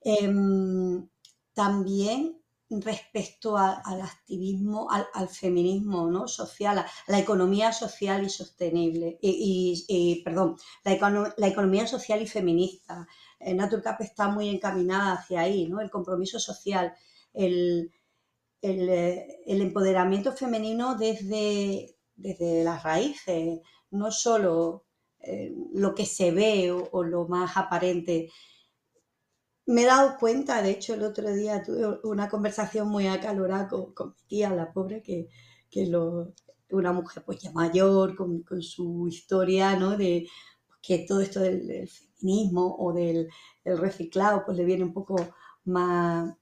Em, 0.01 1.07
también 1.53 2.38
respecto 2.69 3.57
al 3.57 4.01
activismo, 4.01 4.87
al, 4.91 5.27
feminismo 5.27 6.09
¿no? 6.09 6.27
social, 6.27 6.79
a 6.79 6.85
la 7.07 7.19
economía 7.19 7.71
social 7.71 8.23
y 8.23 8.29
sostenible, 8.29 9.17
y, 9.21 10.21
perdón, 10.23 10.55
la, 10.83 11.47
economía 11.47 11.87
social 11.87 12.21
y 12.21 12.27
feminista. 12.27 13.07
Eh, 13.39 13.53
Naturcap 13.53 14.01
está 14.01 14.27
muy 14.27 14.49
encaminada 14.49 15.13
hacia 15.13 15.41
ahí, 15.41 15.67
¿no? 15.67 15.81
el 15.81 15.89
compromiso 15.89 16.39
social, 16.39 16.93
el, 17.33 17.91
el 18.61 19.61
empoderamiento 19.61 20.33
femenino 20.33 20.95
desde, 20.95 21.95
desde 22.15 22.63
las 22.63 22.83
raíces, 22.83 23.61
no 23.91 24.11
solo 24.11 24.85
eh, 25.21 25.53
lo 25.73 25.93
que 25.95 26.05
se 26.05 26.31
ve 26.31 26.71
o, 26.71 27.03
lo 27.03 27.27
más 27.27 27.57
aparente. 27.57 28.29
Me 29.69 29.83
he 29.83 29.85
dado 29.85 30.17
cuenta, 30.17 30.63
de 30.63 30.71
hecho 30.71 30.95
el 30.95 31.03
otro 31.03 31.31
día 31.31 31.61
tuve 31.61 31.99
una 32.03 32.27
conversación 32.27 32.87
muy 32.87 33.05
acalorada 33.07 33.67
con, 33.67 34.09
mi 34.09 34.27
tía, 34.27 34.49
la 34.49 34.73
pobre, 34.73 35.03
que, 35.03 35.29
que 35.69 35.85
lo, 35.85 36.33
una 36.71 36.91
mujer 36.91 37.23
pues 37.23 37.37
ya 37.39 37.51
mayor, 37.51 38.15
con, 38.15 38.43
su 38.63 39.07
historia, 39.07 39.75
¿no? 39.75 39.95
De 39.95 40.27
que 40.81 41.05
todo 41.07 41.21
esto 41.21 41.41
del, 41.41 41.87
feminismo 41.87 42.77
o 42.79 42.93
del, 42.93 43.29
reciclado 43.63 44.43
pues 44.43 44.57
le 44.57 44.65
viene 44.65 44.83
un 44.85 44.93
poco 44.93 45.17
más, 45.65 46.33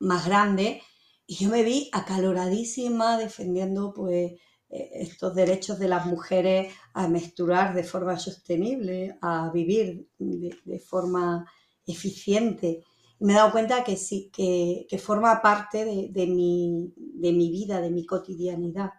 más 0.00 0.26
grande 0.26 0.82
y 1.26 1.36
yo 1.36 1.48
me 1.48 1.62
vi 1.62 1.88
acaloradísima 1.92 3.16
defendiendo 3.16 3.94
pues 3.94 4.32
eh, 4.68 4.90
estos 4.92 5.34
derechos 5.34 5.78
de 5.78 5.88
las 5.88 6.04
mujeres 6.04 6.74
a 6.92 7.08
menstruar 7.08 7.74
de 7.74 7.84
forma 7.84 8.18
sostenible, 8.18 9.16
a 9.22 9.50
vivir 9.50 10.06
de, 10.18 10.80
forma 10.80 11.46
eficiente. 11.88 12.84
me 13.20 13.32
he 13.32 13.36
dado 13.36 13.52
cuenta 13.52 13.84
que 13.84 13.96
sí, 13.96 14.30
que, 14.32 14.86
forma 14.98 15.42
parte 15.42 15.84
de, 16.12 16.26
mi, 16.26 16.92
de 16.96 17.32
mi 17.32 17.50
vida, 17.50 17.80
de 17.80 17.90
mi 17.90 18.06
cotidianidad. 18.06 18.92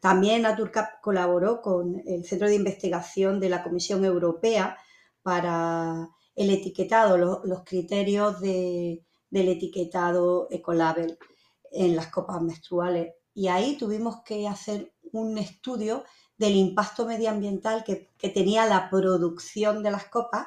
También 0.00 0.42
Naturcap 0.42 1.00
colaboró 1.00 1.60
con 1.60 2.02
el 2.06 2.24
Centro 2.24 2.48
de 2.48 2.54
Investigación 2.54 3.40
de 3.40 3.48
la 3.48 3.62
Comisión 3.62 4.04
Europea 4.04 4.76
para 5.22 6.08
el 6.36 6.50
etiquetado, 6.50 7.18
los, 7.18 7.64
criterios 7.64 8.40
del 8.40 9.02
etiquetado 9.30 10.46
Ecolabel 10.50 11.18
en 11.72 11.96
las 11.96 12.06
copas 12.08 12.40
menstruales. 12.40 13.14
Y 13.34 13.48
ahí 13.48 13.76
tuvimos 13.76 14.22
que 14.24 14.46
hacer 14.46 14.94
un 15.12 15.36
estudio 15.36 16.04
del 16.36 16.54
impacto 16.54 17.06
medioambiental 17.06 17.82
que, 17.82 18.12
tenía 18.30 18.66
la 18.66 18.88
producción 18.88 19.82
de 19.82 19.90
las 19.90 20.04
copas, 20.06 20.46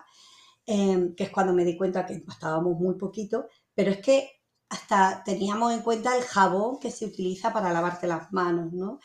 em, 0.65 1.15
que 1.15 1.25
es 1.25 1.29
cuando 1.31 1.53
me 1.53 1.65
di 1.65 1.77
cuenta 1.77 2.05
que 2.05 2.13
impactábamos 2.13 2.77
muy 2.79 2.95
poquito, 2.95 3.47
pero 3.73 3.91
es 3.91 3.99
que 4.01 4.29
hasta 4.69 5.23
teníamos 5.25 5.73
en 5.73 5.81
cuenta 5.81 6.15
el 6.17 6.23
jabón 6.23 6.79
que 6.79 6.91
se 6.91 7.05
utiliza 7.05 7.51
para 7.53 7.73
lavarte 7.73 8.07
las 8.07 8.31
manos, 8.31 8.71
¿no? 8.73 8.99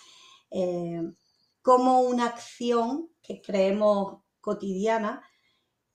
Em, 0.51 1.15
como 1.63 2.01
una 2.03 2.27
acción 2.27 3.09
que 3.23 3.43
creemos 3.43 4.23
cotidiana 4.41 5.23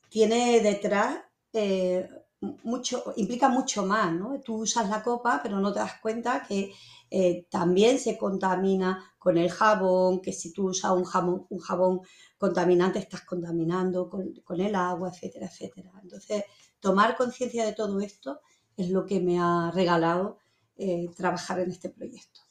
tiene 0.10 0.60
detrás 0.62 1.20
eh, 1.54 2.10
mucho, 2.42 3.14
implica 3.18 3.50
mucho 3.50 3.86
más, 3.86 4.12
¿no? 4.14 4.40
Tú 4.42 4.62
usas 4.64 4.90
la 4.90 5.04
copa, 5.04 5.40
pero 5.44 5.60
no 5.60 5.72
te 5.72 5.80
das 5.80 6.00
cuenta 6.02 6.44
que 6.48 6.74
eh, 7.10 7.46
también 7.50 8.00
se 8.00 8.18
contamina 8.18 9.14
con 9.20 9.38
el 9.38 9.50
jabón, 9.52 10.22
que 10.22 10.34
si 10.34 10.52
tú 10.52 10.70
usas 10.70 10.92
un 10.92 11.04
jabón, 11.04 11.46
un 11.50 11.60
jabón 11.60 12.02
contaminante 12.38 13.00
estás 13.00 13.22
contaminando 13.22 14.10
con, 14.10 14.60
el 14.60 14.76
agua, 14.76 15.10
etcétera, 15.10 15.48
etcétera. 15.48 15.92
Entonces, 16.02 16.44
tomar 16.80 17.16
conciencia 17.16 17.66
de 17.66 17.74
todo 17.74 18.00
esto 18.02 18.42
es 18.76 18.90
lo 18.90 19.06
que 19.06 19.20
me 19.20 19.40
ha 19.40 19.72
regalado 19.72 20.40
eh, 20.78 21.10
trabajar 21.16 21.60
en 21.60 21.70
este 21.70 21.90
proyecto. 21.90 22.42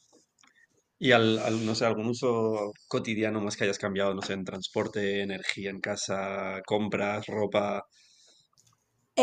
¿Y 0.97 1.11
al, 1.11 1.65
no 1.65 1.73
sé, 1.73 1.85
algún 1.85 2.07
uso 2.07 2.71
cotidiano 2.87 3.41
más 3.41 3.57
que 3.57 3.63
hayas 3.63 3.79
cambiado, 3.79 4.13
no 4.13 4.21
sé, 4.21 4.33
en 4.33 4.45
transporte, 4.45 5.23
energía 5.23 5.71
en 5.71 5.81
casa, 5.81 6.61
compras, 6.65 7.25
ropa? 7.25 7.87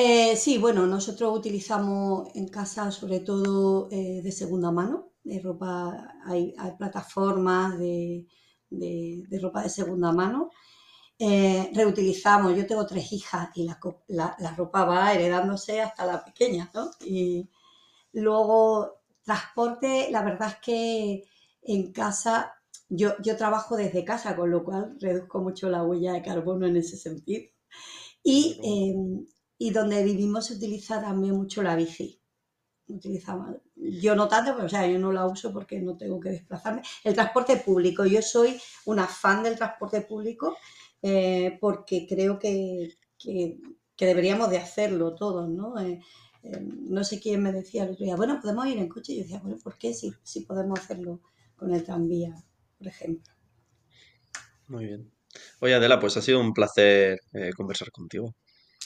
Eh, 0.00 0.36
sí, 0.36 0.58
bueno, 0.58 0.86
nosotros 0.86 1.36
utilizamos 1.36 2.28
en 2.36 2.46
casa 2.46 2.92
sobre 2.92 3.18
todo 3.18 3.88
eh, 3.90 4.20
de 4.22 4.30
segunda 4.30 4.70
mano, 4.70 5.10
de 5.24 5.40
ropa, 5.40 6.14
hay, 6.24 6.54
plataformas 6.78 7.76
de, 7.80 8.24
ropa 9.42 9.62
de 9.64 9.68
segunda 9.68 10.12
mano. 10.12 10.50
Eh, 11.18 11.72
reutilizamos, 11.74 12.56
yo 12.56 12.64
tengo 12.64 12.86
tres 12.86 13.12
hijas 13.12 13.48
y 13.56 13.64
la, 13.66 14.54
ropa 14.56 14.84
va 14.84 15.12
heredándose 15.12 15.80
hasta 15.80 16.06
la 16.06 16.24
pequeña, 16.24 16.70
¿no? 16.74 16.90
Y 17.04 17.50
luego, 18.12 19.00
transporte, 19.24 20.10
la 20.12 20.22
verdad 20.22 20.50
es 20.50 20.56
que 20.64 21.24
en 21.62 21.92
casa, 21.92 22.52
yo, 22.88 23.14
yo 23.20 23.36
trabajo 23.36 23.76
desde 23.76 24.04
casa, 24.04 24.36
con 24.36 24.50
lo 24.50 24.62
cual 24.64 24.96
reduzco 25.00 25.40
mucho 25.40 25.68
la 25.68 25.82
huella 25.82 26.12
de 26.12 26.22
carbono 26.22 26.68
en 26.68 26.76
ese 26.76 26.96
sentido. 26.96 27.50
Y 28.22 29.26
y 29.58 29.70
donde 29.70 30.04
vivimos 30.04 30.46
se 30.46 30.54
utiliza 30.54 31.00
también 31.00 31.34
mucho 31.34 31.62
la 31.62 31.74
bici. 31.74 32.20
Utilizamos, 32.86 33.56
yo 33.74 34.14
no 34.14 34.28
tanto, 34.28 34.54
pero 34.54 34.66
o 34.66 34.68
sea, 34.68 34.86
yo 34.86 34.98
no 34.98 35.12
la 35.12 35.26
uso 35.26 35.52
porque 35.52 35.78
no 35.80 35.96
tengo 35.96 36.18
que 36.20 36.30
desplazarme. 36.30 36.82
El 37.04 37.14
transporte 37.14 37.56
público, 37.56 38.06
yo 38.06 38.22
soy 38.22 38.58
una 38.86 39.06
fan 39.06 39.42
del 39.42 39.56
transporte 39.56 40.00
público 40.02 40.56
eh, 41.02 41.58
porque 41.60 42.06
creo 42.08 42.38
que, 42.38 42.96
que, 43.18 43.58
deberíamos 43.98 44.48
de 44.48 44.58
hacerlo 44.58 45.14
todos, 45.14 45.48
¿no? 45.50 45.78
Eh, 45.80 46.00
eh, 46.44 46.60
no 46.60 47.04
sé 47.04 47.20
quién 47.20 47.42
me 47.42 47.52
decía 47.52 47.82
el 47.82 47.90
otro 47.90 48.04
día, 48.04 48.16
bueno, 48.16 48.40
podemos 48.40 48.66
ir 48.66 48.78
en 48.78 48.88
coche. 48.88 49.12
Y 49.12 49.16
yo 49.16 49.22
decía, 49.24 49.40
bueno, 49.40 49.58
¿por 49.62 49.76
qué 49.76 49.92
si, 49.92 50.14
si 50.22 50.42
podemos 50.42 50.80
hacerlo 50.80 51.20
con 51.56 51.74
el 51.74 51.84
tranvía, 51.84 52.34
por 52.78 52.86
ejemplo? 52.86 53.32
Muy 54.68 54.86
bien. 54.86 55.10
Oye, 55.60 55.74
Adela, 55.74 56.00
pues 56.00 56.16
ha 56.16 56.22
sido 56.22 56.40
un 56.40 56.54
placer 56.54 57.20
conversar 57.56 57.90
contigo. 57.90 58.34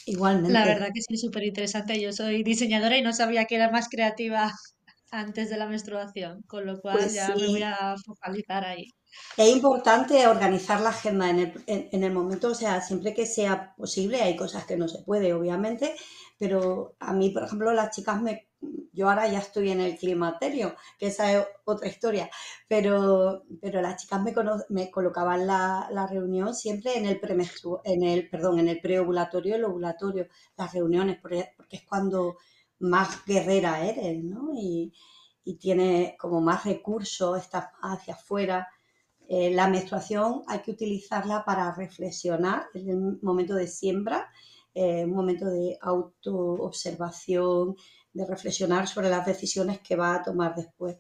Igualmente. 0.07 0.53
La 0.53 0.65
verdad 0.65 0.89
que 0.95 1.01
sí, 1.03 1.17
súper 1.17 1.45
interesante. 1.45 2.01
Yo 2.01 2.13
soy 2.13 2.43
diseñadora 2.43 2.97
y 2.97 3.03
no 3.03 3.13
sabía 3.13 3.45
que 3.45 3.57
era 3.57 3.71
más 3.71 3.89
creativa 3.89 4.53
antes 5.11 5.51
de 5.51 5.57
la 5.57 5.67
menstruación, 5.67 6.43
con 6.47 6.67
lo 6.67 6.81
cual 6.81 6.99
pues 6.99 7.15
ya 7.15 7.35
me 7.35 7.47
voy 7.47 7.63
a 7.63 7.95
focalizar 8.05 8.65
ahí. 8.65 8.89
Es 9.37 9.55
importante 9.55 10.27
organizar 10.27 10.81
la 10.81 10.89
agenda 10.89 11.29
en 11.29 11.39
el, 11.39 11.65
en, 11.67 12.03
el, 12.03 12.13
momento, 12.13 12.49
o 12.49 12.55
sea, 12.55 12.81
siempre 12.81 13.13
que 13.13 13.27
sea 13.27 13.75
posible, 13.77 14.23
hay 14.23 14.37
cosas 14.37 14.65
que 14.65 14.79
no 14.79 14.89
se 14.89 15.03
puede, 15.03 15.35
obviamente, 15.35 15.95
pero 16.39 16.97
a 16.99 17.13
mí, 17.13 17.29
por 17.29 17.45
ejemplo, 17.45 17.73
las 17.73 17.95
chicas 17.95 18.23
me 18.23 18.49
yo 18.93 19.09
ahora 19.09 19.29
ya 19.29 19.39
estoy 19.39 19.71
en 19.71 19.81
el 19.81 19.97
climaterio, 19.97 20.77
que 20.99 21.07
esa 21.07 21.33
es 21.33 21.47
otra 21.65 21.89
historia, 21.89 22.31
pero, 22.69 23.45
pero 23.61 23.81
las 23.81 24.03
chicas 24.03 24.21
me, 24.69 24.91
colocaban 24.91 25.47
la, 25.47 26.07
reunión 26.11 26.55
siempre 26.55 26.97
en 26.97 27.07
el, 27.07 27.21
en 27.85 28.03
el, 28.03 28.29
perdón, 28.29 28.59
en 28.59 28.69
el 28.69 28.81
preovulatorio 28.81 29.53
y 29.53 29.59
el 29.59 29.65
ovulatorio, 29.65 30.29
las 30.57 30.73
reuniones, 30.73 31.19
porque, 31.21 31.55
es 31.71 31.83
cuando 31.85 32.37
más 32.81 33.25
guerrera 33.25 33.85
eres, 33.85 34.23
¿no? 34.23 34.51
Y, 34.55 34.93
y 35.45 35.57
tienes 35.57 36.17
como 36.19 36.41
más 36.41 36.65
recursos, 36.65 37.39
estás 37.39 37.67
hacia 37.81 38.15
afuera. 38.15 38.69
Eh, 39.29 39.51
la 39.51 39.69
menstruación 39.69 40.43
hay 40.47 40.61
que 40.61 40.73
utilizarla 40.73 41.45
para 41.45 41.73
reflexionar 41.75 42.67
en 42.75 42.89
el 42.91 43.19
momento 43.23 43.55
de 43.55 43.67
siembra, 43.67 44.31
eh, 44.75 45.05
un 45.05 45.13
momento 45.13 45.47
de 45.47 45.79
autoobservación, 45.81 47.77
de 48.13 48.27
reflexionar 48.27 48.87
sobre 48.87 49.09
las 49.09 49.27
decisiones 49.27 49.81
que 49.81 49.97
va 49.97 50.15
a 50.15 50.23
tomar 50.23 50.55
después. 50.55 50.97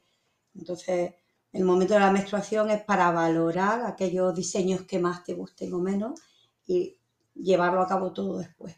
Entonces, 0.54 1.14
el 1.52 1.64
momento 1.64 1.94
de 1.94 2.00
la 2.00 2.12
menstruación 2.12 2.70
es 2.70 2.82
para 2.82 3.10
valorar 3.10 3.84
aquellos 3.84 4.34
diseños 4.34 4.82
que 4.82 4.98
más 4.98 5.22
te 5.24 5.34
gusten 5.34 5.72
o 5.74 5.78
menos 5.78 6.20
y 6.66 6.98
llevarlo 7.34 7.82
a 7.82 7.86
cabo 7.86 8.12
todo 8.12 8.38
después. 8.38 8.74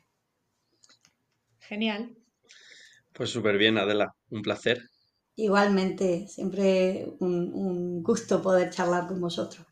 Genial. 1.60 2.16
Pues 3.12 3.30
súper 3.30 3.56
bien, 3.56 3.78
Adela, 3.78 4.14
un 4.30 4.42
placer. 4.42 4.90
Igualmente, 5.36 6.26
siempre 6.28 7.06
un, 7.20 7.52
un 7.54 8.02
gusto 8.02 8.42
poder 8.42 8.70
charlar 8.70 9.06
con 9.06 9.20
vosotros. 9.20 9.66